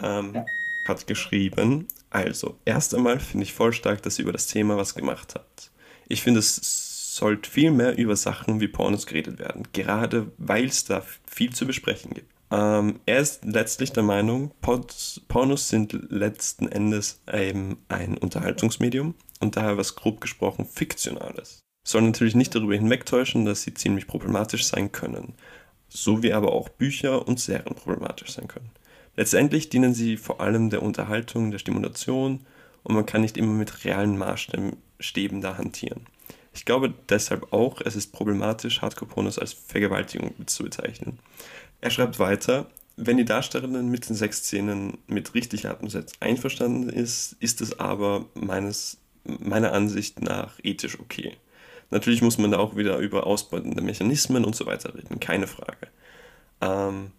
Ähm, 0.01 0.33
ja. 0.33 0.45
Hat 0.87 1.05
geschrieben, 1.05 1.87
also, 2.09 2.55
erst 2.65 2.95
einmal 2.95 3.19
finde 3.19 3.43
ich 3.43 3.53
voll 3.53 3.73
stark, 3.73 4.01
dass 4.01 4.17
ihr 4.17 4.23
über 4.23 4.31
das 4.31 4.47
Thema 4.47 4.77
was 4.77 4.95
gemacht 4.95 5.35
habt. 5.35 5.71
Ich 6.07 6.23
finde, 6.23 6.39
es 6.39 7.15
sollte 7.15 7.49
viel 7.49 7.69
mehr 7.69 7.97
über 7.97 8.15
Sachen 8.15 8.59
wie 8.59 8.67
Pornos 8.67 9.05
geredet 9.05 9.37
werden, 9.39 9.67
gerade 9.73 10.31
weil 10.37 10.65
es 10.65 10.85
da 10.85 11.03
viel 11.27 11.53
zu 11.53 11.67
besprechen 11.67 12.13
gibt. 12.15 12.31
Ähm, 12.51 12.99
er 13.05 13.19
ist 13.19 13.45
letztlich 13.45 13.91
der 13.91 14.01
Meinung, 14.01 14.51
Pod 14.61 15.21
Pornos 15.27 15.69
sind 15.69 15.93
letzten 16.09 16.67
Endes 16.67 17.21
eben 17.31 17.77
ein 17.89 18.17
Unterhaltungsmedium 18.17 19.13
und 19.39 19.55
daher 19.55 19.77
was 19.77 19.95
grob 19.95 20.21
gesprochen 20.21 20.65
Fiktionales. 20.65 21.59
Soll 21.87 22.01
natürlich 22.01 22.35
nicht 22.35 22.53
darüber 22.53 22.75
hinwegtäuschen, 22.75 23.45
dass 23.45 23.63
sie 23.63 23.73
ziemlich 23.73 24.07
problematisch 24.07 24.65
sein 24.65 24.91
können, 24.91 25.33
so 25.87 26.21
wie 26.23 26.33
aber 26.33 26.51
auch 26.51 26.69
Bücher 26.69 27.27
und 27.27 27.39
Serien 27.39 27.75
problematisch 27.75 28.31
sein 28.31 28.47
können. 28.47 28.69
Letztendlich 29.15 29.69
dienen 29.69 29.93
sie 29.93 30.17
vor 30.17 30.39
allem 30.41 30.69
der 30.69 30.83
Unterhaltung, 30.83 31.51
der 31.51 31.59
Stimulation 31.59 32.45
und 32.83 32.95
man 32.95 33.05
kann 33.05 33.21
nicht 33.21 33.37
immer 33.37 33.53
mit 33.53 33.85
realen 33.85 34.17
Maßstäben 34.17 35.41
da 35.41 35.57
hantieren. 35.57 36.05
Ich 36.53 36.65
glaube 36.65 36.93
deshalb 37.09 37.53
auch, 37.53 37.81
es 37.81 37.95
ist 37.95 38.11
problematisch, 38.11 38.81
Hardcore-Pornos 38.81 39.39
als 39.39 39.53
Vergewaltigung 39.53 40.33
zu 40.47 40.63
bezeichnen. 40.63 41.19
Er 41.81 41.91
schreibt 41.91 42.19
weiter, 42.19 42.67
wenn 43.01 43.17
die 43.17 43.25
Darstellerin 43.25 43.89
mit 43.89 44.09
den 44.09 44.15
Sexszenen 44.15 44.97
mit 45.07 45.33
richtig 45.33 45.65
hartem 45.65 45.89
einverstanden 46.19 46.89
ist, 46.89 47.37
ist 47.39 47.61
es 47.61 47.79
aber 47.79 48.25
meines, 48.33 48.97
meiner 49.23 49.73
Ansicht 49.73 50.21
nach 50.21 50.59
ethisch 50.63 50.99
okay. 50.99 51.37
Natürlich 51.91 52.21
muss 52.21 52.37
man 52.37 52.51
da 52.51 52.59
auch 52.59 52.75
wieder 52.75 52.97
über 52.97 53.25
ausbeutende 53.25 53.81
Mechanismen 53.81 54.45
und 54.45 54.55
so 54.55 54.65
weiter 54.65 54.93
reden, 54.93 55.19
keine 55.19 55.47
Frage. 55.47 55.87
Ähm, 56.61 57.11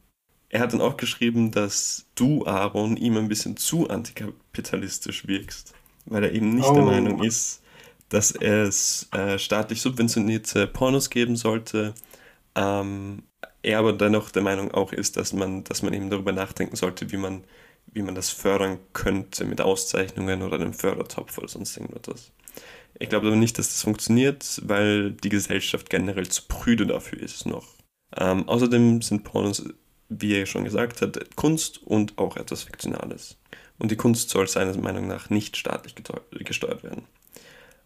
er 0.49 0.61
hat 0.61 0.73
dann 0.73 0.81
auch 0.81 0.97
geschrieben, 0.97 1.51
dass 1.51 2.07
du, 2.15 2.47
Aaron, 2.47 2.97
ihm 2.97 3.17
ein 3.17 3.29
bisschen 3.29 3.57
zu 3.57 3.89
antikapitalistisch 3.89 5.27
wirkst, 5.27 5.75
weil 6.07 6.25
er 6.25 6.33
eben 6.33 6.55
nicht 6.55 6.69
oh. 6.69 6.75
der 6.75 6.85
Meinung 6.85 7.23
ist, 7.23 7.63
dass 8.09 8.33
es 8.33 9.09
äh, 9.13 9.39
staatlich 9.39 9.81
subventionierte 9.81 10.67
Pornos 10.67 11.11
geben 11.11 11.37
sollte, 11.37 11.95
ähm, 12.57 13.23
er 13.63 13.79
aber 13.79 13.93
dennoch 13.93 14.31
der 14.31 14.43
Meinung 14.43 14.73
auch 14.73 14.93
ist, 14.93 15.17
dass 15.17 15.33
man, 15.33 15.65
dass 15.65 15.83
man 15.83 15.93
eben 15.93 16.11
darüber 16.11 16.33
nachdenken 16.33 16.77
sollte, 16.77 17.13
wie 17.13 17.17
man, 17.17 17.45
wie 17.93 18.03
man 18.03 18.15
das 18.15 18.31
fördern 18.31 18.79
könnte 18.93 19.45
mit 19.45 19.61
Auszeichnungen 19.61 20.43
oder 20.43 20.57
einem 20.57 20.75
Fördertopf 20.75 21.39
oder 21.39 21.49
sonst 21.49 21.77
irgendwas. 21.77 22.33
Ich 22.99 23.09
glaube 23.09 23.29
aber 23.29 23.37
nicht, 23.37 23.59
dass 23.59 23.69
das 23.69 23.83
funktioniert, 23.83 24.61
weil 24.65 25.13
die 25.13 25.29
Gesellschaft 25.29 25.89
generell 25.91 26.29
zu 26.29 26.43
prüde 26.49 26.87
dafür 26.87 27.21
ist 27.21 27.47
noch. 27.47 27.67
Ähm, 28.17 28.49
außerdem 28.49 29.03
sind 29.03 29.25
Pornos, 29.25 29.65
wie 30.09 30.35
er 30.35 30.47
schon 30.47 30.65
gesagt 30.65 31.01
hat, 31.01 31.37
Kunst 31.37 31.83
und 31.83 32.19
auch 32.19 32.37
etwas 32.37 32.65
Fiktionales. 32.65 33.39
Und 33.79 33.91
die 33.91 33.97
Kunst 33.97 34.29
soll 34.29 34.47
seiner 34.49 34.77
Meinung 34.77 35.07
nach 35.07 35.31
nicht 35.31 35.57
staatlich 35.57 35.95
gesteuert 35.95 36.83
werden. 36.83 37.05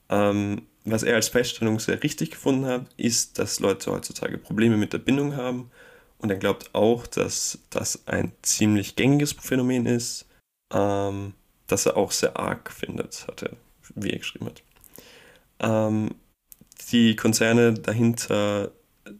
Ähm, 0.08 0.62
was 0.84 1.02
er 1.02 1.14
als 1.14 1.28
Feststellung 1.28 1.78
sehr 1.78 2.02
richtig 2.02 2.32
gefunden 2.32 2.66
hat, 2.66 2.86
ist, 2.96 3.38
dass 3.38 3.60
Leute 3.60 3.90
heutzutage 3.92 4.36
Probleme 4.36 4.76
mit 4.76 4.92
der 4.92 4.98
Bindung 4.98 5.36
haben. 5.36 5.70
Und 6.18 6.30
er 6.30 6.36
glaubt 6.36 6.74
auch, 6.74 7.06
dass 7.06 7.58
das 7.70 8.06
ein 8.06 8.32
ziemlich 8.42 8.96
gängiges 8.96 9.32
Phänomen 9.32 9.86
ist, 9.86 10.26
ähm, 10.72 11.34
das 11.66 11.86
er 11.86 11.96
auch 11.96 12.12
sehr 12.12 12.38
arg 12.38 12.70
findet, 12.70 13.26
hat 13.26 13.42
er, 13.42 13.50
wie 13.94 14.10
er 14.10 14.18
geschrieben 14.18 14.46
hat. 14.46 14.62
Ähm, 15.60 16.14
die 16.90 17.16
Konzerne 17.16 17.74
dahinter, 17.74 18.72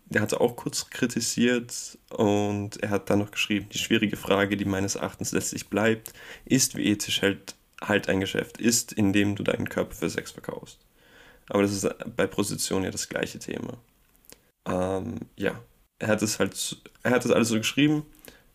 der 0.06 0.22
hat 0.22 0.32
er 0.32 0.40
auch 0.40 0.56
kurz 0.56 0.90
kritisiert 0.90 1.98
und 2.10 2.82
er 2.82 2.90
hat 2.90 3.10
dann 3.10 3.20
noch 3.20 3.30
geschrieben, 3.30 3.68
die 3.70 3.78
schwierige 3.78 4.16
Frage, 4.16 4.56
die 4.56 4.64
meines 4.64 4.96
Erachtens 4.96 5.32
letztlich 5.32 5.68
bleibt, 5.68 6.12
ist, 6.44 6.76
wie 6.76 6.86
ethisch 6.86 7.22
halt, 7.22 7.54
halt 7.80 8.08
ein 8.08 8.20
Geschäft 8.20 8.58
ist, 8.58 8.92
in 8.92 9.12
dem 9.12 9.36
du 9.36 9.42
deinen 9.42 9.68
Körper 9.68 9.94
für 9.94 10.10
Sex 10.10 10.32
verkaufst. 10.32 10.78
Aber 11.48 11.62
das 11.62 11.72
ist 11.72 11.88
bei 12.16 12.26
Prostitution 12.26 12.84
ja 12.84 12.90
das 12.90 13.08
gleiche 13.08 13.38
Thema. 13.38 13.76
Ähm, 14.66 15.20
ja, 15.36 15.60
er 15.98 16.08
hat 16.08 16.22
es 16.22 16.38
halt, 16.38 16.82
er 17.02 17.12
hat 17.12 17.24
das 17.24 17.32
alles 17.32 17.48
so 17.48 17.56
geschrieben. 17.56 18.04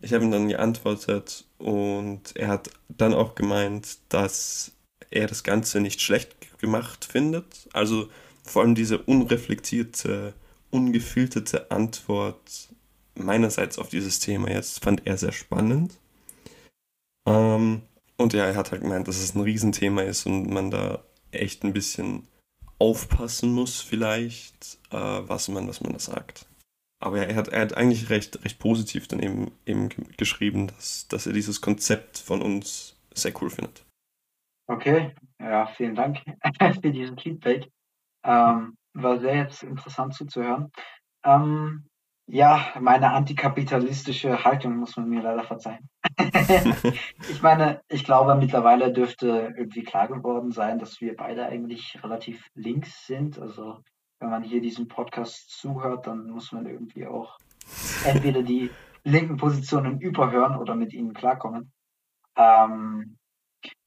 Ich 0.02 0.14
habe 0.14 0.24
ihm 0.24 0.32
dann 0.32 0.48
geantwortet 0.48 1.46
und 1.58 2.36
er 2.36 2.48
hat 2.48 2.70
dann 2.88 3.14
auch 3.14 3.36
gemeint, 3.36 3.98
dass 4.10 4.72
er 5.12 5.28
das 5.28 5.44
Ganze 5.44 5.82
nicht 5.82 6.02
schlecht 6.02 6.36
gemacht 6.60 7.06
findet. 7.06 7.68
Also 7.74 8.10
vor 8.44 8.62
allem 8.62 8.76
diese 8.76 9.00
unreflektierte, 9.00 10.34
ungefilterte 10.70 11.72
Antwort 11.72 12.70
meinerseits 13.16 13.78
auf 13.78 13.90
dieses 13.90 14.20
Thema 14.20 14.50
jetzt 14.50 14.84
fand 14.84 15.06
er 15.06 15.18
sehr 15.18 15.34
spannend. 15.34 15.98
Ähm, 17.28 17.82
und 18.18 18.34
ja, 18.34 18.46
er 18.46 18.56
hat 18.56 18.72
halt 18.72 18.82
gemeint, 18.82 19.08
dass 19.08 19.18
es 19.18 19.36
ein 19.36 19.42
Riesenthema 19.42 20.02
ist 20.02 20.26
und 20.26 20.50
man 20.50 20.72
da 20.72 21.04
echt 21.32 21.64
ein 21.64 21.74
bisschen 21.74 22.28
aufpassen 22.80 23.54
muss 23.54 23.82
vielleicht, 23.82 24.78
äh, 24.92 24.98
was, 24.98 25.50
man, 25.50 25.68
was 25.68 25.82
man 25.82 25.94
da 25.94 26.00
sagt. 26.00 26.46
Aber 27.02 27.26
er 27.26 27.36
hat, 27.36 27.47
er 27.47 27.62
hat 27.62 27.78
eigentlich 27.78 28.10
recht, 28.10 28.43
recht 28.43 28.60
positiv 28.60 29.08
dann 29.08 29.20
eben, 29.20 29.52
eben 29.66 29.89
geschrieben, 30.18 30.68
dass, 30.68 31.08
dass 31.08 31.28
er 31.28 31.34
dieses 31.34 31.62
Konzept 31.62 32.18
von 32.18 32.41
uns 32.41 32.97
sehr 33.14 33.34
cool 33.41 33.50
findet. 33.50 33.86
Okay, 34.68 35.16
ja, 35.39 35.66
vielen 35.66 35.95
Dank 35.95 36.20
für 36.82 36.91
diesen 36.91 37.18
Feedback. 37.18 37.70
Ähm, 38.24 38.76
war 38.93 39.20
sehr 39.20 39.36
jetzt 39.36 39.64
interessant 39.64 40.14
zuzuhören. 40.14 40.72
Ähm, 41.24 41.89
ja, 42.32 42.74
meine 42.80 43.12
antikapitalistische 43.12 44.43
Haltung 44.43 44.76
muss 44.76 44.95
man 44.95 45.10
mir 45.10 45.24
leider 45.24 45.43
verzeihen. 45.43 45.89
ich 47.30 47.41
meine, 47.41 47.82
ich 47.88 48.04
glaube, 48.04 48.36
mittlerweile 48.36 48.93
dürfte 48.93 49.54
irgendwie 49.58 49.84
klar 49.84 50.08
geworden 50.08 50.52
sein, 50.52 50.78
dass 50.78 51.02
wir 51.02 51.16
beide 51.16 51.47
eigentlich 51.47 51.97
relativ 52.04 52.47
links 52.54 53.08
sind. 53.08 53.39
Also, 53.39 53.82
wenn 54.20 54.30
man 54.30 54.43
hier 54.43 54.61
diesem 54.61 54.88
Podcast 54.88 55.49
zuhört, 55.49 56.07
dann 56.07 56.30
muss 56.30 56.51
man 56.51 56.65
irgendwie 56.65 57.07
auch 57.07 57.38
entweder 58.05 58.43
die 58.43 58.70
linken 59.03 59.38
Positionen 59.38 59.99
überhören 60.01 60.57
oder 60.57 60.76
mit 60.76 60.93
ihnen 60.93 61.13
klarkommen. 61.13 61.72
Ähm, 62.36 63.17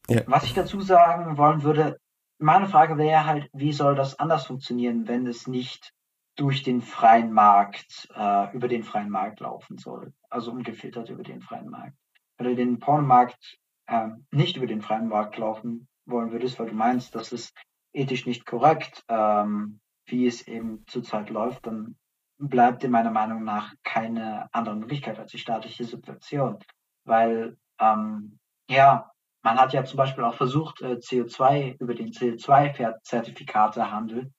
ja. 0.09 0.23
Was 0.27 0.45
ich 0.45 0.55
dazu 0.55 0.81
sagen 0.81 1.37
wollen 1.37 1.63
würde, 1.63 1.99
meine 2.39 2.67
Frage 2.67 2.99
wäre 2.99 3.25
halt, 3.25 3.49
wie 3.53 3.73
soll 3.73 3.95
das 3.95 4.19
anders 4.19 4.47
funktionieren, 4.47 5.07
wenn 5.07 5.27
es 5.27 5.47
nicht 5.47 5.93
durch 6.37 6.63
den 6.63 6.81
freien 6.81 7.33
Markt, 7.33 8.09
äh, 8.15 8.55
über 8.55 8.69
den 8.69 8.83
freien 8.83 9.11
Markt 9.11 9.41
laufen 9.41 9.79
soll. 9.79 10.13
Also 10.31 10.51
ungefiltert 10.51 11.11
über 11.11 11.23
den 11.23 11.43
freien 11.43 11.69
Markt. 11.69 11.97
Wenn 12.37 12.47
du 12.49 12.57
den 12.57 12.79
Pornomarkt 12.79 13.59
äh, 13.87 14.09
nicht 14.31 14.57
über 14.57 14.67
den 14.67 14.83
freien 14.83 15.09
Markt 15.09 15.37
laufen 15.37 15.89
wollen 16.07 16.33
würdest, 16.33 16.59
weil 16.59 16.69
du 16.69 16.75
meinst, 16.75 17.15
das 17.15 17.33
ist 17.33 17.55
ethisch 17.93 18.27
nicht 18.27 18.47
korrekt, 18.47 19.05
ähm, 19.09 19.81
wie 20.07 20.27
es 20.27 20.47
eben 20.47 20.85
zurzeit 20.87 21.31
läuft, 21.31 21.67
dann 21.67 21.97
bleibt 22.39 22.85
in 22.85 22.91
meiner 22.91 23.11
Meinung 23.11 23.45
nach 23.45 23.75
keine 23.85 24.49
andere 24.53 24.77
Möglichkeit 24.77 25.19
als 25.19 25.33
die 25.33 25.39
staatliche 25.39 25.85
Subvention. 25.85 26.59
Weil, 27.05 27.57
ähm, 27.79 28.39
ja, 28.69 29.11
man 29.43 29.59
hat 29.59 29.73
ja 29.73 29.85
zum 29.85 29.97
Beispiel 29.97 30.25
auch 30.25 30.35
versucht, 30.35 30.83
äh, 30.83 30.95
CO2 30.95 31.77
über 31.79 31.95
den 31.95 32.13
CO2-Zertifikatehandel 32.13 34.33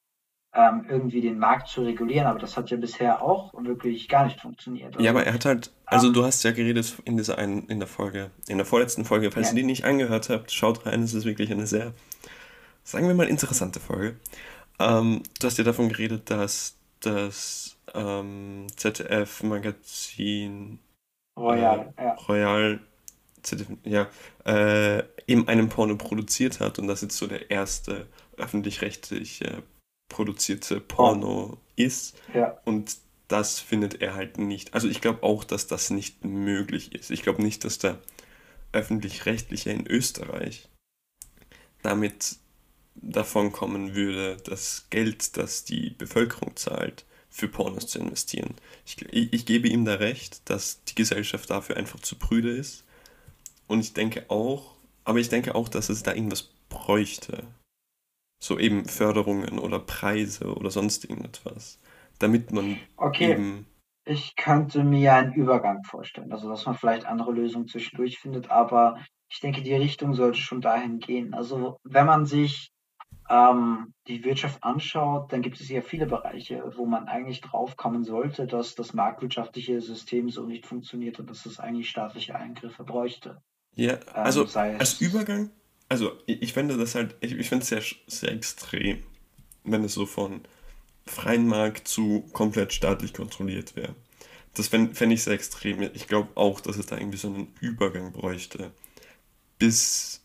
ähm, 0.56 0.86
irgendwie 0.88 1.22
den 1.22 1.40
Markt 1.40 1.68
zu 1.68 1.82
regulieren, 1.82 2.28
aber 2.28 2.40
das 2.40 2.58
hat 2.58 2.70
ja 2.70 2.78
bisher 2.78 3.22
auch 3.22 3.54
wirklich 3.56 4.08
gar 4.08 4.26
nicht 4.26 4.40
funktioniert. 4.40 4.96
Also, 4.96 5.04
ja, 5.04 5.12
aber 5.12 5.26
er 5.26 5.34
hat 5.34 5.46
halt, 5.46 5.72
also 5.86 6.08
ähm, 6.08 6.14
du 6.14 6.24
hast 6.24 6.44
ja 6.44 6.52
geredet 6.52 6.96
in 7.06 7.18
dieser 7.18 7.40
einen, 7.40 7.68
in 7.70 7.80
der 7.80 7.88
Folge, 7.88 8.30
in 8.48 8.58
der 8.58 8.66
vorletzten 8.66 9.04
Folge, 9.04 9.32
falls 9.32 9.48
ja. 9.48 9.54
ihr 9.54 9.62
die 9.62 9.66
nicht 9.66 9.84
angehört 9.84 10.30
habt, 10.30 10.52
schaut 10.52 10.86
rein, 10.86 11.02
es 11.02 11.14
ist 11.14 11.26
wirklich 11.26 11.52
eine 11.52 11.66
sehr, 11.66 11.94
sagen 12.84 13.08
wir 13.08 13.16
mal, 13.16 13.28
interessante 13.28 13.80
Folge. 13.80 14.18
Ähm, 14.84 15.24
du 15.40 15.48
hast 15.48 15.58
ja 15.58 15.64
davon 15.64 15.90
geredet, 15.90 16.30
dass 16.30 16.78
das 17.00 17.78
ähm, 17.94 18.68
ZDF-Magazin 18.76 20.80
Royal, 21.38 21.94
äh, 21.98 22.04
ja. 22.04 22.14
Royal 22.28 22.80
ZDF, 23.42 23.68
ja, 23.84 24.10
äh, 24.46 25.04
eben 25.28 25.48
einen 25.48 25.70
Porno 25.70 25.96
produziert 25.96 26.60
hat 26.60 26.80
und 26.80 26.88
das 26.88 27.02
jetzt 27.02 27.18
so 27.18 27.28
der 27.28 27.52
erste 27.52 28.08
öffentlich-rechtliche 28.38 29.64
produzierte 30.10 30.80
Porno 30.80 31.58
ist. 31.76 32.18
Ja. 32.34 32.58
Und 32.66 32.98
das 33.28 33.60
findet 33.60 34.02
er 34.02 34.16
halt 34.16 34.38
nicht. 34.38 34.74
Also 34.74 34.88
ich 34.88 35.02
glaube 35.02 35.24
auch, 35.24 35.44
dass 35.44 35.68
das 35.68 35.90
nicht 35.90 36.24
möglich 36.24 36.94
ist. 36.94 37.10
Ich 37.10 37.24
glaube 37.24 37.42
nicht, 37.42 37.64
dass 37.64 37.80
da 37.80 37.98
öffentlich-rechtliche 38.72 39.72
in 39.72 39.88
Österreich 39.88 40.70
damit 41.82 42.38
davon 42.96 43.52
kommen 43.52 43.96
würde, 43.96 44.38
das 44.46 44.88
Geld, 44.90 45.38
das 45.38 45.64
die 45.64 45.92
Bevölkerung 45.92 46.56
zahlt, 46.56 47.06
für 47.30 47.48
Pornos 47.48 47.88
zu 47.88 48.00
investieren. 48.00 48.56
Ich, 48.86 49.02
ich, 49.12 49.46
gebe 49.46 49.68
ihm 49.68 49.86
da 49.86 49.96
recht, 49.96 50.48
dass 50.50 50.84
die 50.84 50.96
Gesellschaft 50.96 51.50
dafür 51.50 51.78
einfach 51.78 52.00
zu 52.00 52.16
prüde 52.16 52.52
ist. 52.52 52.86
Und 53.68 53.80
ich 53.80 53.94
denke 53.94 54.26
auch, 54.30 54.76
aber 55.04 55.20
ich 55.20 55.30
denke 55.30 55.56
auch, 55.56 55.68
dass 55.68 55.90
es 55.90 56.04
da 56.04 56.14
irgendwas 56.14 56.50
bräuchte. 56.70 57.44
So 58.40 58.60
eben 58.60 58.86
Förderungen 58.86 59.58
oder 59.58 59.80
Preise 59.80 60.54
oder 60.54 60.70
sonst 60.70 61.06
irgendetwas. 61.06 61.80
Damit 62.20 62.52
man 62.52 62.78
Okay, 62.98 63.32
eben. 63.32 63.66
ich 64.06 64.36
könnte 64.36 64.84
mir 64.84 65.16
einen 65.16 65.34
Übergang 65.34 65.84
vorstellen. 65.84 66.32
Also, 66.32 66.50
dass 66.50 66.66
man 66.66 66.76
vielleicht 66.76 67.06
andere 67.06 67.32
Lösungen 67.32 67.68
zwischendurch 67.68 68.20
findet, 68.20 68.52
aber 68.52 69.00
ich 69.30 69.40
denke, 69.40 69.64
die 69.64 69.74
Richtung 69.74 70.14
sollte 70.14 70.40
schon 70.40 70.62
dahin 70.62 71.00
gehen. 71.00 71.34
Also, 71.34 71.78
wenn 71.84 72.06
man 72.06 72.26
sich 72.26 72.73
ähm, 73.34 73.94
die 74.08 74.24
Wirtschaft 74.24 74.64
anschaut, 74.64 75.32
dann 75.34 75.42
gibt 75.42 75.60
es 75.60 75.68
ja 75.70 75.82
viele 75.82 76.06
Bereiche, 76.06 76.64
wo 76.76 76.86
man 76.86 77.08
eigentlich 77.08 77.42
draufkommen 77.42 78.04
sollte, 78.04 78.46
dass 78.46 78.76
das 78.76 78.94
marktwirtschaftliche 78.94 79.82
System 79.82 80.30
so 80.30 80.46
nicht 80.46 80.68
funktioniert 80.68 81.20
und 81.20 81.30
dass 81.30 81.46
es 81.46 81.60
eigentlich 81.60 81.90
staatliche 81.90 82.36
Eingriffe 82.36 82.84
bräuchte. 82.84 83.42
Ja, 83.76 83.94
Ähm, 83.94 84.00
also 84.14 84.46
sei 84.46 84.78
als 84.78 85.02
Übergang, 85.02 85.50
also 85.90 86.12
ich, 86.28 86.44
ich 86.44 86.54
finde 86.54 86.78
das 86.78 86.94
halt, 86.96 87.16
ich, 87.22 87.34
ich 87.34 87.50
finde 87.50 87.64
es 87.64 87.70
sehr, 87.70 87.82
sehr 88.08 88.32
extrem, 88.32 89.04
wenn 89.64 89.84
es 89.84 89.96
so 89.96 90.06
von 90.06 90.42
freien 91.06 91.48
Markt 91.48 91.88
zu 91.88 92.26
komplett 92.34 92.74
staatlich 92.74 93.14
kontrolliert 93.14 93.76
wäre. 93.76 93.96
Das 94.54 94.68
fände 94.68 94.94
fänd 94.94 95.12
ich 95.12 95.24
sehr 95.24 95.34
extrem. 95.34 95.82
Ich 95.82 96.08
glaube 96.08 96.30
auch, 96.36 96.62
dass 96.62 96.78
es 96.78 96.86
da 96.86 96.98
irgendwie 96.98 97.18
so 97.18 97.28
einen 97.30 97.54
Übergang 97.62 98.12
bräuchte, 98.12 98.72
bis 99.58 100.22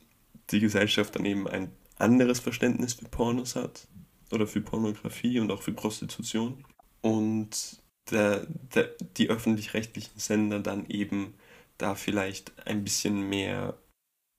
die 0.51 0.61
Gesellschaft 0.61 1.17
dann 1.17 1.25
eben 1.25 1.49
ein 1.49 1.73
anderes 1.99 2.41
Verständnis 2.41 2.95
für 2.95 3.09
Pornos 3.09 3.57
hat 3.57 3.89
oder 4.33 4.47
für 4.47 4.61
Pornografie 4.61 5.41
und 5.41 5.51
auch 5.51 5.63
für 5.63 5.73
Prostitution 5.73 6.65
und 7.01 7.83
der, 8.11 8.47
der, 8.75 8.95
die 9.17 9.29
öffentlich-rechtlichen 9.29 10.19
Sender 10.19 10.61
dann 10.61 10.87
eben 10.87 11.35
da 11.77 11.95
vielleicht 11.95 12.67
ein 12.67 12.85
bisschen 12.85 13.29
mehr 13.29 13.79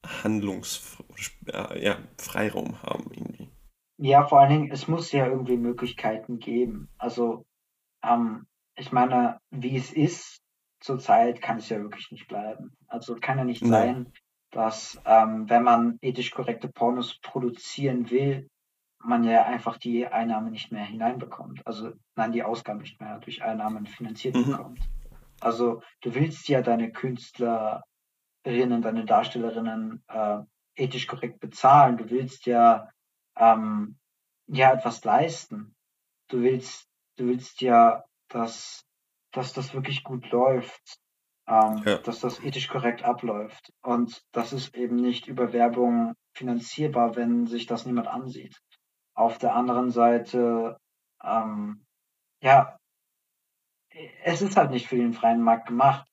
Handlungs 0.06 0.98
äh, 1.48 1.84
ja, 1.84 1.98
Freiraum 2.18 2.82
haben 2.82 3.12
irgendwie. 3.12 3.50
ja, 3.98 4.26
vor 4.26 4.40
allen 4.40 4.50
Dingen, 4.50 4.72
es 4.72 4.88
muss 4.88 5.12
ja 5.12 5.28
irgendwie 5.28 5.58
Möglichkeiten 5.58 6.40
geben. 6.40 6.90
Also, 6.98 7.46
ähm, 8.04 8.48
ich 8.76 8.92
meine, 8.92 9.40
wie 9.52 9.76
es 9.76 9.92
ist 9.92 10.42
zurzeit, 10.80 11.42
kann 11.42 11.58
es 11.58 11.70
ja 11.70 11.82
wirklich 11.82 12.12
nicht 12.12 12.28
bleiben. 12.28 12.72
Also 12.88 13.16
kann 13.16 13.38
ja 13.38 13.44
nicht 13.44 13.62
Nein. 13.62 13.72
sein, 13.72 14.14
dass 14.52 15.00
ähm, 15.06 15.50
wenn 15.50 15.64
man 15.64 15.98
ethisch 16.02 16.32
korrekte 16.32 16.68
Pornos 16.70 17.20
produzieren 17.20 18.10
will, 18.10 18.50
man 19.02 19.24
ja 19.24 19.46
einfach 19.46 19.78
die 19.78 20.08
Einnahmen 20.08 20.52
nicht 20.52 20.72
mehr 20.72 20.84
hineinbekommt. 20.84 21.66
Also 21.66 21.94
nein, 22.16 22.32
die 22.32 22.44
Ausgaben 22.44 22.80
nicht 22.80 23.00
mehr 23.00 23.20
durch 23.20 23.42
Einnahmen 23.44 23.86
finanziert 23.86 24.36
Mhm. 24.36 24.52
bekommt. 24.52 24.80
Also 25.40 25.82
du 26.02 26.14
willst 26.16 26.50
ja 26.50 26.62
deine 26.62 26.92
Künstlerinnen, 26.92 27.84
deine 28.44 29.06
Darstellerinnen 29.06 30.04
äh, 30.08 30.40
ethisch 30.76 31.08
korrekt 31.08 31.40
bezahlen. 31.40 31.98
Du 31.98 32.10
willst 32.10 32.46
ja 32.46 32.90
ähm, 33.38 33.98
ja 34.48 34.74
etwas 34.74 35.04
leisten. 35.04 35.76
Du 36.28 36.42
willst, 36.42 36.88
du 37.18 37.28
willst 37.28 37.62
ja, 37.62 38.04
dass, 38.28 38.86
dass 39.32 39.54
das 39.54 39.74
wirklich 39.74 40.04
gut 40.04 40.30
läuft, 40.32 41.00
ähm, 41.50 41.82
Ja. 41.86 41.98
dass 41.98 42.20
das 42.20 42.40
ethisch 42.44 42.68
korrekt 42.68 43.04
abläuft. 43.04 43.74
Und 43.82 44.22
das 44.32 44.54
ist 44.54 44.76
eben 44.76 44.96
nicht 44.98 45.28
über 45.28 45.52
Werbung 45.52 46.14
finanzierbar, 46.34 47.16
wenn 47.16 47.48
sich 47.48 47.66
das 47.66 47.86
niemand 47.86 48.08
ansieht. 48.08 48.58
Auf 49.16 49.38
der 49.40 49.56
anderen 49.56 49.92
Seite, 49.92 50.78
ähm, 51.24 51.84
ja, 52.42 52.78
es 54.24 54.42
ist 54.42 54.56
halt 54.56 54.72
nicht 54.72 54.88
für 54.88 54.96
den 54.96 55.14
freien 55.14 55.42
Markt 55.42 55.68
gemacht, 55.68 56.08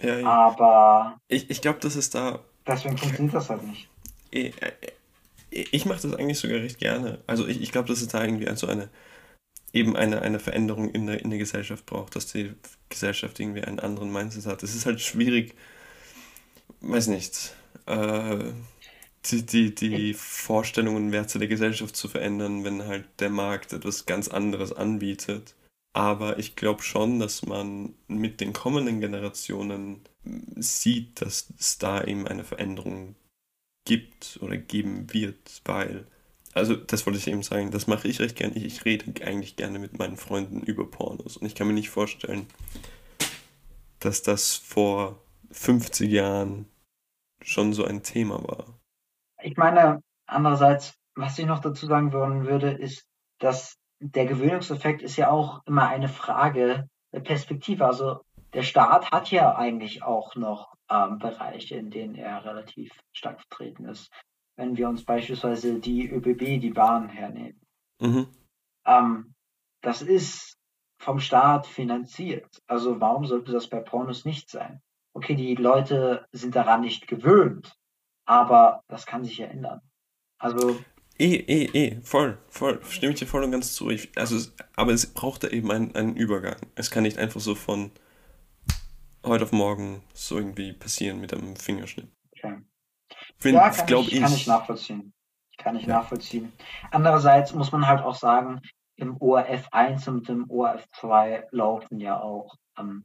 Ja, 0.00 0.18
ja. 0.18 0.26
aber 0.26 1.18
Ich, 1.28 1.50
ich 1.50 1.60
glaube, 1.60 1.78
das 1.80 1.94
ist 1.94 2.14
da. 2.14 2.40
deswegen 2.66 2.96
funktioniert 2.98 3.34
das 3.34 3.50
halt 3.50 3.62
nicht. 3.62 3.88
Ich, 4.30 4.54
ich 5.50 5.84
mache 5.86 6.02
das 6.02 6.14
eigentlich 6.14 6.38
sogar 6.38 6.58
recht 6.58 6.78
gerne. 6.78 7.22
Also 7.26 7.46
ich, 7.46 7.60
ich 7.60 7.70
glaube, 7.72 7.88
dass 7.88 8.00
es 8.00 8.08
da 8.08 8.22
irgendwie 8.24 8.48
also 8.48 8.66
eine 8.66 8.88
eben 9.72 9.96
eine, 9.96 10.22
eine 10.22 10.40
Veränderung 10.40 10.90
in 10.90 11.06
der, 11.06 11.20
in 11.20 11.30
der 11.30 11.38
Gesellschaft 11.38 11.86
braucht, 11.86 12.16
dass 12.16 12.32
die 12.32 12.52
Gesellschaft 12.88 13.38
irgendwie 13.38 13.62
einen 13.62 13.80
anderen 13.80 14.12
Mindset 14.12 14.46
hat. 14.46 14.62
Es 14.62 14.74
ist 14.74 14.86
halt 14.86 15.00
schwierig, 15.00 15.54
weiß 16.80 17.08
nicht, 17.08 17.54
äh, 17.86 18.52
die, 19.26 19.44
die, 19.44 19.74
die 19.74 20.14
Vorstellungen 20.14 21.06
und 21.06 21.12
Werte 21.12 21.38
der 21.38 21.48
Gesellschaft 21.48 21.94
zu 21.94 22.08
verändern, 22.08 22.64
wenn 22.64 22.86
halt 22.86 23.06
der 23.18 23.30
Markt 23.30 23.72
etwas 23.72 24.06
ganz 24.06 24.28
anderes 24.28 24.72
anbietet. 24.72 25.54
Aber 25.92 26.38
ich 26.38 26.56
glaube 26.56 26.82
schon, 26.82 27.18
dass 27.18 27.44
man 27.44 27.94
mit 28.06 28.40
den 28.40 28.52
kommenden 28.52 29.00
Generationen 29.00 30.00
sieht, 30.56 31.20
dass 31.20 31.52
es 31.58 31.78
da 31.78 32.04
eben 32.04 32.28
eine 32.28 32.44
Veränderung 32.44 33.16
gibt 33.84 34.38
oder 34.40 34.56
geben 34.56 35.12
wird, 35.12 35.62
weil, 35.64 36.06
also 36.54 36.74
das 36.74 37.06
wollte 37.06 37.18
ich 37.18 37.28
eben 37.28 37.42
sagen, 37.42 37.70
das 37.70 37.86
mache 37.86 38.08
ich 38.08 38.20
recht 38.20 38.36
gerne. 38.36 38.54
Ich, 38.56 38.64
ich 38.64 38.84
rede 38.84 39.24
eigentlich 39.24 39.56
gerne 39.56 39.78
mit 39.78 39.98
meinen 39.98 40.16
Freunden 40.16 40.62
über 40.62 40.88
Pornos 40.90 41.36
und 41.36 41.46
ich 41.46 41.54
kann 41.54 41.66
mir 41.66 41.74
nicht 41.74 41.90
vorstellen, 41.90 42.46
dass 44.00 44.22
das 44.22 44.56
vor 44.56 45.20
50 45.52 46.10
Jahren 46.10 46.66
schon 47.42 47.72
so 47.72 47.84
ein 47.84 48.02
Thema 48.02 48.42
war. 48.42 48.66
Ich 49.42 49.56
meine, 49.56 50.02
andererseits, 50.26 50.94
was 51.14 51.38
ich 51.38 51.46
noch 51.46 51.60
dazu 51.60 51.86
sagen 51.86 52.12
würde, 52.12 52.70
ist, 52.70 53.06
dass 53.38 53.76
der 54.00 54.26
Gewöhnungseffekt 54.26 55.02
ist 55.02 55.16
ja 55.16 55.30
auch 55.30 55.62
immer 55.66 55.88
eine 55.88 56.08
Frage 56.08 56.88
der 57.12 57.20
Perspektive. 57.20 57.86
Also 57.86 58.20
der 58.54 58.62
Staat 58.62 59.10
hat 59.10 59.30
ja 59.30 59.54
eigentlich 59.54 60.02
auch 60.02 60.34
noch 60.34 60.74
ähm, 60.90 61.18
Bereiche, 61.18 61.76
in 61.76 61.90
denen 61.90 62.14
er 62.14 62.44
relativ 62.44 62.90
stark 63.12 63.40
vertreten 63.40 63.86
ist. 63.86 64.10
Wenn 64.60 64.76
wir 64.76 64.90
uns 64.90 65.02
beispielsweise 65.06 65.80
die 65.80 66.06
ÖBB, 66.10 66.60
die 66.60 66.68
Bahn 66.68 67.08
hernehmen. 67.08 67.58
Mhm. 67.98 68.26
Ähm, 68.84 69.32
das 69.80 70.02
ist 70.02 70.58
vom 70.98 71.18
Staat 71.18 71.66
finanziert. 71.66 72.58
Also 72.66 73.00
warum 73.00 73.24
sollte 73.24 73.52
das 73.52 73.68
bei 73.68 73.80
Pornos 73.80 74.26
nicht 74.26 74.50
sein? 74.50 74.82
Okay, 75.14 75.34
die 75.34 75.54
Leute 75.54 76.26
sind 76.32 76.54
daran 76.56 76.82
nicht 76.82 77.08
gewöhnt, 77.08 77.72
aber 78.26 78.82
das 78.88 79.06
kann 79.06 79.24
sich 79.24 79.38
ja 79.38 79.46
ändern. 79.46 79.80
Also 80.38 80.76
Eh, 81.18 81.36
eh, 81.36 81.64
eh, 81.72 82.00
voll, 82.02 82.36
voll, 82.48 82.80
stimme 82.84 83.12
ich 83.14 83.18
dir 83.18 83.26
voll 83.26 83.42
und 83.44 83.52
ganz 83.52 83.72
zu. 83.74 83.88
Ich, 83.88 84.10
also, 84.18 84.36
es- 84.36 84.54
aber 84.76 84.92
es 84.92 85.06
braucht 85.12 85.42
da 85.42 85.48
eben 85.48 85.70
einen, 85.70 85.94
einen 85.94 86.16
Übergang. 86.16 86.56
Es 86.74 86.90
kann 86.90 87.02
nicht 87.04 87.16
einfach 87.18 87.40
so 87.40 87.54
von 87.54 87.90
heute 89.24 89.44
auf 89.44 89.52
morgen 89.52 90.02
so 90.12 90.36
irgendwie 90.36 90.74
passieren 90.74 91.18
mit 91.20 91.32
einem 91.32 91.56
Fingerschnipp. 91.56 92.08
Find, 93.40 93.54
ja, 93.54 93.70
kann 93.70 93.86
glaub 93.86 94.06
ich, 94.08 94.20
kann 94.20 94.32
ich 94.32 94.46
nachvollziehen. 94.46 95.12
Kann 95.58 95.76
ich 95.76 95.86
Ja. 95.86 95.98
nachvollziehen. 95.98 96.52
Andererseits 96.90 97.54
muss 97.54 97.72
man 97.72 97.86
halt 97.86 98.02
auch 98.02 98.14
sagen, 98.14 98.60
im 98.96 99.16
ORF 99.20 99.68
1 99.72 100.08
und 100.08 100.28
im 100.28 100.50
ORF 100.50 100.86
2 100.92 101.46
laufen 101.50 101.98
ja 102.00 102.20
auch 102.20 102.54
ähm, 102.78 103.04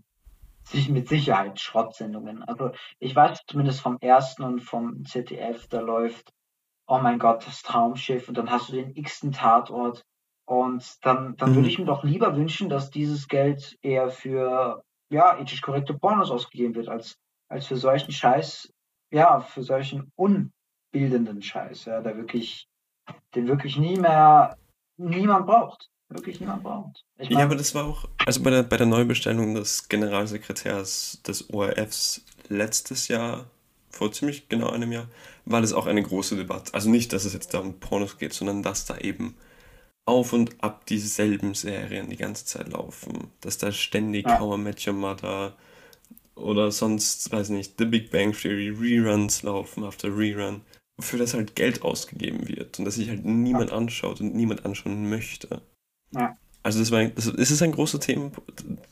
sich 0.63 0.89
mit 0.89 1.07
Sicherheit 1.07 1.59
Schrottsendungen. 1.59 2.43
Also 2.43 2.71
ich 2.99 3.15
weiß 3.15 3.41
zumindest 3.47 3.81
vom 3.81 3.97
ersten 4.01 4.43
und 4.43 4.59
vom 4.61 5.05
ZDF, 5.05 5.67
da 5.67 5.79
läuft, 5.79 6.31
oh 6.87 6.99
mein 6.99 7.19
Gott, 7.19 7.45
das 7.47 7.61
Traumschiff 7.61 8.27
und 8.27 8.37
dann 8.37 8.49
hast 8.51 8.69
du 8.69 8.73
den 8.73 8.95
x-ten 8.95 9.31
Tatort 9.31 10.03
und 10.45 10.83
dann, 11.05 11.35
dann 11.37 11.51
Mhm. 11.51 11.55
würde 11.55 11.67
ich 11.69 11.79
mir 11.79 11.85
doch 11.85 12.03
lieber 12.03 12.35
wünschen, 12.35 12.67
dass 12.69 12.89
dieses 12.89 13.27
Geld 13.27 13.77
eher 13.81 14.09
für 14.09 14.83
ja, 15.09 15.37
ethisch 15.37 15.61
korrekte 15.61 15.93
Pornos 15.93 16.31
ausgegeben 16.31 16.75
wird, 16.75 16.89
als, 16.89 17.17
als 17.47 17.67
für 17.67 17.77
solchen 17.77 18.11
Scheiß, 18.11 18.73
ja, 19.11 19.41
für 19.41 19.63
solchen 19.63 20.11
unbildenden 20.15 21.41
Scheiß, 21.41 21.85
ja, 21.85 22.01
der 22.01 22.17
wirklich, 22.17 22.67
den 23.33 23.47
wirklich 23.47 23.77
nie 23.77 23.97
mehr 23.97 24.57
niemand 24.97 25.45
braucht. 25.45 25.89
Wirklich 26.09 26.39
niemand 26.39 26.63
braucht. 26.63 27.03
Ich 27.17 27.29
Ja, 27.29 27.37
mein, 27.37 27.45
aber 27.45 27.55
das 27.55 27.73
war 27.73 27.85
auch, 27.85 28.07
also 28.25 28.43
bei 28.43 28.51
der, 28.51 28.63
bei 28.63 28.77
der 28.77 28.85
Neubestellung 28.85 29.55
des 29.55 29.89
Generalsekretärs 29.89 31.21
des 31.25 31.49
ORFs 31.51 32.23
letztes 32.47 33.07
Jahr, 33.07 33.45
vor 33.89 34.11
ziemlich 34.11 34.47
genau 34.47 34.69
einem 34.69 34.91
Jahr, 34.91 35.07
war 35.45 35.61
das 35.61 35.73
auch 35.73 35.87
eine 35.87 36.03
große 36.03 36.35
Debatte. 36.35 36.73
Also 36.73 36.89
nicht, 36.89 37.11
dass 37.11 37.25
es 37.25 37.33
jetzt 37.33 37.53
da 37.53 37.59
um 37.59 37.79
Pornos 37.79 38.17
geht, 38.17 38.33
sondern 38.33 38.61
dass 38.61 38.85
da 38.85 38.97
eben 38.97 39.35
auf 40.05 40.33
und 40.33 40.63
ab 40.63 40.85
dieselben 40.85 41.55
Serien 41.55 42.09
die 42.09 42.17
ganze 42.17 42.45
Zeit 42.45 42.69
laufen. 42.69 43.31
Dass 43.41 43.57
da 43.57 43.71
ständig 43.71 44.27
Ja. 44.27 44.39
How 44.39 44.57
I 44.57 44.61
Met 44.61 44.85
Your 44.85 44.93
Mother 44.93 45.55
oder 46.35 46.71
sonst, 46.71 47.31
weiß 47.31 47.49
nicht, 47.49 47.75
The 47.77 47.85
Big 47.85 48.11
Bang 48.11 48.33
Theory 48.33 48.69
Reruns 48.69 49.43
laufen 49.43 49.83
after 49.83 50.15
Rerun, 50.15 50.61
für 50.99 51.17
das 51.17 51.33
halt 51.33 51.55
Geld 51.55 51.81
ausgegeben 51.81 52.47
wird 52.47 52.79
und 52.79 52.85
dass 52.85 52.95
sich 52.95 53.09
halt 53.09 53.25
niemand 53.25 53.71
anschaut 53.71 54.21
und 54.21 54.35
niemand 54.35 54.65
anschauen 54.65 55.09
möchte. 55.09 55.61
Ja. 56.11 56.37
Also 56.63 56.79
das 56.79 56.91
war, 56.91 57.05
das, 57.05 57.27
es 57.27 57.51
ist 57.51 57.61
ein 57.61 57.71
großer 57.71 57.99
Thema, 57.99 58.31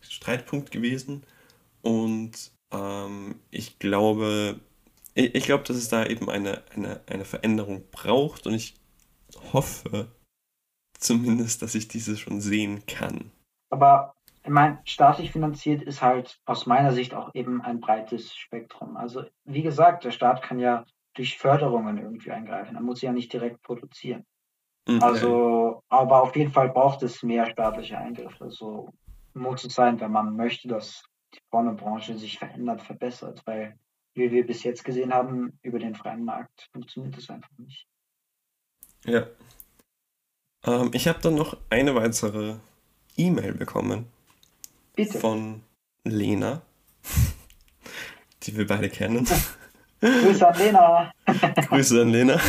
Streitpunkt 0.02 0.72
gewesen 0.72 1.24
und 1.82 2.52
ähm, 2.72 3.36
ich 3.52 3.80
glaube, 3.80 4.60
ich, 5.14 5.36
ich 5.36 5.46
glaube, 5.46 5.64
dass 5.64 5.78
es 5.78 5.90
da 5.90 6.06
eben 6.06 6.30
eine, 6.30 6.64
eine, 6.74 7.02
eine 7.08 7.26
Veränderung 7.26 7.84
braucht 7.92 8.48
und 8.48 8.54
ich 8.54 8.76
hoffe 9.52 10.08
zumindest, 11.00 11.62
dass 11.62 11.76
ich 11.76 11.88
diese 11.88 12.18
schon 12.18 12.42
sehen 12.42 12.86
kann. 12.86 13.32
Aber 13.70 14.14
ich 14.44 14.50
meine, 14.50 14.80
staatlich 14.84 15.32
finanziert 15.32 15.82
ist 15.82 16.02
halt 16.02 16.40
aus 16.46 16.66
meiner 16.66 16.92
Sicht 16.92 17.14
auch 17.14 17.34
eben 17.34 17.62
ein 17.62 17.80
breites 17.80 18.36
Spektrum. 18.36 18.98
Also 18.98 19.24
wie 19.46 19.62
gesagt, 19.62 20.04
der 20.04 20.12
Staat 20.12 20.42
kann 20.42 20.60
ja 20.60 20.86
durch 21.14 21.38
Förderungen 21.38 21.98
irgendwie 21.98 22.32
eingreifen. 22.32 22.76
Er 22.76 22.82
muss 22.82 23.02
ja 23.02 23.14
nicht 23.14 23.32
direkt 23.32 23.62
produzieren. 23.62 24.26
Okay. 24.86 25.00
Also, 25.02 25.84
aber 25.88 26.24
auf 26.24 26.36
jeden 26.36 26.52
Fall 26.52 26.70
braucht 26.70 27.04
es 27.04 27.24
mehr 27.24 27.46
staatliche 27.46 27.98
Eingriffe. 27.98 28.52
So 28.52 28.90
muss 29.34 29.64
es 29.64 29.76
sein, 29.76 30.02
wenn 30.02 30.12
man 30.12 30.36
möchte, 30.36 30.68
dass 30.68 31.04
die 31.34 31.40
Pornobranche 31.50 32.18
sich 32.18 32.38
verändert, 32.38 32.82
verbessert, 32.82 33.42
weil 33.46 33.80
wie 34.14 34.30
wir 34.32 34.46
bis 34.46 34.64
jetzt 34.64 34.84
gesehen 34.84 35.14
haben, 35.14 35.58
über 35.62 35.80
den 35.80 35.96
freien 35.96 36.26
Markt 36.26 36.70
funktioniert 36.72 37.18
das 37.18 37.30
einfach 37.30 37.50
nicht. 37.58 37.88
Ja. 39.06 39.26
Ähm, 40.66 40.92
ich 40.94 41.08
habe 41.08 41.20
dann 41.22 41.36
noch 41.36 41.58
eine 41.70 41.96
weitere 41.96 42.58
E-Mail 43.16 43.54
bekommen. 43.54 44.13
Bitte. 44.96 45.20
Von 45.20 45.64
Lena, 46.04 46.62
die 48.44 48.56
wir 48.56 48.68
beide 48.68 48.90
kennen. 48.90 49.28
Grüße 50.02 50.48
an 50.48 50.58
Lena. 50.58 51.14
Grüße 51.68 52.02
an 52.02 52.10
Lena. 52.10 52.40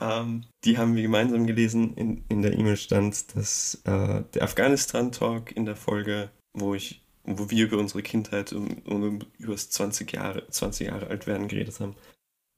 Ähm, 0.00 0.44
die 0.64 0.78
haben 0.78 0.94
wir 0.94 1.02
gemeinsam 1.02 1.46
gelesen. 1.46 1.94
In, 1.94 2.24
in 2.28 2.42
der 2.42 2.52
E-Mail 2.52 2.76
stand, 2.76 3.36
dass 3.36 3.82
äh, 3.84 4.22
der 4.34 4.42
Afghanistan-Talk 4.42 5.52
in 5.52 5.64
der 5.64 5.76
Folge, 5.76 6.30
wo 6.52 6.74
ich 6.74 7.02
wo 7.24 7.50
wir 7.50 7.66
über 7.66 7.78
unsere 7.78 8.02
Kindheit 8.02 8.52
und, 8.52 8.86
und 8.86 9.26
über 9.38 9.52
das 9.52 9.70
20 9.70 10.12
Jahre, 10.12 10.48
20 10.48 10.88
Jahre 10.88 11.06
alt 11.06 11.26
werden 11.26 11.48
geredet 11.48 11.78
haben, 11.80 11.94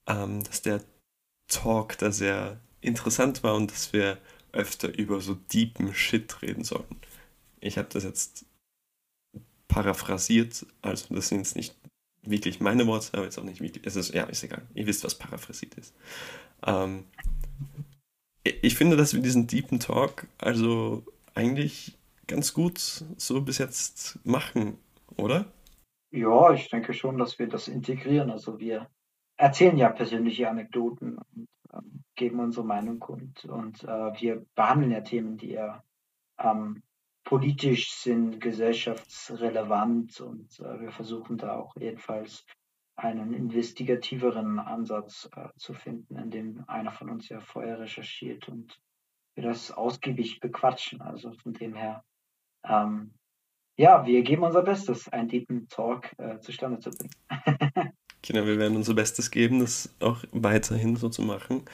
ähm, 0.09 0.43
dass 0.45 0.62
der 0.62 0.82
Talk 1.49 1.99
da 1.99 2.11
sehr 2.11 2.61
interessant 2.80 3.43
war 3.43 3.55
und 3.55 3.70
dass 3.70 3.93
wir 3.93 4.18
öfter 4.53 4.97
über 4.97 5.20
so 5.20 5.35
deepen 5.35 5.95
Shit 5.95 6.43
reden 6.43 6.64
sollten. 6.64 6.97
Ich 7.61 7.78
habe 7.78 7.89
das 7.91 8.05
jetzt 8.05 8.47
paraphrasiert, 9.75 10.66
also 10.83 11.12
das 11.12 11.29
sind 11.29 11.39
jetzt 11.39 11.57
nicht 11.57 11.75
wirklich 12.22 12.61
meine 12.61 12.87
Worte, 12.87 13.09
aber 13.14 13.25
jetzt 13.25 13.39
auch 13.39 13.45
nicht 13.45 13.61
wirklich. 13.61 13.85
Es 13.85 13.97
ist, 13.97 14.14
ja, 14.14 14.22
ist 14.25 14.45
egal. 14.45 14.62
Ihr 14.72 14.87
wisst, 14.87 15.03
was 15.03 15.18
paraphrasiert 15.18 15.75
ist. 15.75 15.95
Ähm, 16.64 17.05
ich 18.45 18.77
finde, 18.77 18.97
dass 18.97 19.14
wir 19.14 19.20
diesen 19.20 19.49
deepen 19.49 19.81
Talk 19.81 20.29
also 20.39 21.03
eigentlich 21.35 21.99
ganz 22.29 22.55
gut 22.55 22.79
so 22.79 23.41
bis 23.41 23.59
jetzt 23.59 24.20
machen, 24.25 24.79
oder? 25.16 25.47
Ja, 26.12 26.53
ich 26.53 26.70
denke 26.70 26.95
schon, 26.95 27.18
dass 27.18 27.41
wir 27.41 27.49
das 27.49 27.66
integrieren. 27.66 28.31
Also 28.31 28.61
wir 28.61 28.89
erzählen 29.37 29.77
ja 29.77 29.89
persönliche 29.89 30.49
Anekdoten 30.49 31.18
und 31.18 31.49
ähm, 31.72 32.05
geben 32.14 32.39
unsere 32.39 32.64
Meinung 32.64 33.01
kund. 33.01 33.45
Und 33.47 33.83
äh, 33.83 34.20
wir 34.20 34.47
behandeln 34.55 34.93
ja 34.93 35.01
Themen, 35.01 35.37
die 35.37 35.51
ja 35.51 35.83
ähm, 36.39 36.83
politisch 37.25 37.93
sind, 37.93 38.41
gesellschaftsrelevant 38.41 40.20
und 40.20 40.61
äh, 40.61 40.81
wir 40.81 40.91
versuchen 40.91 41.39
da 41.39 41.57
auch 41.57 41.75
jedenfalls 41.77 42.45
einen 42.97 43.35
investigativeren 43.35 44.59
Ansatz 44.59 45.29
äh, 45.35 45.49
zu 45.57 45.75
finden, 45.75 46.16
in 46.16 46.31
dem 46.31 46.64
einer 46.68 46.93
von 46.93 47.11
uns 47.11 47.29
ja 47.29 47.41
vorher 47.41 47.81
recherchiert 47.81 48.49
und 48.49 48.79
wir 49.35 49.45
das 49.45 49.72
ausgiebig 49.72 50.41
bequatschen. 50.41 51.01
Also 51.01 51.33
von 51.33 51.55
dem 51.55 51.75
her 51.75 52.05
ähm, 52.64 53.12
ja, 53.77 54.07
wir 54.07 54.22
geben 54.22 54.45
unser 54.45 54.62
Bestes, 54.62 55.09
einen 55.09 55.29
Deepen 55.29 55.68
Talk 55.68 56.12
äh, 56.18 56.39
zustande 56.39 56.79
zu 56.79 56.91
bringen. 56.91 57.12
genau, 58.22 58.47
wir 58.47 58.59
werden 58.59 58.77
unser 58.77 58.95
Bestes 58.95 59.31
geben, 59.31 59.61
das 59.61 59.93
auch 60.01 60.22
weiterhin 60.33 60.97
so 60.97 61.09
zu 61.09 61.22
machen. 61.22 61.64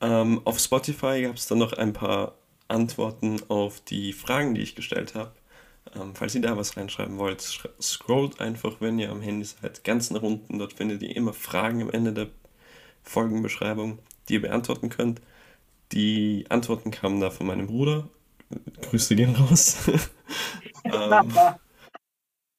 Ähm, 0.00 0.40
auf 0.44 0.58
Spotify 0.58 1.22
gab 1.22 1.34
es 1.34 1.48
dann 1.48 1.58
noch 1.58 1.72
ein 1.72 1.92
paar 1.92 2.36
Antworten 2.70 3.40
auf 3.48 3.80
die 3.80 4.12
Fragen, 4.12 4.54
die 4.54 4.62
ich 4.62 4.74
gestellt 4.74 5.14
habe. 5.14 5.32
Ähm, 5.94 6.14
falls 6.14 6.34
ihr 6.34 6.42
da 6.42 6.56
was 6.56 6.76
reinschreiben 6.76 7.18
wollt, 7.18 7.40
scrollt 7.80 8.40
einfach, 8.40 8.80
wenn 8.80 8.98
ihr 8.98 9.10
am 9.10 9.22
Handy 9.22 9.44
seid, 9.44 9.82
ganz 9.84 10.10
nach 10.10 10.22
unten. 10.22 10.58
Dort 10.58 10.74
findet 10.74 11.02
ihr 11.02 11.16
immer 11.16 11.32
Fragen 11.32 11.82
am 11.82 11.90
Ende 11.90 12.12
der 12.12 12.28
Folgenbeschreibung, 13.02 13.98
die 14.28 14.34
ihr 14.34 14.42
beantworten 14.42 14.88
könnt. 14.88 15.20
Die 15.92 16.44
Antworten 16.48 16.90
kamen 16.90 17.20
da 17.20 17.30
von 17.30 17.46
meinem 17.46 17.66
Bruder 17.66 18.08
Grüße 18.82 19.14
gehen 19.14 19.34
raus. 19.34 19.76
ähm, 20.84 21.32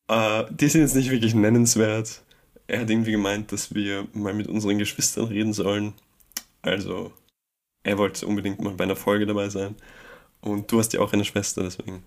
äh, 0.07 0.45
die 0.49 0.68
sind 0.68 0.82
jetzt 0.82 0.95
nicht 0.95 1.12
wirklich 1.12 1.34
nennenswert. 1.34 2.24
Er 2.68 2.82
hat 2.82 2.89
irgendwie 2.89 3.12
gemeint, 3.12 3.51
dass 3.51 3.74
wir 3.74 4.07
mal 4.14 4.34
mit 4.34 4.47
unseren 4.47 4.78
Geschwistern 4.78 5.26
reden 5.26 5.53
sollen. 5.53 5.93
Also, 6.62 7.12
er 7.84 7.98
wollte 7.98 8.26
unbedingt 8.28 8.62
mal 8.62 8.74
bei 8.74 8.84
einer 8.84 8.96
Folge 8.96 9.26
dabei 9.26 9.50
sein. 9.50 9.76
Und 10.42 10.72
du 10.72 10.80
hast 10.80 10.94
ja 10.94 11.00
auch 11.02 11.14
eine 11.14 11.26
Schwester, 11.26 11.64
deswegen. 11.64 12.04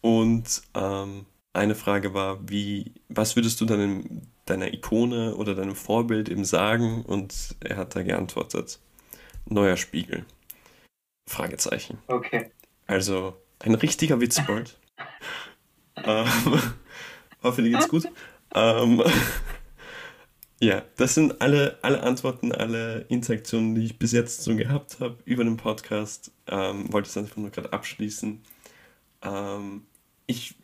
Und 0.00 0.62
ähm, 0.74 1.26
eine 1.52 1.74
Frage 1.74 2.14
war, 2.14 2.48
wie, 2.48 2.92
was 3.08 3.36
würdest 3.36 3.60
du 3.60 3.66
deinem, 3.66 4.22
deiner 4.46 4.72
Ikone 4.72 5.36
oder 5.36 5.54
deinem 5.54 5.76
Vorbild 5.76 6.28
eben 6.28 6.44
sagen? 6.44 7.02
Und 7.02 7.56
er 7.60 7.76
hat 7.76 7.94
da 7.94 8.02
geantwortet, 8.02 8.80
neuer 9.46 9.76
Spiegel. 9.76 10.24
Fragezeichen. 11.28 11.98
Okay. 12.08 12.50
Also 12.86 13.36
ein 13.60 13.74
richtiger 13.74 14.20
Witzbold. 14.20 14.78
ähm, 16.04 16.26
hoffe, 17.42 17.62
dir 17.62 17.70
geht's 17.70 17.88
gut. 17.88 18.08
Ähm, 18.54 19.02
ja, 20.62 20.84
das 20.96 21.14
sind 21.16 21.40
alle, 21.40 21.76
alle 21.82 22.04
Antworten, 22.04 22.52
alle 22.52 23.04
Interaktionen, 23.08 23.74
die 23.74 23.84
ich 23.84 23.98
bis 23.98 24.12
jetzt 24.12 24.42
so 24.42 24.54
gehabt 24.54 25.00
habe 25.00 25.18
über 25.24 25.42
den 25.42 25.56
Podcast. 25.56 26.30
Ähm, 26.46 26.92
wollte 26.92 27.08
es 27.08 27.16
einfach 27.16 27.36
nur 27.36 27.50
gerade 27.50 27.72
abschließen. 27.72 28.40
Ähm, 29.22 29.82
ich, 30.26 30.54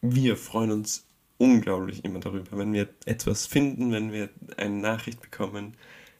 wir 0.00 0.36
freuen 0.36 0.72
uns 0.72 1.06
unglaublich 1.38 2.04
immer 2.04 2.18
darüber, 2.18 2.58
wenn 2.58 2.72
wir 2.72 2.88
etwas 3.04 3.46
finden, 3.46 3.92
wenn 3.92 4.10
wir 4.10 4.30
eine 4.56 4.78
Nachricht 4.80 5.20
bekommen. 5.20 5.76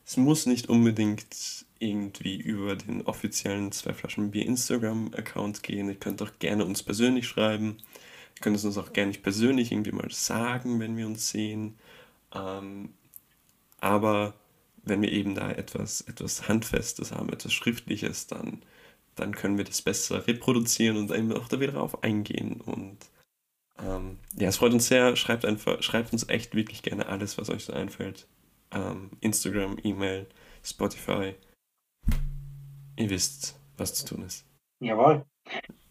Es 0.06 0.16
muss 0.16 0.46
nicht 0.46 0.68
unbedingt 0.68 1.66
irgendwie 1.80 2.36
über 2.36 2.76
den 2.76 3.02
offiziellen 3.02 3.72
Zwei 3.72 3.92
Flaschen 3.92 4.30
Bier 4.30 4.46
Instagram-Account 4.46 5.64
gehen. 5.64 5.88
Ihr 5.88 5.96
könnt 5.96 6.22
auch 6.22 6.38
gerne 6.38 6.64
uns 6.64 6.84
persönlich 6.84 7.26
schreiben. 7.26 7.78
Ihr 8.36 8.40
könnt 8.40 8.54
es 8.54 8.64
uns 8.64 8.78
auch 8.78 8.92
gerne 8.92 9.14
persönlich 9.14 9.72
irgendwie 9.72 9.90
mal 9.90 10.12
sagen, 10.12 10.78
wenn 10.78 10.96
wir 10.96 11.06
uns 11.06 11.30
sehen. 11.30 11.76
Ähm, 12.34 12.94
aber 13.80 14.34
wenn 14.84 15.02
wir 15.02 15.12
eben 15.12 15.34
da 15.34 15.50
etwas, 15.50 16.02
etwas 16.02 16.48
Handfestes 16.48 17.12
haben, 17.12 17.30
etwas 17.30 17.52
Schriftliches, 17.52 18.26
dann, 18.26 18.62
dann 19.14 19.34
können 19.34 19.56
wir 19.56 19.64
das 19.64 19.82
besser 19.82 20.26
reproduzieren 20.26 20.96
und 20.96 21.10
eben 21.10 21.32
auch 21.32 21.48
da 21.48 21.60
wieder 21.60 21.72
drauf 21.72 22.02
eingehen. 22.02 22.60
Und 22.60 22.98
ähm, 23.78 24.18
ja, 24.36 24.48
es 24.48 24.58
freut 24.58 24.72
uns 24.72 24.88
sehr. 24.88 25.16
Schreibt 25.16 25.44
einfach, 25.44 25.82
schreibt 25.82 26.12
uns 26.12 26.28
echt 26.28 26.54
wirklich 26.54 26.82
gerne 26.82 27.06
alles, 27.06 27.38
was 27.38 27.50
euch 27.50 27.64
so 27.64 27.72
einfällt. 27.72 28.26
Ähm, 28.70 29.10
Instagram, 29.20 29.78
E-Mail, 29.82 30.26
Spotify. 30.62 31.34
Ihr 32.96 33.10
wisst, 33.10 33.58
was 33.76 33.94
zu 33.94 34.06
tun 34.06 34.24
ist. 34.24 34.46
Jawohl. 34.80 35.24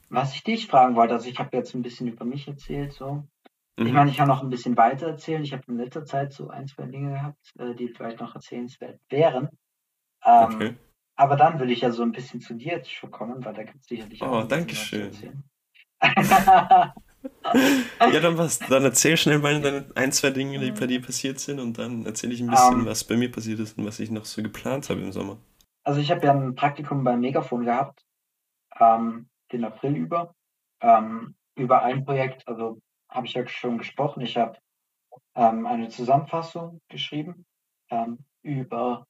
Was 0.10 0.36
ich 0.36 0.44
dich 0.44 0.68
fragen 0.68 0.96
wollte, 0.96 1.14
also 1.14 1.28
ich 1.28 1.40
habe 1.40 1.58
jetzt 1.58 1.74
ein 1.74 1.82
bisschen 1.82 2.08
über 2.08 2.24
mich 2.24 2.48
erzählt, 2.48 2.94
so. 2.94 3.24
Mhm. 3.78 3.88
Ich 3.88 3.94
meine, 3.94 4.12
ich 4.12 4.18
kann 4.18 4.28
noch 4.28 4.44
ein 4.44 4.50
bisschen 4.50 4.78
weiter 4.78 5.08
erzählen. 5.08 5.44
Ich 5.44 5.54
habe 5.54 5.64
in 5.68 5.78
letzter 5.78 6.06
Zeit 6.06 6.34
so 6.34 6.50
ein, 6.50 6.68
zwei 6.68 6.86
Dinge 6.86 7.14
gehabt, 7.14 7.54
äh, 7.58 7.74
die 7.74 7.90
vielleicht 7.90 8.20
noch 8.20 8.36
erzählenswert 8.36 9.00
wären. 9.10 9.50
Ähm, 10.26 10.56
okay. 10.56 10.76
Aber 11.16 11.36
dann 11.36 11.60
würde 11.60 11.74
ich 11.74 11.82
ja 11.82 11.92
so 11.92 12.04
ein 12.04 12.12
bisschen 12.12 12.42
zu 12.42 12.56
dir 12.56 12.74
jetzt 12.74 12.92
schon 12.92 13.12
kommen, 13.12 13.44
weil 13.46 13.54
da 13.54 13.64
gibt 13.64 13.82
es 13.82 13.88
sicherlich 13.88 14.22
auch. 14.22 14.44
Oh, 14.44 14.48
danke 14.48 14.76
schön. 14.76 15.12
ja, 16.02 16.94
dann 18.00 18.38
was. 18.38 18.60
Dann 18.60 18.84
erzähl 18.84 19.16
schnell 19.18 19.40
mal 19.40 19.62
deine 19.62 19.86
ein, 19.96 20.12
zwei 20.12 20.32
Dinge, 20.32 20.60
die 20.60 20.72
bei 20.72 20.88
dir 20.88 21.02
passiert 21.06 21.40
sind 21.40 21.60
und 21.60 21.78
dann 21.78 22.06
erzähle 22.06 22.34
ich 22.34 22.42
ein 22.42 22.50
bisschen, 22.50 22.74
um, 22.74 22.80
ähm. 22.82 22.86
was 22.88 23.04
bei 23.04 23.16
mir 23.16 23.32
passiert 23.32 23.60
ist 23.60 23.78
und 23.78 23.86
was 23.86 24.00
ich 24.00 24.12
noch 24.12 24.26
so 24.26 24.42
geplant 24.42 24.90
habe 24.90 25.02
im 25.02 25.12
Sommer. 25.12 25.38
Also 25.84 26.00
ich 26.00 26.12
habe 26.12 26.26
ja 26.26 26.34
ein 26.34 26.56
Praktikum 26.56 27.04
beim 27.04 27.20
Megafon 27.20 27.66
gehabt, 27.66 28.06
ähm, 28.80 29.30
den 29.52 29.66
April 29.66 29.96
über, 29.96 30.34
ähm, 30.82 31.36
über 31.56 31.84
ein 31.84 32.06
Projekt, 32.06 32.48
also 32.48 32.80
habe 33.14 33.28
ich 33.28 33.34
ja 33.34 33.48
schon 33.48 33.78
gesprochen. 33.78 34.22
Ich 34.22 34.38
habe 34.38 34.58
ähm, 35.36 35.66
eine 35.66 35.90
Zusammenfassung 35.90 36.82
geschrieben 36.90 37.46
ähm, 37.90 38.26
über 38.42 39.06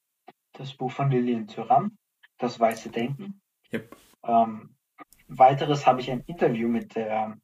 das 0.53 0.73
Buch 0.75 0.91
von 0.91 1.09
Lilian 1.09 1.47
Thuram, 1.47 1.97
Das 2.37 2.59
Weiße 2.59 2.89
Denken. 2.89 3.41
Yep. 3.71 3.95
Ähm, 4.23 4.75
weiteres 5.27 5.87
habe 5.87 6.01
ich 6.01 6.11
ein 6.11 6.21
Interview 6.27 6.67
mit 6.67 6.95
der 6.95 7.37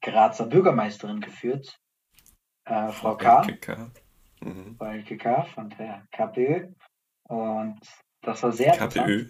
Grazer 0.00 0.46
Bürgermeisterin 0.46 1.20
geführt, 1.20 1.78
äh, 2.64 2.88
Frau 2.88 3.16
K. 3.16 3.42
LKK. 3.42 3.90
Mhm. 4.40 4.76
Bei 4.76 5.02
von 5.54 5.70
der 5.70 6.06
KPÖ. 6.12 6.72
Und 7.24 7.80
das 8.22 8.42
war 8.42 8.52
sehr 8.52 8.72
KPÖ, 8.76 9.28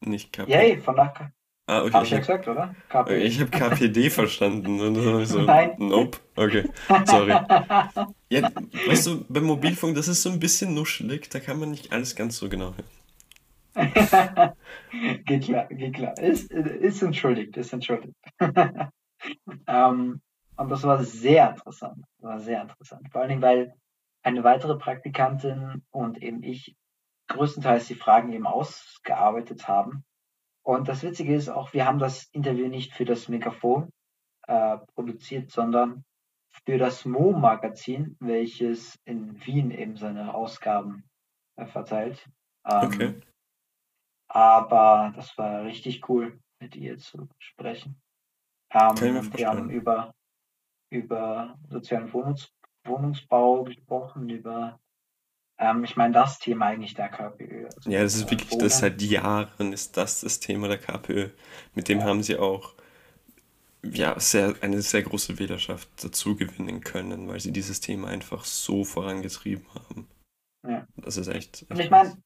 nicht 0.00 0.32
KPÖ. 0.32 0.50
Yay, 0.50 0.78
von 0.78 0.96
der 0.96 1.33
Ah, 1.66 1.82
okay. 1.82 1.92
Habe 1.92 2.04
ich 2.04 2.10
ja 2.10 2.16
habe 2.18 2.26
gesagt, 2.26 2.48
oder? 2.48 2.74
KPÖ. 2.90 3.16
ich 3.16 3.40
hab 3.40 3.50
KPD 3.50 4.10
verstanden. 4.10 4.80
Hab 4.80 5.24
so, 5.26 5.40
Nein. 5.42 5.74
nope. 5.78 6.18
Okay, 6.36 6.68
sorry. 7.06 7.32
Ja, 8.28 8.50
weißt 8.88 9.06
du, 9.06 9.24
beim 9.28 9.44
Mobilfunk, 9.44 9.94
das 9.94 10.08
ist 10.08 10.22
so 10.22 10.30
ein 10.30 10.40
bisschen 10.40 10.74
nuschelig, 10.74 11.30
da 11.30 11.38
kann 11.38 11.60
man 11.60 11.70
nicht 11.70 11.92
alles 11.92 12.16
ganz 12.16 12.36
so 12.36 12.48
genau 12.48 12.74
hören. 12.74 12.84
Geht 15.24 15.44
klar, 15.44 15.66
geht 15.66 15.94
klar. 15.94 16.18
Ist, 16.18 16.50
ist 16.52 17.02
entschuldigt, 17.02 17.56
ist 17.56 17.72
entschuldigt. 17.72 18.14
ähm, 19.66 20.20
und 20.56 20.68
das 20.68 20.82
war 20.84 21.02
sehr 21.02 21.50
interessant. 21.50 22.04
War 22.18 22.40
sehr 22.40 22.62
interessant. 22.62 23.08
Vor 23.10 23.20
allen 23.20 23.30
Dingen, 23.30 23.42
weil 23.42 23.74
eine 24.22 24.44
weitere 24.44 24.76
Praktikantin 24.76 25.82
und 25.90 26.22
eben 26.22 26.42
ich 26.42 26.76
größtenteils 27.28 27.86
die 27.86 27.94
Fragen 27.94 28.32
eben 28.32 28.46
ausgearbeitet 28.46 29.66
haben. 29.68 30.04
Und 30.64 30.88
das 30.88 31.02
Witzige 31.02 31.34
ist 31.34 31.48
auch, 31.48 31.72
wir 31.72 31.86
haben 31.86 31.98
das 31.98 32.24
Interview 32.32 32.68
nicht 32.68 32.94
für 32.94 33.04
das 33.04 33.28
Megafon 33.28 33.90
äh, 34.46 34.78
produziert, 34.94 35.50
sondern 35.50 36.04
für 36.64 36.78
das 36.78 37.04
Mo-Magazin, 37.04 38.16
welches 38.20 38.98
in 39.04 39.44
Wien 39.44 39.70
eben 39.70 39.96
seine 39.96 40.34
Ausgaben 40.34 41.04
äh, 41.56 41.66
verteilt. 41.66 42.28
Ähm, 42.66 42.86
Okay. 42.86 43.20
aber 44.28 45.12
das 45.14 45.36
war 45.36 45.64
richtig 45.64 46.08
cool, 46.08 46.40
mit 46.60 46.76
ihr 46.76 46.96
zu 46.98 47.28
sprechen. 47.38 48.00
Ähm, 48.70 49.32
wir 49.34 49.48
haben 49.48 49.70
über, 49.70 50.14
über 50.90 51.58
sozialen 51.68 52.12
Wohnungs 52.12 52.50
Wohnungsbau 52.86 53.64
gesprochen, 53.64 54.28
über, 54.28 54.78
ähm, 55.58 55.84
ich 55.84 55.96
meine, 55.96 56.14
das 56.14 56.38
Thema 56.38 56.66
eigentlich 56.66 56.94
der 56.94 57.08
KPÖ. 57.08 57.66
Also, 57.66 57.90
Ja, 57.90 58.02
das 58.02 58.14
ist 58.16 58.30
wirklich, 58.30 58.56
das 58.58 58.78
seit 58.78 59.00
Jahren 59.02 59.72
ist 59.72 59.96
das 59.96 60.20
das 60.20 60.40
Thema 60.40 60.68
der 60.68 60.78
KPÖ. 60.78 61.30
Mit 61.74 61.88
dem 61.88 61.98
Ja, 61.98 62.04
haben 62.04 62.22
sie 62.22 62.36
auch 62.38 62.74
ja, 63.82 64.18
sehr, 64.18 64.54
eine 64.62 64.82
sehr 64.82 65.02
große 65.02 65.38
Wählerschaft 65.38 65.88
dazu 66.02 66.36
gewinnen 66.36 66.80
können, 66.80 67.28
weil 67.28 67.40
sie 67.40 67.52
dieses 67.52 67.80
Thema 67.80 68.08
einfach 68.08 68.44
so 68.44 68.84
vorangetrieben 68.84 69.66
haben. 69.74 70.08
ja. 70.62 70.86
Das 70.96 71.16
ist 71.16 71.28
echt, 71.28 71.66
Und 71.68 71.78
echt 71.78 71.84
ich 71.84 71.90
meine, 71.90 72.16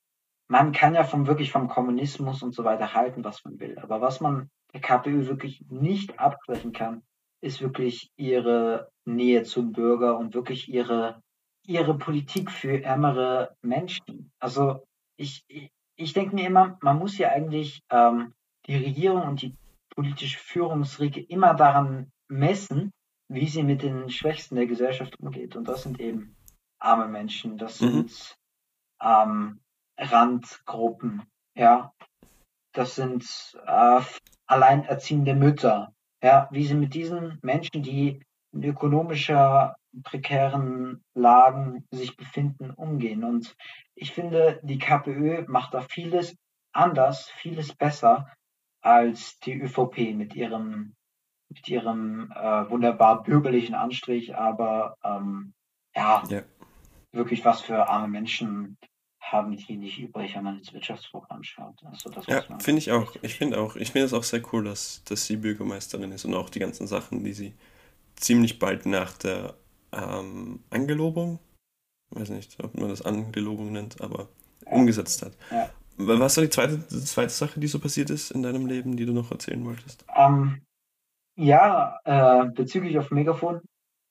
man 0.48 0.72
kann 0.72 0.94
ja 0.94 1.04
vom 1.04 1.26
wirklich 1.26 1.52
vom 1.52 1.68
Kommunismus 1.68 2.42
und 2.42 2.54
so 2.54 2.64
weiter 2.64 2.94
halten, 2.94 3.24
was 3.24 3.44
man 3.44 3.58
will. 3.60 3.78
Aber 3.78 4.00
was 4.00 4.20
man 4.20 4.50
der 4.72 4.80
KPÖ 4.80 5.26
wirklich 5.26 5.64
nicht 5.68 6.18
absprechen 6.18 6.72
kann, 6.72 7.02
ist 7.40 7.60
wirklich 7.60 8.10
ihre 8.16 8.90
Nähe 9.04 9.44
zum 9.44 9.72
Bürger 9.72 10.18
und 10.18 10.34
wirklich 10.34 10.68
ihre, 10.68 11.22
ihre 11.68 11.96
Politik 11.98 12.50
für 12.50 12.82
ärmere 12.82 13.54
Menschen. 13.62 14.32
Also 14.40 14.82
ich, 15.18 15.44
ich, 15.48 15.70
ich 15.96 16.12
denke 16.14 16.34
mir 16.34 16.46
immer, 16.46 16.78
man 16.80 16.98
muss 16.98 17.18
ja 17.18 17.28
eigentlich 17.28 17.80
ähm, 17.90 18.32
die 18.66 18.76
Regierung 18.76 19.22
und 19.22 19.42
die 19.42 19.54
politische 19.94 20.38
Führungsriege 20.38 21.20
immer 21.20 21.54
daran 21.54 22.10
messen, 22.28 22.90
wie 23.30 23.46
sie 23.46 23.62
mit 23.62 23.82
den 23.82 24.08
Schwächsten 24.08 24.56
der 24.56 24.66
Gesellschaft 24.66 25.18
umgeht. 25.20 25.56
Und 25.56 25.68
das 25.68 25.82
sind 25.82 26.00
eben 26.00 26.34
arme 26.80 27.06
Menschen, 27.06 27.58
das 27.58 27.80
Mhm. 27.80 28.08
sind 28.08 28.36
ähm, 29.02 29.60
Randgruppen, 29.98 31.24
ja, 31.56 31.92
das 32.72 32.94
sind 32.94 33.24
äh, 33.66 34.00
alleinerziehende 34.46 35.34
Mütter, 35.34 35.92
ja, 36.22 36.48
wie 36.50 36.64
sie 36.64 36.74
mit 36.74 36.94
diesen 36.94 37.38
Menschen, 37.42 37.82
die 37.82 38.22
in 38.52 38.64
ökonomischer 38.64 39.76
prekären 40.02 41.02
Lagen 41.14 41.84
sich 41.90 42.16
befinden, 42.16 42.70
umgehen. 42.70 43.24
Und 43.24 43.56
ich 43.94 44.12
finde, 44.12 44.60
die 44.62 44.78
KPÖ 44.78 45.44
macht 45.48 45.74
da 45.74 45.80
vieles 45.82 46.36
anders, 46.72 47.30
vieles 47.30 47.74
besser 47.74 48.30
als 48.80 49.38
die 49.40 49.54
ÖVP 49.60 50.14
mit 50.14 50.34
ihrem, 50.34 50.94
mit 51.48 51.68
ihrem 51.68 52.30
äh, 52.32 52.70
wunderbar 52.70 53.22
bürgerlichen 53.22 53.74
Anstrich, 53.74 54.36
aber 54.36 54.96
ähm, 55.02 55.52
ja, 55.94 56.22
Ja. 56.28 56.42
wirklich 57.12 57.44
was 57.44 57.60
für 57.60 57.88
arme 57.88 58.08
Menschen 58.08 58.78
haben 59.20 59.56
die 59.56 59.76
nicht 59.76 59.98
übrig, 59.98 60.34
wenn 60.36 60.44
man 60.44 60.58
das 60.58 60.72
Wirtschaftsprogramm 60.72 61.42
schaut. 61.42 61.84
Also 61.84 62.08
das 62.08 62.26
Ja, 62.26 62.42
finde 62.60 62.78
ich 62.78 62.92
auch. 62.92 63.14
Ich 63.22 63.34
finde 63.34 63.60
auch, 63.60 63.76
ich 63.76 63.90
finde 63.90 64.06
es 64.06 64.14
auch 64.14 64.22
sehr 64.22 64.42
cool, 64.52 64.64
dass, 64.64 65.02
dass 65.04 65.26
sie 65.26 65.36
Bürgermeisterin 65.36 66.12
ist 66.12 66.24
und 66.24 66.34
auch 66.34 66.48
die 66.50 66.60
ganzen 66.60 66.86
Sachen, 66.86 67.24
die 67.24 67.32
sie 67.32 67.52
ziemlich 68.16 68.58
bald 68.58 68.86
nach 68.86 69.12
der 69.18 69.54
ähm, 69.92 70.60
Angelobung, 70.70 71.38
weiß 72.10 72.30
nicht, 72.30 72.62
ob 72.64 72.74
man 72.78 72.90
das 72.90 73.02
Angelobung 73.02 73.72
nennt, 73.72 74.00
aber 74.02 74.28
Ja, 74.66 74.88
umgesetzt 74.88 75.22
hat. 75.22 75.34
ja. 75.50 75.74
Was 75.98 76.36
war 76.38 76.44
die 76.44 76.50
zweite, 76.50 76.78
die 76.78 77.04
zweite 77.04 77.30
Sache, 77.32 77.60
die 77.60 77.68
so 77.68 77.80
passiert 77.80 78.10
ist 78.10 78.30
in 78.32 78.42
deinem 78.42 78.66
Leben, 78.66 78.96
die 78.96 79.06
du 79.06 79.12
noch 79.14 79.30
erzählen 79.32 79.64
wolltest? 79.64 80.04
Ähm, 80.14 80.62
ja, 81.36 81.98
äh, 82.04 82.46
bezüglich 82.50 82.98
auf 82.98 83.10
Megafon 83.10 83.62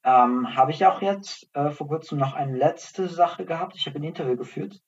ähm, 0.04 0.56
habe 0.56 0.72
ich 0.72 0.86
auch 0.86 1.02
jetzt 1.02 1.50
äh, 1.56 1.72
vor 1.72 1.88
kurzem 1.88 2.20
noch 2.20 2.34
eine 2.34 2.58
letzte 2.58 3.10
Sache 3.10 3.46
gehabt. 3.46 3.76
Ich 3.78 3.88
habe 3.88 3.98
ein 4.00 4.04
Interview 4.04 4.38
geführt. 4.38 4.80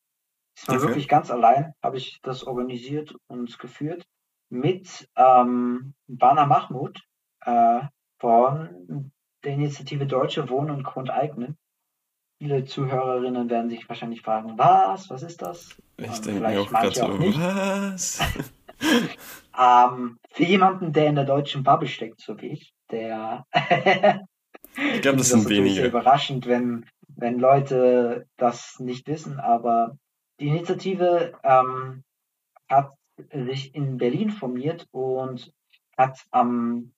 Es 0.57 0.67
war 0.69 0.77
Okay. 0.77 0.81
wirklich 0.81 1.07
ganz 1.09 1.31
allein, 1.31 1.73
habe 1.83 1.97
ich 1.97 2.19
das 2.23 2.43
organisiert 2.45 3.15
und 3.27 3.59
geführt 3.59 4.05
mit 4.49 5.09
ähm, 5.17 5.95
Bana 6.07 6.45
Mahmoud 6.47 6.99
äh, 7.41 7.81
von 8.19 9.11
der 9.43 9.53
Initiative 9.53 10.05
Deutsche 10.07 10.49
Wohnen 10.49 10.71
und 10.71 10.83
Grundeignen. 10.83 11.57
Viele 12.41 12.65
Zuhörerinnen 12.65 13.49
werden 13.49 13.69
sich 13.69 13.87
wahrscheinlich 13.89 14.21
fragen, 14.21 14.57
was, 14.57 15.09
was 15.09 15.23
ist 15.23 15.41
das? 15.41 15.77
Ich 15.97 16.21
Ähm, 16.21 16.21
denke 16.21 16.43
mir 16.45 16.57
vielleicht 16.57 16.59
auch 16.59 16.73
gerade 16.73 16.93
manche 16.93 16.95
so, 16.95 17.07
auch 17.07 17.17
nicht. 17.17 17.39
was? 17.39 18.21
Ähm, 19.57 20.17
für 20.31 20.43
jemanden, 20.43 20.93
der 20.93 21.07
in 21.07 21.15
der 21.15 21.25
deutschen 21.25 21.63
Bubble 21.63 21.87
steckt, 21.87 22.21
so 22.21 22.39
wie 22.41 22.47
ich, 22.53 22.73
der 22.91 23.45
Ich 24.93 25.01
glaube, 25.01 25.17
das 25.17 25.27
das 25.29 25.29
sind 25.29 25.47
sehr 25.47 25.49
wenige. 25.49 25.85
überraschend, 25.85 26.45
wenn, 26.47 26.85
wenn 27.07 27.39
Leute 27.39 28.27
das 28.37 28.79
nicht 28.79 29.07
wissen, 29.07 29.39
aber 29.39 29.97
die 30.39 30.47
Initiative 30.47 31.33
ähm, 31.43 32.03
hat 32.69 32.91
sich 33.33 33.75
in 33.75 33.97
Berlin 33.97 34.31
formiert 34.31 34.87
und 34.91 35.51
hat 35.97 36.19
am 36.31 36.93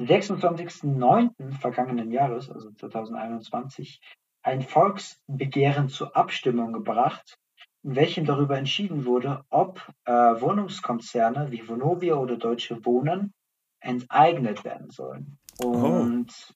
26.09. 0.00 1.52
vergangenen 1.58 2.10
Jahres, 2.10 2.50
also 2.50 2.70
2021, 2.70 4.00
ein 4.42 4.62
Volksbegehren 4.62 5.88
zur 5.88 6.16
Abstimmung 6.16 6.72
gebracht, 6.72 7.38
in 7.82 7.96
welchem 7.96 8.24
darüber 8.24 8.56
entschieden 8.58 9.04
wurde, 9.04 9.44
ob 9.50 9.86
äh, 10.04 10.12
Wohnungskonzerne 10.12 11.50
wie 11.50 11.66
Vonovia 11.66 12.14
oder 12.14 12.36
Deutsche 12.36 12.84
Wohnen 12.84 13.32
enteignet 13.80 14.64
werden 14.64 14.90
sollen. 14.90 15.38
Oh, 15.62 15.68
Und 15.68 16.54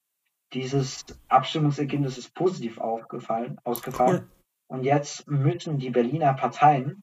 dieses 0.53 1.05
Abstimmungsergebnis 1.29 2.19
ist 2.19 2.35
positiv 2.35 2.79
aufgefallen, 2.79 3.59
ausgefallen. 3.65 4.23
cool. 4.23 4.29
Und 4.69 4.85
jetzt 4.85 5.29
müssen 5.29 5.79
die 5.79 5.91
Berliner 5.91 6.35
Parteien 6.35 7.03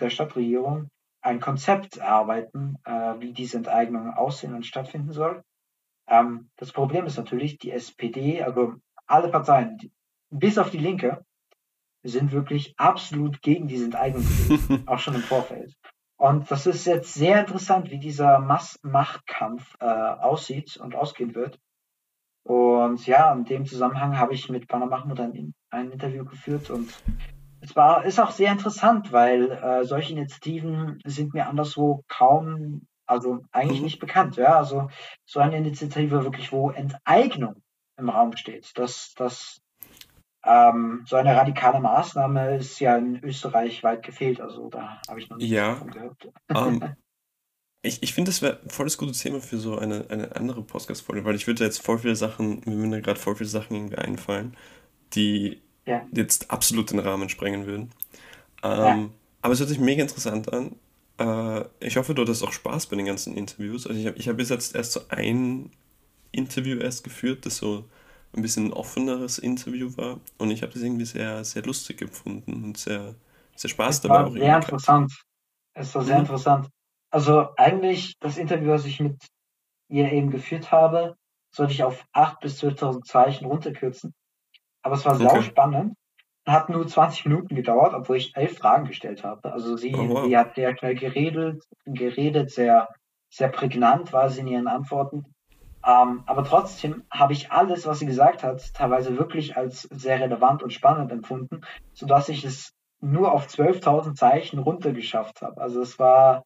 der 0.00 0.10
Stadtregierung 0.10 0.88
ein 1.22 1.40
Konzept 1.40 1.98
erarbeiten, 1.98 2.76
äh, 2.84 3.14
wie 3.18 3.32
diese 3.32 3.58
Enteignung 3.58 4.12
aussehen 4.14 4.54
und 4.54 4.66
stattfinden 4.66 5.12
soll. 5.12 5.42
Ähm, 6.10 6.50
das 6.56 6.72
Problem 6.72 7.06
ist 7.06 7.16
natürlich, 7.16 7.58
die 7.58 7.70
SPD, 7.70 8.42
also 8.42 8.74
alle 9.06 9.28
Parteien, 9.28 9.78
die, 9.78 9.92
bis 10.30 10.58
auf 10.58 10.70
die 10.70 10.78
Linke, 10.78 11.24
sind 12.02 12.32
wirklich 12.32 12.74
absolut 12.76 13.40
gegen 13.42 13.68
diese 13.68 13.84
Enteignung 13.86 14.22
gewesen, 14.22 14.82
auch 14.86 14.98
schon 14.98 15.14
im 15.14 15.22
Vorfeld. 15.22 15.74
Und 16.18 16.50
das 16.50 16.66
ist 16.66 16.84
jetzt 16.84 17.14
sehr 17.14 17.40
interessant, 17.40 17.90
wie 17.90 17.98
dieser 17.98 18.40
Machtkampf 18.40 19.76
äh, 19.80 19.86
aussieht 19.86 20.76
und 20.76 20.94
ausgehen 20.94 21.34
wird. 21.34 21.58
Und 22.42 23.06
ja, 23.06 23.32
in 23.32 23.44
dem 23.44 23.64
Zusammenhang 23.64 24.18
habe 24.18 24.34
ich 24.34 24.48
mit 24.48 24.66
Bana 24.66 24.86
Mahmoud 24.86 25.20
ein, 25.20 25.54
ein 25.70 25.90
Interview 25.90 26.24
geführt 26.24 26.70
und 26.70 26.92
es 27.62 27.76
war, 27.76 28.04
ist 28.04 28.18
auch 28.18 28.30
sehr 28.30 28.52
interessant, 28.52 29.12
weil 29.12 29.50
äh, 29.50 29.84
solche 29.84 30.12
Initiativen 30.12 30.98
sind 31.04 31.34
mir 31.34 31.46
anderswo 31.46 32.04
kaum, 32.08 32.86
also 33.10 33.40
eigentlich 33.52 33.80
Mhm. 33.80 33.84
nicht 33.84 33.98
bekannt. 34.00 34.36
Ja, 34.36 34.56
also 34.58 34.88
so 35.26 35.40
eine 35.40 35.56
Initiative 35.58 36.24
wirklich, 36.24 36.52
wo 36.52 36.70
Enteignung 36.70 37.62
im 37.98 38.08
Raum 38.10 38.36
steht. 38.36 38.72
Das, 38.78 39.14
das, 39.16 39.60
ähm, 40.44 41.04
so 41.06 41.16
eine 41.16 41.36
radikale 41.36 41.80
Maßnahme 41.80 42.56
ist 42.56 42.80
ja 42.80 42.96
in 42.96 43.22
Österreich 43.24 43.82
weit 43.84 44.04
gefehlt. 44.04 44.40
Also 44.40 44.70
da 44.70 45.00
habe 45.08 45.20
ich 45.20 45.30
noch 45.30 45.38
nichts 45.38 45.62
Ja, 45.62 45.66
davon 45.66 45.90
gehört. 45.90 46.28
ähm, 46.54 46.88
ich, 47.82 48.02
ich 48.02 48.14
finde, 48.14 48.30
das 48.30 48.42
wäre 48.42 48.60
voll 48.68 48.86
das 48.86 48.98
gute 48.98 49.12
Thema 49.12 49.40
für 49.40 49.58
so 49.58 49.78
eine, 49.78 50.06
eine 50.10 50.36
andere 50.36 50.62
Podcast-Folge, 50.62 51.24
weil 51.24 51.36
ich 51.36 51.46
würde 51.46 51.64
jetzt 51.64 51.82
voll 51.82 51.98
viele 51.98 52.16
Sachen, 52.16 52.62
mir 52.66 52.76
würden 52.76 52.90
da 52.92 53.00
gerade 53.00 53.20
voll 53.20 53.36
viele 53.36 53.48
Sachen 53.50 53.76
irgendwie 53.76 53.98
einfallen, 53.98 54.56
die 55.14 55.60
Ja, 55.86 56.08
jetzt 56.12 56.50
absolut 56.50 56.90
den 56.92 57.00
Rahmen 57.00 57.28
sprengen 57.30 57.66
würden. 57.66 57.90
ja, 58.80 59.02
Ähm, 59.02 59.12
aber 59.42 59.54
es 59.54 59.60
hört 59.60 59.70
sich 59.70 59.80
mega 59.80 60.02
interessant 60.02 60.52
an. 60.52 60.76
Äh, 61.20 61.64
ich 61.80 61.98
hoffe, 61.98 62.14
du 62.14 62.22
hattest 62.22 62.44
auch 62.44 62.52
Spaß 62.52 62.88
bei 62.88 62.96
den 62.96 63.06
ganzen 63.06 63.36
Interviews. 63.36 63.86
Also 63.88 64.00
ich 64.00 64.06
habe 64.08 64.18
ich 64.18 64.28
hab 64.28 64.38
bis 64.38 64.50
jetzt 64.50 64.76
erst 64.76 64.92
so 64.94 65.02
ein 65.10 65.70
Interview 66.32 66.78
erst 66.80 67.04
geführt, 67.04 67.46
das 67.46 67.58
so 67.58 67.86
ein 68.34 68.42
bisschen 68.42 68.68
ein 68.68 68.74
offeneres 68.74 69.38
Interview 69.38 69.96
war. 69.98 70.20
Und 70.38 70.50
ich 70.52 70.62
habe 70.62 70.72
das 70.74 70.82
irgendwie 70.82 71.06
sehr, 71.06 71.44
sehr 71.44 71.64
lustig 71.64 72.02
empfunden 72.02 72.64
und 72.64 72.78
sehr, 72.78 73.16
sehr 73.56 73.70
Spaß 73.70 74.00
es 74.00 74.02
dabei 74.02 74.24
war 74.24 74.26
auch 74.26 74.34
sehr 74.34 74.56
gehabt. 74.62 74.62
interessant. 74.62 75.12
Es 75.74 75.94
war 75.94 76.02
sehr 76.02 76.18
Mhm. 76.18 76.20
interessant. 76.20 76.68
Also 77.12 77.48
eigentlich 77.56 78.14
das 78.20 78.38
Interview, 78.38 78.70
was 78.70 78.86
ich 78.86 79.00
mit 79.00 79.16
ihr 79.90 80.12
eben 80.12 80.30
geführt 80.30 80.72
habe, 80.72 81.16
sollte 81.54 81.72
ich 81.74 81.84
auf 81.84 82.06
8.000 82.12 82.40
bis 82.42 82.58
12.000 82.58 83.06
Zeichen 83.06 83.46
runterkürzen. 83.46 84.14
Aber 84.82 84.96
es 84.96 85.06
war 85.06 85.16
sau 85.16 85.40
Okay. 85.40 85.42
spannend. 85.42 85.94
Hat 86.50 86.68
nur 86.68 86.86
20 86.86 87.26
Minuten 87.26 87.54
gedauert, 87.54 87.94
obwohl 87.94 88.16
ich 88.16 88.36
elf 88.36 88.58
Fragen 88.58 88.86
gestellt 88.86 89.24
habe. 89.24 89.52
Also 89.52 89.76
sie, 89.76 89.94
Oh, 89.94 90.08
wow. 90.08 90.24
sie 90.24 90.36
hat 90.36 90.54
sehr 90.54 90.76
schnell 90.76 90.94
geredet, 90.94 91.62
geredet, 91.86 92.50
sehr, 92.50 92.88
sehr 93.32 93.48
prägnant 93.48 94.12
war 94.12 94.28
sie 94.30 94.40
in 94.40 94.48
ihren 94.48 94.68
Antworten. 94.68 95.24
Ähm, 95.86 96.22
aber 96.26 96.44
trotzdem 96.44 97.04
habe 97.10 97.32
ich 97.32 97.52
alles, 97.52 97.86
was 97.86 98.00
sie 98.00 98.06
gesagt 98.06 98.42
hat, 98.42 98.74
teilweise 98.74 99.16
wirklich 99.16 99.56
als 99.56 99.82
sehr 99.82 100.20
relevant 100.20 100.62
und 100.62 100.72
spannend 100.72 101.10
empfunden, 101.12 101.62
sodass 101.94 102.28
ich 102.28 102.44
es 102.44 102.72
nur 103.00 103.32
auf 103.32 103.46
12.000 103.46 104.14
Zeichen 104.14 104.58
runtergeschafft 104.58 105.40
habe. 105.42 105.60
Also 105.60 105.80
es 105.80 105.98
war, 105.98 106.42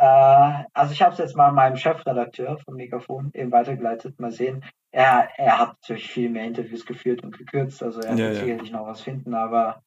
also 0.00 0.92
ich 0.92 1.02
habe 1.02 1.12
es 1.12 1.18
jetzt 1.18 1.36
mal 1.36 1.52
meinem 1.52 1.76
Chefredakteur 1.76 2.58
vom 2.58 2.74
Megafon 2.74 3.30
eben 3.34 3.52
weitergeleitet. 3.52 4.18
Mal 4.20 4.30
sehen. 4.30 4.64
Er, 4.90 5.28
er 5.36 5.58
hat 5.58 5.76
natürlich 5.82 6.10
viel 6.10 6.30
mehr 6.30 6.44
Interviews 6.44 6.86
geführt 6.86 7.22
und 7.22 7.36
gekürzt, 7.36 7.82
also 7.82 8.00
er 8.00 8.16
Ja, 8.16 8.24
wird 8.26 8.34
ja. 8.34 8.40
sicherlich 8.40 8.70
noch 8.72 8.86
was 8.86 9.02
finden, 9.02 9.34
aber 9.34 9.82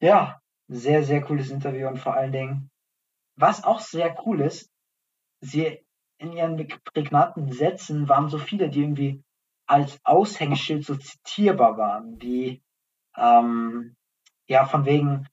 ja, 0.00 0.40
sehr, 0.68 1.02
sehr 1.02 1.22
cooles 1.22 1.50
Interview 1.50 1.88
und 1.88 1.98
vor 1.98 2.14
allen 2.14 2.32
Dingen, 2.32 2.70
was 3.36 3.64
auch 3.64 3.80
sehr 3.80 4.16
cool 4.26 4.40
ist, 4.40 4.70
sie 5.40 5.84
in 6.18 6.32
ihren 6.32 6.66
prägnanten 6.92 7.52
Sätzen 7.52 8.08
waren 8.08 8.28
so 8.28 8.38
viele, 8.38 8.68
die 8.70 8.80
irgendwie 8.82 9.22
als 9.68 10.00
Aushängeschild 10.04 10.84
so 10.84 10.96
zitierbar 10.96 11.78
waren, 11.78 12.20
wie 12.20 12.62
ähm, 13.16 13.94
ja 14.48 14.64
von 14.64 14.84
wegen, 14.84 15.28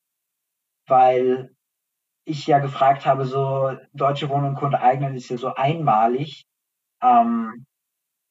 weil 0.88 1.55
ich 2.26 2.48
ja 2.48 2.60
gefragt 2.60 3.06
habe, 3.06 3.26
so 3.26 3.78
deutsche 3.94 4.30
Wohnen 4.30 4.50
und 4.50 4.56
Kunde 4.56 4.82
eignen 4.82 5.16
ist 5.16 5.30
ja 5.30 5.38
so 5.38 5.54
einmalig. 5.54 6.46
Ähm, 7.02 7.66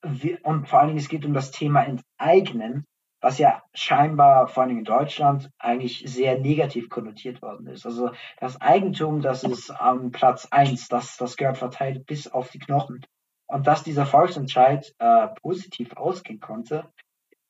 wie, 0.03 0.37
und 0.43 0.69
vor 0.69 0.81
allen 0.81 0.89
Dingen, 0.89 0.99
es 0.99 1.09
geht 1.09 1.25
um 1.25 1.33
das 1.33 1.51
Thema 1.51 1.83
Enteignen, 1.85 2.85
was 3.21 3.39
ja 3.39 3.63
scheinbar 3.73 4.49
vor 4.49 4.63
allen 4.63 4.69
Dingen 4.69 4.81
in 4.81 4.85
Deutschland 4.85 5.51
eigentlich 5.59 6.03
sehr 6.07 6.39
negativ 6.39 6.91
konnotiert 6.91 7.41
worden 7.41 7.69
ist. 7.69 7.87
Also 7.87 8.11
das 8.39 8.61
Eigentum, 8.61 9.23
das 9.23 9.45
ist 9.45 9.71
am 9.71 10.11
Platz 10.11 10.47
eins, 10.51 10.89
das, 10.89 11.17
das 11.17 11.37
gehört 11.37 11.57
verteilt 11.57 12.05
bis 12.05 12.29
auf 12.29 12.51
die 12.51 12.59
Knochen. 12.59 13.07
Und 13.47 13.67
dass 13.67 13.83
dieser 13.83 14.05
Volksentscheid 14.07 14.93
äh, 14.99 15.29
positiv 15.41 15.97
ausgehen 15.97 16.41
konnte, 16.41 16.91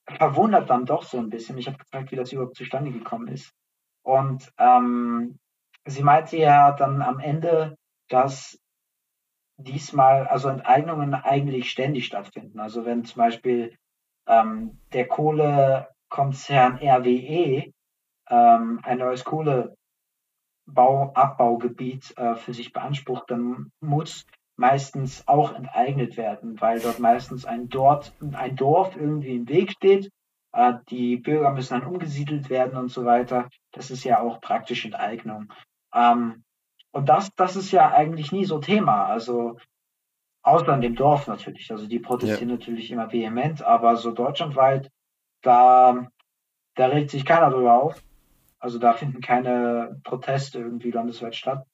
verwundert 0.07 0.71
dann 0.71 0.85
doch 0.85 1.03
so 1.03 1.19
ein 1.19 1.31
bisschen. 1.31 1.57
Ich 1.59 1.67
habe 1.67 1.79
gefragt, 1.79 2.13
wie 2.13 2.17
das 2.17 2.33
überhaupt 2.33 2.57
zustande 2.57 2.93
gekommen 2.93 3.29
ist. 3.29 3.51
Und 4.03 4.53
ähm, 4.59 5.39
sie 5.87 6.03
meinte 6.03 6.37
ja 6.37 6.73
dann 6.73 7.03
am 7.03 7.21
Ende, 7.21 7.77
dass 8.09 8.59
diesmal, 9.57 10.27
also 10.27 10.49
Enteignungen 10.49 11.15
eigentlich 11.15 11.71
ständig 11.71 12.07
stattfinden. 12.07 12.59
Also 12.59 12.85
wenn 12.85 13.05
zum 13.05 13.19
Beispiel 13.19 13.77
ähm, 14.27 14.81
der 14.93 15.07
Kohlekonzern 15.07 16.79
RWE 16.79 17.73
ähm, 18.29 18.81
ein 18.83 18.99
neues 18.99 19.25
Kohleabbaugebiet 19.25 22.15
äh, 22.17 22.35
für 22.35 22.55
sich 22.55 22.73
beansprucht, 22.73 23.31
dann 23.31 23.71
muss 23.81 24.27
meistens 24.57 25.27
auch 25.27 25.55
enteignet 25.55 26.17
werden, 26.17 26.61
weil 26.61 26.81
dort 26.81 27.01
meistens 27.01 27.45
ein, 27.45 27.69
dort, 27.69 28.13
ein 28.33 28.57
Dorf 28.57 28.97
irgendwie 28.97 29.37
im 29.37 29.49
Weg 29.49 29.73
steht. 29.73 30.11
Äh, 30.53 30.75
die 30.89 31.17
Bürger 31.17 31.53
müssen 31.53 31.81
dann 31.81 31.89
umgesiedelt 31.89 32.51
werden 32.51 32.79
und 32.79 32.89
so 32.89 33.05
weiter. 33.05 33.49
Das 33.73 33.91
ist 33.91 34.05
ja 34.05 34.21
auch 34.21 34.41
praktisch 34.41 34.85
Enteignung. 34.85 35.53
Ähm, 35.95 36.45
und 36.93 37.09
das, 37.09 37.35
das 37.35 37.57
ist 37.57 37.73
ja 37.73 37.91
eigentlich 37.91 38.33
nie 38.33 38.45
so 38.45 38.59
Thema. 38.59 39.07
Also 39.07 39.57
außer 40.43 40.75
in 40.75 40.81
dem 40.81 40.95
Dorf 40.95 41.27
natürlich. 41.27 41.71
Also 41.71 41.87
die 41.87 41.99
protestieren 41.99 42.51
ja. 42.51 42.57
natürlich 42.57 42.91
immer 42.91 43.13
vehement, 43.13 43.63
aber 43.63 43.97
so 43.97 44.13
deutschlandweit, 44.13 44.91
da, 45.43 46.07
da 46.75 46.87
regt 46.87 47.11
sich 47.11 47.25
keiner 47.25 47.51
drüber 47.51 47.83
auf. 47.83 48.03
Also 48.59 48.79
da 48.79 48.93
finden 48.93 49.21
keine 49.21 50.01
Proteste 50.05 50.59
irgendwie 50.59 50.91
landesweit 50.91 51.35
statt. 51.35 51.67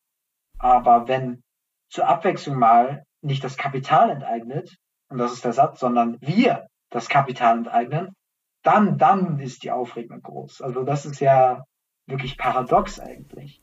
Aber 0.58 1.08
wenn 1.08 1.42
zur 1.88 2.08
Abwechslung 2.08 2.58
mal 2.58 3.04
nicht 3.20 3.44
das 3.44 3.56
Kapital 3.56 4.10
enteignet, 4.10 4.76
und 5.08 5.18
das 5.18 5.32
ist 5.32 5.44
der 5.44 5.52
Satz, 5.52 5.80
sondern 5.80 6.18
wir 6.20 6.66
das 6.90 7.08
Kapital 7.08 7.58
enteignen, 7.58 8.14
dann, 8.62 8.98
dann 8.98 9.38
ist 9.40 9.64
die 9.64 9.70
Aufregung 9.70 10.22
groß. 10.22 10.62
Also 10.62 10.84
das 10.84 11.06
ist 11.06 11.20
ja 11.20 11.64
wirklich 12.06 12.36
paradox 12.36 13.00
eigentlich. 13.00 13.60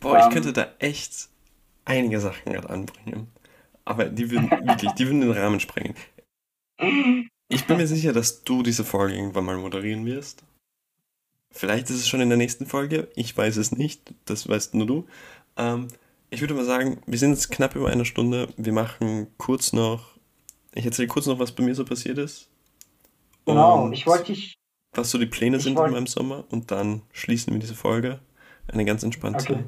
Boah, 0.00 0.26
ich 0.26 0.32
könnte 0.32 0.52
da 0.52 0.68
echt 0.78 1.28
einige 1.84 2.20
Sachen 2.20 2.52
gerade 2.52 2.70
anbringen. 2.70 3.28
Aber 3.84 4.06
die 4.06 4.30
würden 4.30 4.50
wirklich, 4.66 4.92
die 4.92 5.06
würden 5.06 5.20
den 5.22 5.32
Rahmen 5.32 5.60
sprengen. 5.60 5.94
Ich 7.48 7.66
bin 7.66 7.76
mir 7.76 7.86
sicher, 7.86 8.12
dass 8.12 8.42
du 8.42 8.62
diese 8.62 8.84
Folge 8.84 9.14
irgendwann 9.14 9.44
mal 9.44 9.56
moderieren 9.56 10.04
wirst. 10.04 10.44
Vielleicht 11.52 11.88
ist 11.88 11.96
es 11.96 12.08
schon 12.08 12.20
in 12.20 12.28
der 12.28 12.36
nächsten 12.36 12.66
Folge. 12.66 13.08
Ich 13.14 13.34
weiß 13.34 13.56
es 13.56 13.72
nicht. 13.72 14.14
Das 14.26 14.48
weißt 14.48 14.74
nur 14.74 14.86
du. 14.86 15.06
Ähm, 15.56 15.88
ich 16.28 16.40
würde 16.40 16.54
mal 16.54 16.64
sagen, 16.64 17.00
wir 17.06 17.18
sind 17.18 17.30
jetzt 17.30 17.50
knapp 17.50 17.76
über 17.76 17.88
eine 17.88 18.04
Stunde. 18.04 18.48
Wir 18.56 18.72
machen 18.72 19.28
kurz 19.38 19.72
noch. 19.72 20.16
Ich 20.74 20.84
erzähle 20.84 21.08
kurz 21.08 21.26
noch, 21.26 21.38
was 21.38 21.52
bei 21.52 21.64
mir 21.64 21.74
so 21.74 21.84
passiert 21.84 22.18
ist. 22.18 22.50
Genau, 23.46 23.90
ich 23.92 24.06
wollte 24.06 24.34
dich. 24.34 24.54
Was 24.92 25.10
so 25.10 25.18
die 25.18 25.26
Pläne 25.26 25.60
sind 25.60 25.76
wollt... 25.76 25.88
in 25.88 25.94
meinem 25.94 26.06
Sommer. 26.06 26.44
Und 26.50 26.70
dann 26.70 27.02
schließen 27.12 27.52
wir 27.52 27.60
diese 27.60 27.76
Folge. 27.76 28.20
Eine 28.68 28.84
ganz 28.84 29.02
entspannte, 29.04 29.54
okay. 29.54 29.64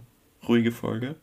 Ruhige 0.49 0.72
Folge. 0.72 1.16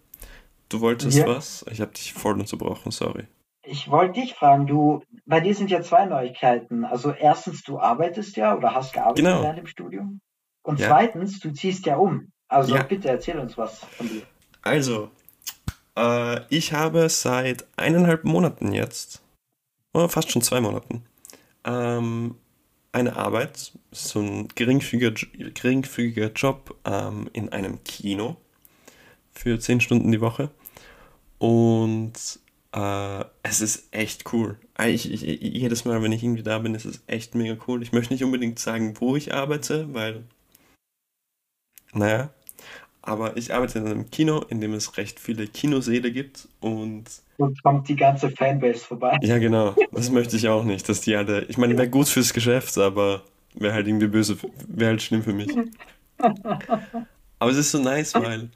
Du 0.69 0.82
wolltest 0.82 1.17
ja. 1.17 1.28
was? 1.28 1.65
Ich 1.71 1.82
habe 1.82 1.91
dich 1.91 2.13
voll 2.13 2.39
unterbrochen, 2.39 2.91
sorry. 2.91 3.26
Ich 3.63 3.89
wollte 3.89 4.19
dich 4.21 4.36
fragen, 4.36 4.67
du, 4.67 5.01
bei 5.26 5.39
dir 5.39 5.55
sind 5.55 5.71
ja 5.71 5.82
zwei 5.82 6.05
Neuigkeiten. 6.05 6.86
Also 6.86 7.11
erstens, 7.11 7.63
du 7.63 7.80
arbeitest 7.80 8.38
ja 8.38 8.55
oder 8.55 8.76
hast 8.76 8.93
gearbeitet 8.93 9.26
genau. 9.26 9.41
während 9.41 9.59
dem 9.59 9.67
Studium. 9.67 10.21
Und 10.63 10.80
ja. 10.80 10.88
zweitens, 10.88 11.39
du 11.39 11.51
ziehst 11.51 11.86
ja 11.86 11.97
um. 11.97 12.32
Also 12.47 12.76
ja. 12.76 12.84
bitte 12.84 13.09
erzähl 13.09 13.39
uns 13.39 13.57
was 13.57 13.80
von 13.80 14.07
dir. 14.07 14.23
Also, 14.61 15.09
äh, 15.97 16.41
ich 16.49 16.73
habe 16.73 17.09
seit 17.09 17.65
eineinhalb 17.76 18.23
Monaten 18.23 18.71
jetzt, 18.71 19.23
oder 19.93 20.09
fast 20.09 20.32
schon 20.32 20.41
zwei 20.41 20.61
Monaten, 20.61 21.03
ähm, 21.63 22.36
eine 22.91 23.15
Arbeit, 23.15 23.73
so 23.91 24.19
ein 24.19 24.47
geringfügiger, 24.49 25.11
geringfügiger 25.53 26.32
Job 26.32 26.76
ähm, 26.86 27.30
in 27.34 27.49
einem 27.49 27.84
Kino 27.84 28.38
für 29.36 29.59
zehn 29.59 29.81
Stunden 29.81 30.11
die 30.11 30.21
Woche. 30.21 30.49
Und 31.38 32.13
äh, 32.73 33.25
es 33.43 33.61
ist 33.61 33.88
echt 33.91 34.33
cool. 34.33 34.57
Ich, 34.86 35.11
ich, 35.11 35.21
jedes 35.21 35.86
Mal, 35.86 36.01
wenn 36.01 36.11
ich 36.11 36.23
irgendwie 36.23 36.43
da 36.43 36.59
bin, 36.59 36.75
ist 36.75 36.86
es 36.86 37.03
echt 37.07 37.36
mega 37.36 37.55
cool. 37.67 37.83
Ich 37.83 37.91
möchte 37.91 38.13
nicht 38.13 38.23
unbedingt 38.23 38.59
sagen, 38.59 38.95
wo 38.99 39.15
ich 39.15 39.33
arbeite, 39.33 39.93
weil, 39.93 40.23
naja, 41.93 42.29
aber 43.01 43.38
ich 43.38 43.53
arbeite 43.53 43.79
in 43.79 43.86
einem 43.86 44.09
Kino, 44.09 44.43
in 44.49 44.61
dem 44.61 44.73
es 44.73 44.97
recht 44.97 45.19
viele 45.19 45.47
Kinosäle 45.47 46.11
gibt 46.11 46.47
und 46.59 47.03
und 47.38 47.61
kommt 47.63 47.88
die 47.89 47.95
ganze 47.97 48.29
Fanbase 48.31 48.79
vorbei. 48.79 49.17
Ja, 49.21 49.38
genau. 49.38 49.75
Das 49.91 50.09
möchte 50.09 50.38
ich 50.38 50.47
auch 50.47 50.63
nicht, 50.63 50.88
dass 50.88 51.01
die 51.01 51.15
alle. 51.15 51.43
Ich 51.43 51.57
meine, 51.57 51.77
wäre 51.77 51.89
gut 51.89 52.07
fürs 52.07 52.33
Geschäft, 52.33 52.77
aber 52.77 53.23
wäre 53.53 53.73
halt 53.73 53.88
irgendwie 53.88 54.07
böse, 54.07 54.38
wäre 54.67 54.91
halt 54.91 55.01
schlimm 55.01 55.21
für 55.21 55.33
mich. 55.33 55.49
Aber 57.38 57.51
es 57.51 57.57
ist 57.57 57.71
so 57.71 57.79
nice, 57.79 58.15
weil 58.15 58.49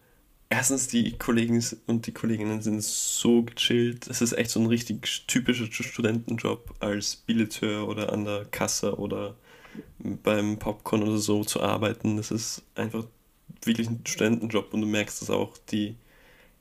erstens 0.50 0.88
die 0.88 1.18
Kollegen 1.18 1.64
und 1.88 2.08
die 2.08 2.12
Kolleginnen 2.12 2.62
sind 2.62 2.84
so 2.84 3.44
gechillt. 3.44 4.08
Es 4.08 4.22
ist 4.22 4.34
echt 4.34 4.52
so 4.52 4.60
ein 4.60 4.66
richtig 4.66 5.26
typischer 5.28 5.72
Studentenjob 5.72 6.76
als 6.80 7.16
Billeteur 7.16 7.88
oder 7.88 8.12
an 8.12 8.26
der 8.26 8.46
Kasse 8.46 8.98
oder 8.98 9.36
beim 10.00 10.58
Popcorn 10.58 11.04
oder 11.04 11.18
so 11.18 11.44
zu 11.44 11.62
arbeiten. 11.62 12.18
Das 12.18 12.32
ist 12.32 12.64
einfach 12.76 13.06
wirklich 13.64 13.90
ein 13.90 14.02
Studentenjob 14.06 14.74
und 14.74 14.82
du 14.82 14.88
merkst 14.88 15.22
das 15.22 15.30
auch, 15.30 15.58
die 15.72 15.96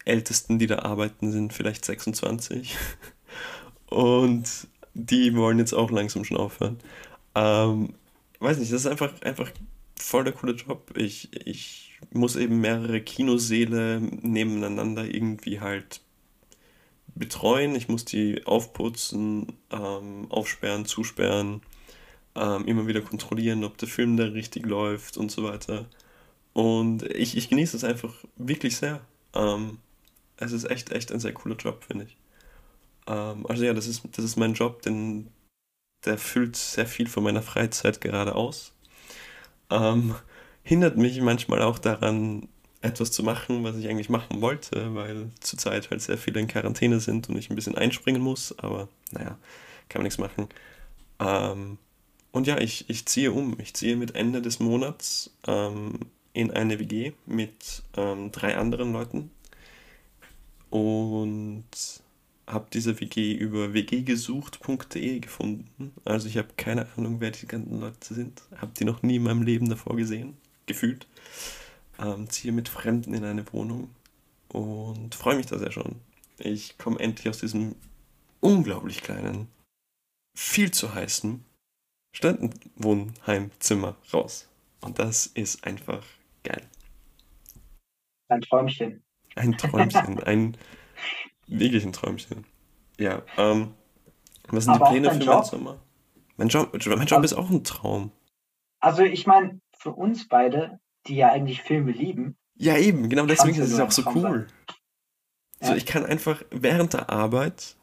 Ältesten, 0.05 0.59
die 0.59 0.67
da 0.67 0.81
arbeiten, 0.81 1.33
sind 1.33 1.53
vielleicht 1.53 1.85
26 1.85 2.77
und 3.91 4.49
die 4.95 5.35
wollen 5.37 5.59
jetzt 5.59 5.75
auch 5.75 5.91
langsam 5.91 6.25
schon 6.25 6.37
aufhören. 6.37 6.79
Ähm, 7.35 7.95
weiß 8.41 8.59
nicht, 8.59 8.73
das 8.73 8.81
ist 8.81 8.87
einfach, 8.87 9.21
einfach 9.23 9.51
voll 9.97 10.25
der 10.25 10.33
coole 10.33 10.53
Job. 10.55 10.93
Ich, 10.97 11.29
ich 11.47 11.88
muss 12.13 12.37
eben 12.37 12.61
mehrere 12.61 13.01
Kinoseele 13.01 14.01
nebeneinander 14.01 15.05
irgendwie 15.05 15.61
halt 15.61 16.01
betreuen. 17.15 17.75
Ich 17.75 17.89
muss 17.89 18.05
die 18.05 18.47
aufputzen, 18.47 19.53
ähm, 19.71 20.27
aufsperren, 20.31 20.87
zusperren, 20.87 21.63
ähm, 22.35 22.67
immer 22.67 22.87
wieder 22.87 23.01
kontrollieren, 23.01 23.65
ob 23.65 23.79
der 23.79 23.89
Film 23.89 24.17
da 24.17 24.25
richtig 24.25 24.67
läuft 24.67 25.17
und 25.17 25.31
so 25.31 25.43
weiter. 25.43 25.87
Und 26.53 27.03
ich, 27.03 27.37
ich 27.37 27.49
genieße 27.49 27.77
es 27.77 27.85
einfach 27.85 28.15
wirklich 28.37 28.77
sehr. 28.77 29.01
Ähm, 29.35 29.79
es 30.37 30.53
ist 30.53 30.71
echt, 30.71 30.93
echt 30.93 31.13
ein 31.13 31.21
sehr 31.21 31.35
cooler 31.35 31.57
Job, 31.57 31.85
finde 31.85 32.05
ich. 32.07 32.17
Ähm, 33.07 33.47
also 33.49 33.65
ja, 33.65 33.75
das 33.75 33.87
ist, 33.87 34.03
das 34.13 34.25
ist 34.25 34.37
mein 34.37 34.55
Job, 34.55 34.83
denn 34.83 35.29
der 36.05 36.19
füllt 36.19 36.57
sehr 36.57 36.87
viel 36.87 37.09
von 37.09 37.25
meiner 37.25 37.43
Freizeit 37.43 38.01
gerade 38.01 38.35
aus. 38.35 38.73
Ähm, 39.71 40.15
hindert 40.69 40.99
mich 40.99 41.19
manchmal 41.23 41.63
auch 41.63 41.79
daran, 41.79 42.47
etwas 42.83 43.11
zu 43.11 43.23
machen, 43.23 43.65
was 43.65 43.77
ich 43.77 43.89
eigentlich 43.89 44.11
machen 44.11 44.43
wollte, 44.43 44.95
weil 44.95 45.31
zurzeit 45.41 45.91
halt 45.91 46.03
sehr 46.03 46.19
viele 46.19 46.41
in 46.41 46.47
Quarantäne 46.47 47.01
sind 47.01 47.29
und 47.29 47.39
ich 47.39 47.49
ein 47.49 47.57
bisschen 47.57 47.77
einspringen 47.77 48.21
muss, 48.21 48.57
aber 48.59 48.89
naja, 49.11 49.39
kann 49.89 50.01
man 50.01 50.05
nichts 50.05 50.19
machen. 50.19 50.49
Ähm, 51.21 51.79
und 52.33 52.47
ja, 52.47 52.59
ich, 52.59 52.85
ich 52.91 53.07
ziehe 53.07 53.33
um. 53.33 53.59
Ich 53.59 53.73
ziehe 53.73 53.97
mit 53.97 54.15
Ende 54.15 54.43
des 54.43 54.61
Monats 54.61 55.31
ähm, 55.47 56.01
in 56.35 56.51
eine 56.51 56.79
WG 56.79 57.13
mit 57.25 57.83
ähm, 57.97 58.31
drei 58.31 58.59
anderen 58.59 58.93
Leuten 58.93 59.31
und 60.69 61.65
habe 62.47 62.67
diese 62.71 63.01
WG 63.01 63.33
über 63.33 63.73
wggesucht.de 63.73 65.21
gefunden. 65.21 65.93
Also 66.05 66.29
ich 66.29 66.37
habe 66.37 66.49
keine 66.59 66.87
Ahnung, 66.97 67.21
wer 67.21 67.31
die 67.31 67.47
ganzen 67.47 67.81
Leute 67.81 68.13
sind. 68.15 68.43
Habe 68.59 68.73
die 68.79 68.85
noch 68.85 69.03
nie 69.03 69.17
in 69.17 69.23
meinem 69.23 69.43
Leben 69.43 69.71
davor 69.71 69.97
gesehen, 69.97 70.37
gefühlt. 70.69 71.07
Ähm, 71.99 72.31
ziehe 72.31 72.53
mit 72.53 72.69
Fremden 72.69 73.15
in 73.15 73.25
eine 73.25 73.53
Wohnung 73.53 73.91
und 74.49 75.15
freue 75.15 75.37
mich 75.37 75.47
da 75.47 75.59
sehr 75.59 75.73
schon. 75.73 75.97
Ich 76.39 76.79
komme 76.79 77.01
endlich 77.01 77.29
aus 77.29 77.39
diesem 77.39 77.75
unglaublich 78.41 79.03
kleinen, 79.03 79.49
viel 80.37 80.71
zu 80.71 80.95
heißen 80.95 81.45
Studentenwohnheimzimmer 82.15 83.97
raus. 84.13 84.49
Und 84.81 84.99
das 84.99 85.27
ist 85.27 85.65
einfach 85.65 86.05
geil. 86.45 86.63
Ein 88.29 88.41
Träumchen. 88.43 89.03
Ein 89.35 89.59
Träumchen, 89.59 90.23
ein 90.25 90.57
wirklich 91.49 91.85
ein 91.85 91.93
Träumchen. 91.93 92.45
Ja, 92.99 93.23
ähm, 93.37 93.75
was 94.49 94.65
sind 94.65 94.75
Aber 94.75 94.87
die 94.87 94.91
Pläne 94.93 95.11
für 95.11 95.19
Job? 95.19 95.35
meinen 95.35 95.45
Sommer? 95.45 95.79
Mein 96.37 96.49
Job, 96.49 96.73
mein 96.73 97.07
Job 97.07 97.25
ist 97.25 97.35
auch 97.35 97.51
ein 97.51 97.65
Traum. 97.65 98.13
Also 98.81 99.03
ich 99.03 99.27
meine, 99.27 99.61
für 99.79 99.93
uns 99.93 100.29
beide, 100.29 100.81
die 101.07 101.17
ja 101.17 101.31
eigentlich 101.31 101.63
Filme 101.63 101.93
lieben, 101.93 102.37
Ja, 102.61 102.77
eben, 102.77 103.09
genau 103.09 103.25
deswegen 103.27 103.57
ist 103.61 103.73
es 103.73 103.79
auch 103.81 103.93
so 103.93 104.03
cool. 104.15 104.49
So, 105.61 105.71
Ja. 105.71 105.77
ich 105.77 105.87
kann 105.87 106.05
einfach 106.05 106.43
während 106.51 106.93
der 106.93 107.09
Arbeit, 107.11 107.77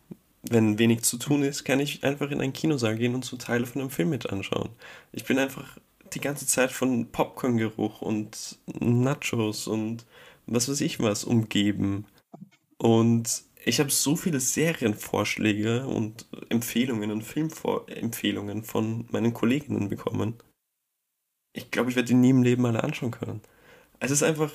wenn 0.44 0.78
wenig 0.78 1.04
zu 1.04 1.18
tun 1.18 1.44
ist, 1.44 1.64
kann 1.64 1.80
ich 1.80 2.04
einfach 2.04 2.30
in 2.30 2.42
einen 2.42 2.54
Kinosaal 2.54 2.98
gehen 2.98 3.16
und 3.16 3.26
so 3.26 3.38
Teile 3.38 3.66
von 3.66 3.82
einem 3.82 3.90
Film 3.90 4.10
mit 4.10 4.30
anschauen. 4.30 4.70
Ich 5.12 5.24
bin 5.24 5.40
einfach 5.40 5.78
die 6.14 6.20
ganze 6.20 6.46
Zeit 6.46 6.72
von 6.72 7.12
Popcorn-Geruch 7.12 8.02
und 8.02 8.60
Nachos 8.80 9.68
und 9.68 10.06
was 10.46 10.70
weiß 10.70 10.82
ich 10.82 11.00
was 11.00 11.24
umgeben. 11.24 12.06
Und 12.78 13.44
ich 13.64 13.80
habe 13.80 13.90
so 13.90 14.16
viele 14.16 14.40
Serienvorschläge 14.40 15.88
und 15.88 16.28
Empfehlungen 16.50 17.12
und 17.12 17.24
Filmempfehlungen 17.24 18.64
von 18.64 19.08
meinen 19.12 19.34
Kolleginnen 19.34 19.90
bekommen. 19.90 20.36
Ich 21.56 21.72
glaube, 21.72 21.90
ich 21.90 21.96
werde 21.96 22.08
die 22.08 22.14
nie 22.14 22.32
im 22.32 22.44
Leben 22.44 22.66
alle 22.66 22.84
anschauen 22.84 23.12
können. 23.12 23.42
Es 24.00 24.12
ist 24.12 24.24
einfach, 24.24 24.52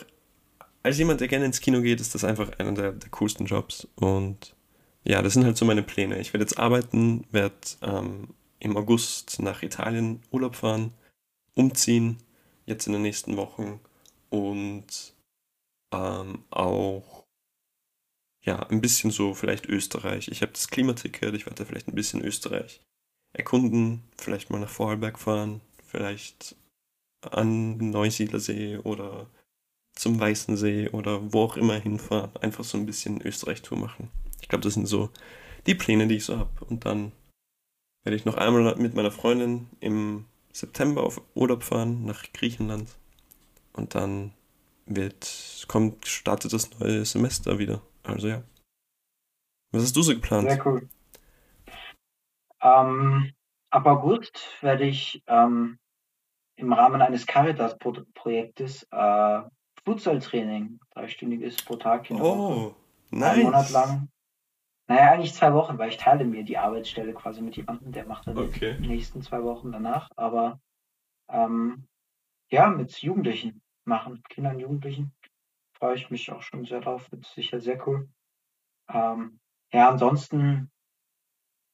als 0.83 0.99
jemand, 0.99 1.21
der 1.21 1.29
gerne 1.29 1.47
ins 1.47 1.61
Kino 1.61 1.81
geht, 1.81 2.01
ist 2.01 2.15
das 2.15 2.25
einfach 2.25 2.59
einer 2.59 2.73
der, 2.73 2.93
der 2.93 3.09
coolsten 3.09 3.47
Jobs. 3.47 3.89
Und 3.97 4.55
ja, 5.03 5.23
das 5.23 5.33
sind 5.33 5.45
halt 5.45 5.57
so 5.57 5.65
meine 5.65 5.83
Pläne. 5.83 6.21
Ich 6.21 6.35
werde 6.35 6.45
jetzt 6.45 6.59
arbeiten, 6.59 7.25
werde 7.31 7.55
ähm, 7.81 8.29
im 8.59 8.77
August 8.77 9.41
nach 9.41 9.63
Italien 9.63 10.23
Urlaub 10.31 10.57
fahren, 10.57 10.93
umziehen, 11.55 12.19
jetzt 12.67 12.87
in 12.87 12.93
den 12.93 13.03
nächsten 13.03 13.39
Wochen 13.39 13.81
und 14.29 15.15
ähm, 15.93 16.45
auch 16.51 17.25
ja, 18.43 18.61
ein 18.69 18.83
bisschen 18.83 19.11
so 19.11 19.33
vielleicht 19.33 19.67
Österreich. 19.67 20.29
Ich 20.29 20.43
habe 20.43 20.53
das 20.53 20.69
Klimaticket, 20.69 21.35
ich 21.35 21.47
werde 21.47 21.65
vielleicht 21.65 21.89
ein 21.89 21.95
bisschen 21.95 22.23
Österreich 22.23 22.81
erkunden, 23.33 24.03
vielleicht 24.19 24.51
mal 24.51 24.61
nach 24.61 24.69
Vorarlberg 24.69 25.19
fahren, 25.19 25.63
vielleicht 25.87 26.57
an 27.23 27.79
den 27.79 27.91
Neusiedlersee 27.91 28.79
oder 28.79 29.27
zum 29.95 30.19
Weißen 30.19 30.57
See 30.57 30.89
oder 30.89 31.33
wo 31.33 31.43
auch 31.43 31.57
immer 31.57 31.75
hinfahren. 31.75 32.35
Einfach 32.37 32.65
so 32.65 32.79
ein 32.79 32.87
bisschen 32.87 33.21
Österreich-Tour 33.21 33.79
machen. 33.79 34.11
Ich 34.41 34.49
glaube, 34.49 34.63
das 34.63 34.75
sind 34.75 34.87
so 34.87 35.11
die 35.67 35.75
Pläne, 35.75 36.07
die 36.07 36.17
ich 36.17 36.25
so 36.25 36.39
habe. 36.39 36.65
Und 36.65 36.87
dann 36.87 37.13
werde 38.05 38.17
ich 38.17 38.25
noch 38.25 38.37
einmal 38.37 38.77
mit 38.77 38.95
meiner 38.95 39.11
Freundin 39.11 39.69
im 39.81 40.25
September 40.53 41.03
auf 41.03 41.21
Urlaub 41.35 41.63
fahren 41.63 42.05
nach 42.05 42.25
Griechenland. 42.33 42.97
Und 43.73 43.95
dann 43.95 44.33
wird, 44.87 45.65
kommt, 45.69 46.07
startet 46.07 46.53
das 46.53 46.79
neue 46.79 47.05
Semester 47.05 47.59
wieder. 47.59 47.83
Also 48.03 48.29
ja. 48.29 48.43
Was 49.73 49.83
hast 49.83 49.97
du 49.97 50.03
so 50.03 50.15
geplant? 50.15 50.51
sehr 50.51 50.67
cool. 50.67 50.89
Ähm, 52.63 53.33
ab 53.71 53.87
August 53.87 54.41
werde 54.61 54.87
ich 54.87 55.23
ähm, 55.27 55.79
im 56.61 56.73
Rahmen 56.73 57.03
eines 57.03 57.27
Caritas-Projektes 57.27 58.87
äh, 58.91 59.43
Futsal-Training, 59.85 60.79
dreistündiges 60.91 61.57
pro 61.65 61.77
Tag 61.77 62.11
Woche, 62.11 62.23
Oh, 62.23 62.75
einen 63.13 63.43
Monat 63.43 63.63
nice. 63.63 63.73
lang. 63.73 64.09
Naja, 64.89 65.13
eigentlich 65.13 65.35
zwei 65.35 65.53
Wochen, 65.55 65.79
weil 65.79 65.89
ich 65.89 65.97
teile 65.97 66.25
mir 66.25 66.43
die 66.45 66.59
Arbeitsstelle 66.59 67.15
quasi 67.15 67.41
mit 67.43 67.57
jemandem, 67.57 67.93
der 67.93 68.07
macht 68.07 68.27
dann 68.27 68.37
Okay. 68.37 68.77
die 68.81 68.89
nächsten 68.89 69.23
zwei 69.23 69.43
Wochen 69.43 69.73
danach. 69.73 70.11
Aber 70.17 70.61
ähm, 71.29 71.87
ja, 72.51 72.69
mit 72.69 72.93
Jugendlichen 73.01 73.63
machen, 73.85 74.23
Kindern, 74.29 74.59
Jugendlichen, 74.59 75.13
freue 75.79 75.95
ich 75.95 76.11
mich 76.11 76.31
auch 76.33 76.43
schon 76.43 76.65
sehr 76.65 76.81
drauf. 76.81 77.11
Wird 77.13 77.25
sicher 77.25 77.61
sehr 77.61 77.87
cool. 77.87 78.09
Ähm, 78.89 79.39
ja, 79.73 79.89
ansonsten 79.89 80.71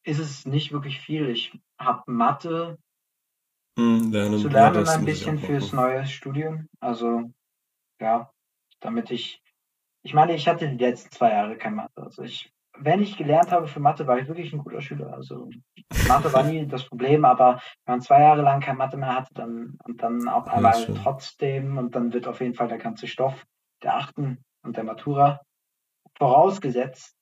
ist 0.04 0.18
es 0.18 0.46
nicht 0.46 0.70
wirklich 0.72 1.00
viel. 1.00 1.28
Ich 1.30 1.58
habe 1.78 2.02
Mathe 2.12 2.78
Hm, 3.76 4.10
lernen. 4.12 4.38
zu 4.38 4.48
Ja, 4.48 4.54
lernen 4.54 4.74
das 4.84 4.96
ein 4.96 5.04
bisschen 5.04 5.36
auch 5.38 5.46
fürs 5.46 5.72
neue 5.72 6.06
Studium. 6.06 6.68
Also 6.80 7.30
ja, 8.00 8.30
damit 8.80 9.10
ich, 9.10 9.42
ich 10.02 10.14
meine, 10.14 10.34
ich 10.34 10.48
hatte 10.48 10.68
die 10.68 10.82
letzten 10.84 11.10
zwei 11.10 11.30
Jahre 11.30 11.56
kein 11.56 11.74
Mathe. 11.74 12.02
Also 12.02 12.22
ich, 12.22 12.50
wenn 12.78 13.02
ich 13.02 13.16
gelernt 13.16 13.52
habe 13.52 13.66
für 13.66 13.80
Mathe, 13.80 14.06
war 14.06 14.18
ich 14.18 14.28
wirklich 14.28 14.52
ein 14.52 14.58
guter 14.64 14.80
Schüler. 14.80 15.12
Also 15.12 15.50
Mathe 16.06 16.32
war 16.32 16.44
nie 16.44 16.66
das 16.66 16.84
Problem, 16.84 17.24
aber 17.24 17.60
wenn 17.84 17.94
man 17.94 18.00
zwei 18.00 18.20
Jahre 18.20 18.42
lang 18.42 18.60
kein 18.60 18.76
Mathe 18.76 18.96
mehr 18.96 19.14
hatte, 19.14 19.32
dann 19.34 19.78
und 19.84 20.02
dann 20.02 20.28
auf 20.28 20.46
Ja, 20.46 20.52
einmal 20.54 20.86
schon. 20.86 20.96
trotzdem 20.96 21.78
und 21.78 21.94
dann 21.94 22.12
wird 22.12 22.26
auf 22.28 22.40
jeden 22.40 22.54
Fall 22.54 22.68
der 22.68 22.78
ganze 22.78 23.06
Stoff 23.06 23.44
der 23.82 23.96
achten 23.96 24.42
und 24.62 24.76
der 24.76 24.84
Matura 24.84 25.40
vorausgesetzt, 26.18 27.14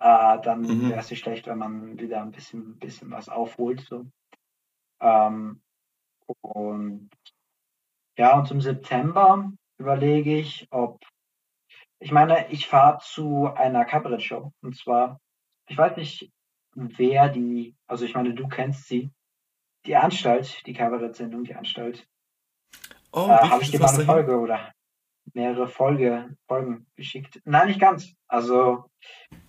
äh, 0.00 0.38
dann 0.40 0.62
Mhm. 0.62 0.90
wäre 0.90 1.00
es 1.00 1.10
nicht 1.10 1.20
schlecht, 1.20 1.46
wenn 1.46 1.58
man 1.58 1.98
wieder 1.98 2.20
ein 2.20 2.32
bisschen, 2.32 2.78
bisschen 2.78 3.10
was 3.10 3.28
aufholt. 3.28 3.80
So. 3.80 4.06
Ähm, 5.00 5.62
und 6.40 7.10
ja, 8.16 8.38
und 8.38 8.46
zum 8.46 8.60
September 8.60 9.50
überlege 9.78 10.36
ich, 10.36 10.66
ob, 10.70 11.00
ich 11.98 12.12
meine, 12.12 12.50
ich 12.50 12.66
fahre 12.66 12.98
zu 13.02 13.46
einer 13.46 13.84
Kabarett-Show. 13.84 14.52
Und 14.62 14.76
zwar, 14.76 15.20
ich 15.68 15.78
weiß 15.78 15.96
nicht, 15.96 16.30
wer 16.74 17.28
die, 17.28 17.74
also 17.86 18.04
ich 18.04 18.14
meine, 18.14 18.34
du 18.34 18.48
kennst 18.48 18.88
sie, 18.88 19.10
die 19.86 19.96
Anstalt, 19.96 20.64
die 20.66 20.74
Kabarett-Sendung, 20.74 21.44
die 21.44 21.54
Anstalt. 21.54 22.06
Oh, 23.12 23.26
äh, 23.26 23.48
habe 23.48 23.62
ich 23.62 23.70
dir 23.70 23.80
mal 23.80 23.94
eine? 23.94 24.04
Folge 24.04 24.38
oder 24.38 24.72
mehrere 25.34 25.68
Folge, 25.68 26.36
Folgen 26.46 26.86
geschickt. 26.96 27.40
Nein, 27.44 27.68
nicht 27.68 27.80
ganz. 27.80 28.14
Also 28.28 28.90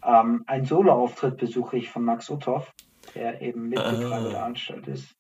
ähm, 0.04 0.44
einen 0.48 0.66
Solo-Auftritt 0.66 1.38
besuche 1.38 1.78
ich 1.78 1.90
von 1.90 2.04
Max 2.04 2.30
Uthoff, 2.30 2.74
der 3.14 3.42
eben 3.42 3.70
Mitbetreiber 3.70 4.28
Ah. 4.28 4.30
der 4.30 4.46
Anstalt 4.46 4.88
ist. 4.88 5.16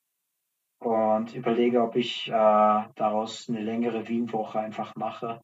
Und 0.83 1.33
überlege, 1.33 1.81
ob 1.81 1.95
ich 1.95 2.27
äh, 2.27 2.31
daraus 2.31 3.47
eine 3.47 3.61
längere 3.61 4.09
Wien-Woche 4.09 4.59
einfach 4.59 4.95
mache, 4.97 5.41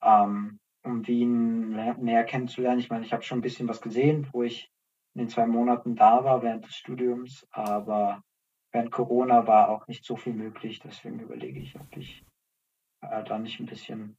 ähm, 0.00 0.60
um 0.84 1.04
Wien 1.08 1.70
mehr, 1.70 1.96
mehr 1.98 2.22
kennenzulernen. 2.22 2.78
Ich 2.78 2.88
meine, 2.88 3.04
ich 3.04 3.12
habe 3.12 3.24
schon 3.24 3.38
ein 3.38 3.42
bisschen 3.42 3.66
was 3.66 3.80
gesehen, 3.80 4.28
wo 4.32 4.44
ich 4.44 4.70
in 5.14 5.22
den 5.22 5.28
zwei 5.28 5.46
Monaten 5.46 5.96
da 5.96 6.22
war 6.22 6.42
während 6.42 6.66
des 6.66 6.76
Studiums, 6.76 7.46
aber 7.50 8.22
während 8.70 8.92
Corona 8.92 9.46
war 9.48 9.70
auch 9.70 9.88
nicht 9.88 10.04
so 10.04 10.14
viel 10.14 10.34
möglich. 10.34 10.78
Deswegen 10.78 11.18
überlege 11.18 11.58
ich, 11.58 11.74
ob 11.74 11.96
ich 11.96 12.24
äh, 13.00 13.24
da 13.24 13.38
nicht 13.40 13.58
ein 13.58 13.66
bisschen 13.66 14.16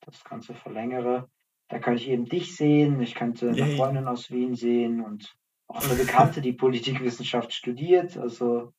das 0.00 0.22
Ganze 0.22 0.54
verlängere. 0.54 1.28
Da 1.68 1.80
könnte 1.80 2.02
ich 2.02 2.08
eben 2.08 2.26
dich 2.26 2.54
sehen, 2.54 3.00
ich 3.00 3.16
könnte 3.16 3.52
eine. 3.52 3.76
Freundin 3.76 4.06
aus 4.06 4.30
Wien 4.30 4.54
sehen 4.54 5.00
und 5.00 5.34
auch 5.66 5.82
eine 5.82 5.94
Bekannte, 5.94 6.40
die 6.40 6.52
Politikwissenschaft 6.52 7.52
studiert. 7.52 8.16
Also 8.16 8.72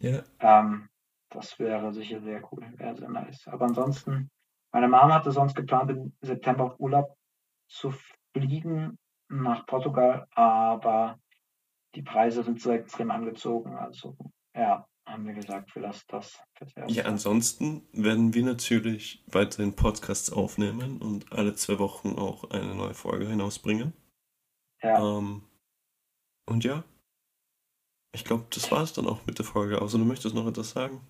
Ja. 0.00 0.22
ähm, 0.40 0.88
das 1.30 1.58
wäre 1.58 1.92
sicher 1.92 2.20
sehr 2.20 2.42
cool, 2.50 2.66
wäre 2.76 2.96
sehr 2.96 3.08
nice. 3.08 3.46
Aber 3.46 3.66
ansonsten, 3.66 4.30
meine 4.72 4.88
Mama 4.88 5.14
hatte 5.14 5.30
sonst 5.30 5.54
geplant, 5.54 5.90
im 5.90 6.12
September 6.20 6.64
auf 6.64 6.80
Urlaub 6.80 7.16
zu 7.68 7.92
fliegen 8.32 8.98
nach 9.28 9.64
Portugal, 9.66 10.26
aber 10.34 11.18
die 11.94 12.02
Preise 12.02 12.42
sind 12.42 12.60
so 12.60 12.72
extrem 12.72 13.10
angezogen. 13.10 13.76
Also 13.76 14.16
ja, 14.54 14.86
haben 15.06 15.26
wir 15.26 15.34
gesagt, 15.34 15.74
wir 15.74 15.82
lassen 15.82 16.04
das 16.08 16.40
Ja, 16.88 17.04
ansonsten 17.04 17.86
werden 17.92 18.34
wir 18.34 18.44
natürlich 18.44 19.24
weiterhin 19.26 19.74
Podcasts 19.74 20.32
aufnehmen 20.32 21.00
und 21.00 21.32
alle 21.32 21.54
zwei 21.54 21.78
Wochen 21.78 22.18
auch 22.18 22.50
eine 22.50 22.74
neue 22.74 22.94
Folge 22.94 23.28
hinausbringen. 23.28 23.92
Ja, 24.82 25.18
Ähm, 25.18 25.42
und 26.46 26.64
ja, 26.64 26.84
ich 28.12 28.24
glaube, 28.24 28.44
das 28.50 28.70
war 28.70 28.82
es 28.82 28.92
dann 28.92 29.06
auch 29.06 29.24
mit 29.26 29.38
der 29.38 29.44
Folge. 29.44 29.80
Außer 29.80 29.98
du 29.98 30.04
möchtest 30.04 30.34
noch 30.34 30.46
etwas 30.46 30.70
sagen. 30.70 31.00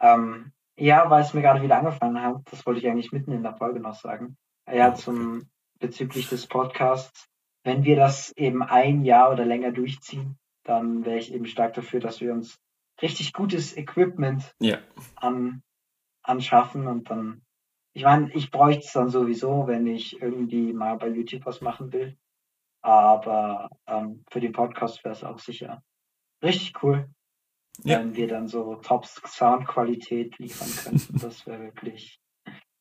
ähm, 0.00 0.52
Ja, 0.76 1.10
weil 1.10 1.22
es 1.22 1.34
mir 1.34 1.42
gerade 1.42 1.62
wieder 1.62 1.78
angefangen 1.78 2.20
hat, 2.20 2.42
das 2.50 2.64
wollte 2.66 2.80
ich 2.80 2.88
eigentlich 2.88 3.12
mitten 3.12 3.32
in 3.32 3.42
der 3.42 3.56
Folge 3.56 3.80
noch 3.80 3.94
sagen. 3.94 4.36
Ja, 4.70 4.88
okay. 4.88 5.00
zum 5.00 5.50
bezüglich 5.78 6.28
des 6.28 6.46
Podcasts. 6.46 7.26
Wenn 7.64 7.84
wir 7.84 7.96
das 7.96 8.32
eben 8.36 8.62
ein 8.62 9.04
Jahr 9.04 9.32
oder 9.32 9.44
länger 9.44 9.72
durchziehen, 9.72 10.38
dann 10.62 11.04
wäre 11.04 11.18
ich 11.18 11.32
eben 11.32 11.46
stark 11.46 11.74
dafür, 11.74 12.00
dass 12.00 12.20
wir 12.20 12.32
uns 12.32 12.58
richtig 13.02 13.32
gutes 13.32 13.76
Equipment 13.76 14.54
Ja, 14.60 14.78
an, 15.16 15.62
anschaffen 16.22 16.86
und 16.86 17.10
dann, 17.10 17.42
ich 17.92 18.04
meine, 18.04 18.32
ich 18.32 18.50
bräuchte 18.50 18.84
es 18.86 18.92
dann 18.92 19.08
sowieso, 19.08 19.66
wenn 19.66 19.86
ich 19.86 20.20
irgendwie 20.20 20.72
mal 20.72 20.96
bei 20.96 21.08
YouTube 21.08 21.46
was 21.46 21.60
machen 21.60 21.92
will. 21.92 22.16
Aber 22.82 23.68
ähm, 23.86 24.24
für 24.30 24.40
den 24.40 24.52
Podcast 24.52 25.04
wäre 25.04 25.14
es 25.14 25.24
auch 25.24 25.38
sicher 25.38 25.82
richtig 26.42 26.82
cool, 26.82 27.08
Ja. 27.84 27.98
wenn 28.00 28.14
wir 28.16 28.26
dann 28.28 28.48
so 28.48 28.76
Top-Soundqualität 28.76 30.38
liefern 30.38 30.68
könnten. 30.84 31.18
Das 31.18 31.46
wäre 31.46 31.60
wirklich 31.64 32.18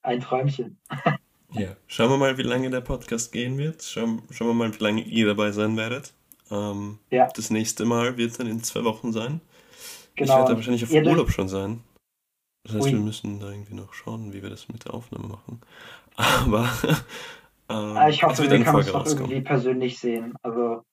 ein 0.01 0.21
Träumchen. 0.21 0.79
ja. 1.51 1.75
Schauen 1.87 2.09
wir 2.11 2.17
mal, 2.17 2.37
wie 2.37 2.43
lange 2.43 2.69
der 2.69 2.81
Podcast 2.81 3.31
gehen 3.31 3.57
wird. 3.57 3.83
Schauen, 3.83 4.21
schauen 4.31 4.47
wir 4.47 4.53
mal, 4.53 4.73
wie 4.73 4.83
lange 4.83 5.01
ihr 5.01 5.27
dabei 5.27 5.51
sein 5.51 5.75
werdet. 5.77 6.13
Ähm, 6.51 6.99
Ja. 7.11 7.27
Das 7.35 7.49
nächste 7.49 7.85
Mal 7.85 8.15
wird 8.17 8.39
dann 8.39 8.47
in 8.47 8.63
zwei 8.63 8.83
Wochen 8.85 9.11
sein. 9.11 9.41
Ich 10.15 10.15
Genau. 10.25 10.37
werde 10.37 10.51
da 10.51 10.55
wahrscheinlich 10.55 10.83
auf 10.83 10.91
Ihr 10.91 11.01
dürft- 11.03 11.11
Urlaub 11.17 11.31
schon 11.31 11.49
sein. 11.49 11.83
Das 12.63 12.75
heißt, 12.75 12.85
Ui. 12.87 12.91
wir 12.93 12.99
müssen 12.99 13.39
da 13.39 13.49
irgendwie 13.49 13.73
noch 13.75 13.93
schauen, 13.93 14.33
wie 14.33 14.41
wir 14.43 14.49
das 14.49 14.67
mit 14.69 14.85
der 14.85 14.93
Aufnahme 14.93 15.27
machen. 15.27 15.61
Aber 16.15 16.69
ähm, 17.69 17.97
Ah, 17.97 18.09
ich 18.09 18.23
hoffe, 18.23 18.39
wird 18.39 18.51
wir 18.51 18.63
können 18.63 18.77
uns 18.77 18.91
doch 18.91 19.05
irgendwie 19.05 19.41
persönlich 19.41 19.99
sehen. 19.99 20.33
Also 20.41 20.83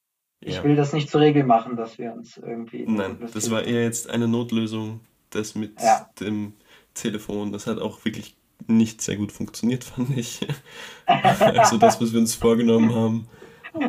ich 0.41 0.57
Ja. 0.57 0.65
will 0.65 0.77
das 0.77 0.93
nicht 0.93 1.11
zur 1.11 1.21
Regel 1.21 1.45
machen, 1.45 1.77
dass 1.77 1.99
wir 1.99 2.13
uns 2.13 2.37
irgendwie. 2.37 2.85
Nein, 2.87 3.19
das 3.33 3.51
war 3.51 3.63
eher 3.65 3.83
jetzt 3.83 4.09
eine 4.11 4.29
Notlösung, 4.29 5.01
das 5.31 5.55
mit 5.55 5.81
Ja. 5.81 6.09
dem 6.21 6.53
Telefon. 6.95 7.53
Das 7.53 7.67
hat 7.67 7.79
auch 7.81 8.05
wirklich 8.05 8.37
nicht 8.67 9.03
sehr 9.03 9.17
gut 9.17 9.33
funktioniert, 9.33 9.85
fand 9.85 10.17
ich. 10.17 10.47
also 11.07 11.79
das, 11.79 12.01
was 12.01 12.13
wir 12.13 12.21
uns 12.21 12.35
vorgenommen 12.35 12.95
haben. 12.95 13.29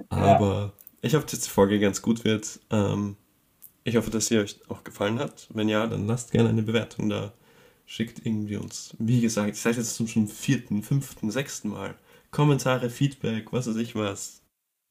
Aber 0.09 0.73
ich 1.01 1.15
hoffe, 1.15 1.27
dass 1.29 1.41
die 1.41 1.49
Folge 1.49 1.79
ganz 1.79 2.01
gut 2.01 2.23
wird. 2.25 2.59
Ähm, 2.71 3.17
ich 3.83 3.95
hoffe, 3.95 4.09
dass 4.11 4.27
sie 4.27 4.37
euch 4.37 4.59
auch 4.69 4.83
gefallen 4.83 5.19
hat. 5.19 5.47
Wenn 5.53 5.69
ja, 5.69 5.87
dann 5.87 6.07
lasst 6.07 6.31
gerne 6.31 6.49
eine 6.49 6.63
Bewertung 6.63 7.09
da. 7.09 7.33
Schickt 7.85 8.25
irgendwie 8.25 8.57
uns, 8.57 8.93
wie 8.99 9.21
gesagt, 9.21 9.49
ich 9.51 9.61
sage 9.61 9.77
jetzt 9.77 9.95
zum 9.95 10.07
schon 10.07 10.27
vierten, 10.27 10.83
fünften, 10.83 11.31
sechsten 11.31 11.69
Mal, 11.69 11.95
Kommentare, 12.31 12.89
Feedback, 12.89 13.51
was 13.53 13.67
weiß 13.67 13.75
ich 13.77 13.95
was, 13.95 14.43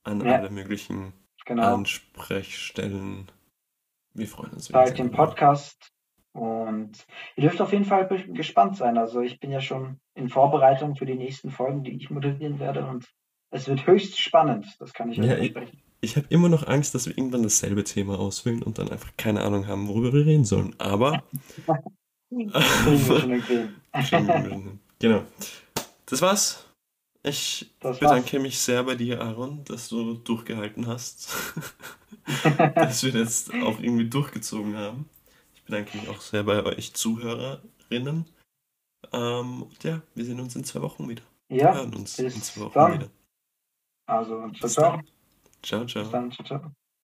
an 0.04 0.20
Ja. 0.24 0.36
alle 0.38 0.50
möglichen 0.50 1.12
Genau. 1.44 1.74
Ansprechstellen. 1.74 3.26
Wir 4.14 4.26
freuen 4.26 4.52
uns. 4.52 4.68
teilt 4.68 4.96
sehr 4.96 4.96
den. 4.96 5.10
Podcast 5.12 5.92
und 6.32 7.06
ihr 7.36 7.42
dürft 7.42 7.60
auf 7.60 7.72
jeden 7.72 7.84
Fall 7.84 8.06
gespannt 8.32 8.76
sein. 8.76 8.98
Also 8.98 9.20
ich 9.20 9.38
bin 9.40 9.52
ja 9.52 9.60
schon 9.60 10.00
in 10.14 10.28
Vorbereitung 10.28 10.96
für 10.96 11.06
die 11.06 11.14
nächsten 11.14 11.50
Folgen, 11.50 11.84
die 11.84 11.92
ich 11.92 12.10
moderieren 12.10 12.58
werde 12.58 12.84
und 12.86 13.06
es 13.50 13.68
wird 13.68 13.86
höchst 13.86 14.18
spannend, 14.20 14.66
das 14.80 14.92
kann 14.92 15.10
ich 15.12 15.20
euch 15.20 15.26
Ja, 15.26 15.36
ich- 15.38 15.52
versprechen. 15.52 15.82
Ich 16.02 16.16
habe 16.16 16.26
immer 16.28 16.48
noch 16.50 16.66
Angst, 16.66 16.94
dass 16.94 17.06
wir 17.06 17.16
irgendwann 17.16 17.42
dasselbe 17.42 17.82
Thema 17.82 18.18
auswählen 18.18 18.62
und 18.62 18.78
dann 18.78 18.90
einfach 18.90 19.12
keine 19.16 19.42
Ahnung 19.42 19.66
haben, 19.66 19.88
worüber 19.88 20.12
wir 20.12 20.26
reden 20.26 20.44
sollen. 20.44 20.74
Aber 20.78 21.22
genau. 24.98 25.22
Das 26.06 26.20
war's. 26.22 26.65
Ich 27.26 27.74
Das 27.80 28.00
war's. 28.00 28.00
bedanke 28.00 28.38
mich 28.38 28.58
sehr 28.58 28.84
bei 28.84 28.94
dir, 28.94 29.20
Aaron, 29.20 29.64
dass 29.64 29.88
du 29.88 30.14
durchgehalten 30.14 30.86
hast. 30.86 31.28
dass 32.76 33.02
wir 33.02 33.12
das 33.12 33.50
auch 33.50 33.80
irgendwie 33.80 34.08
durchgezogen 34.08 34.76
haben. 34.76 35.08
Ich 35.54 35.62
bedanke 35.64 35.96
mich 35.98 36.08
auch 36.08 36.20
sehr 36.20 36.44
bei 36.44 36.64
euch 36.64 36.94
Zuhörerinnen. 36.94 38.26
Ähm, 39.12 39.62
und 39.62 39.84
ja, 39.84 40.02
wir 40.14 40.24
sehen 40.24 40.38
uns 40.40 40.54
in 40.54 40.64
zwei 40.64 40.82
Wochen 40.82 41.08
wieder. 41.08 41.22
Wir 41.48 41.62
Ja, 41.62 41.74
hören 41.74 41.94
uns 41.94 42.18
in 42.18 42.30
zwei 42.30 42.62
Wochen 42.62 42.74
dann. 42.74 42.94
wieder. 42.94 43.10
also 44.06 44.48
ciao, 44.52 44.68
ciao. 44.70 45.00
Ciao, 45.62 45.86
ciao. 45.86 46.02
Bis 46.04 46.12
dann, 46.12 46.30
ciao, 46.30 46.46
ciao. 46.46 46.85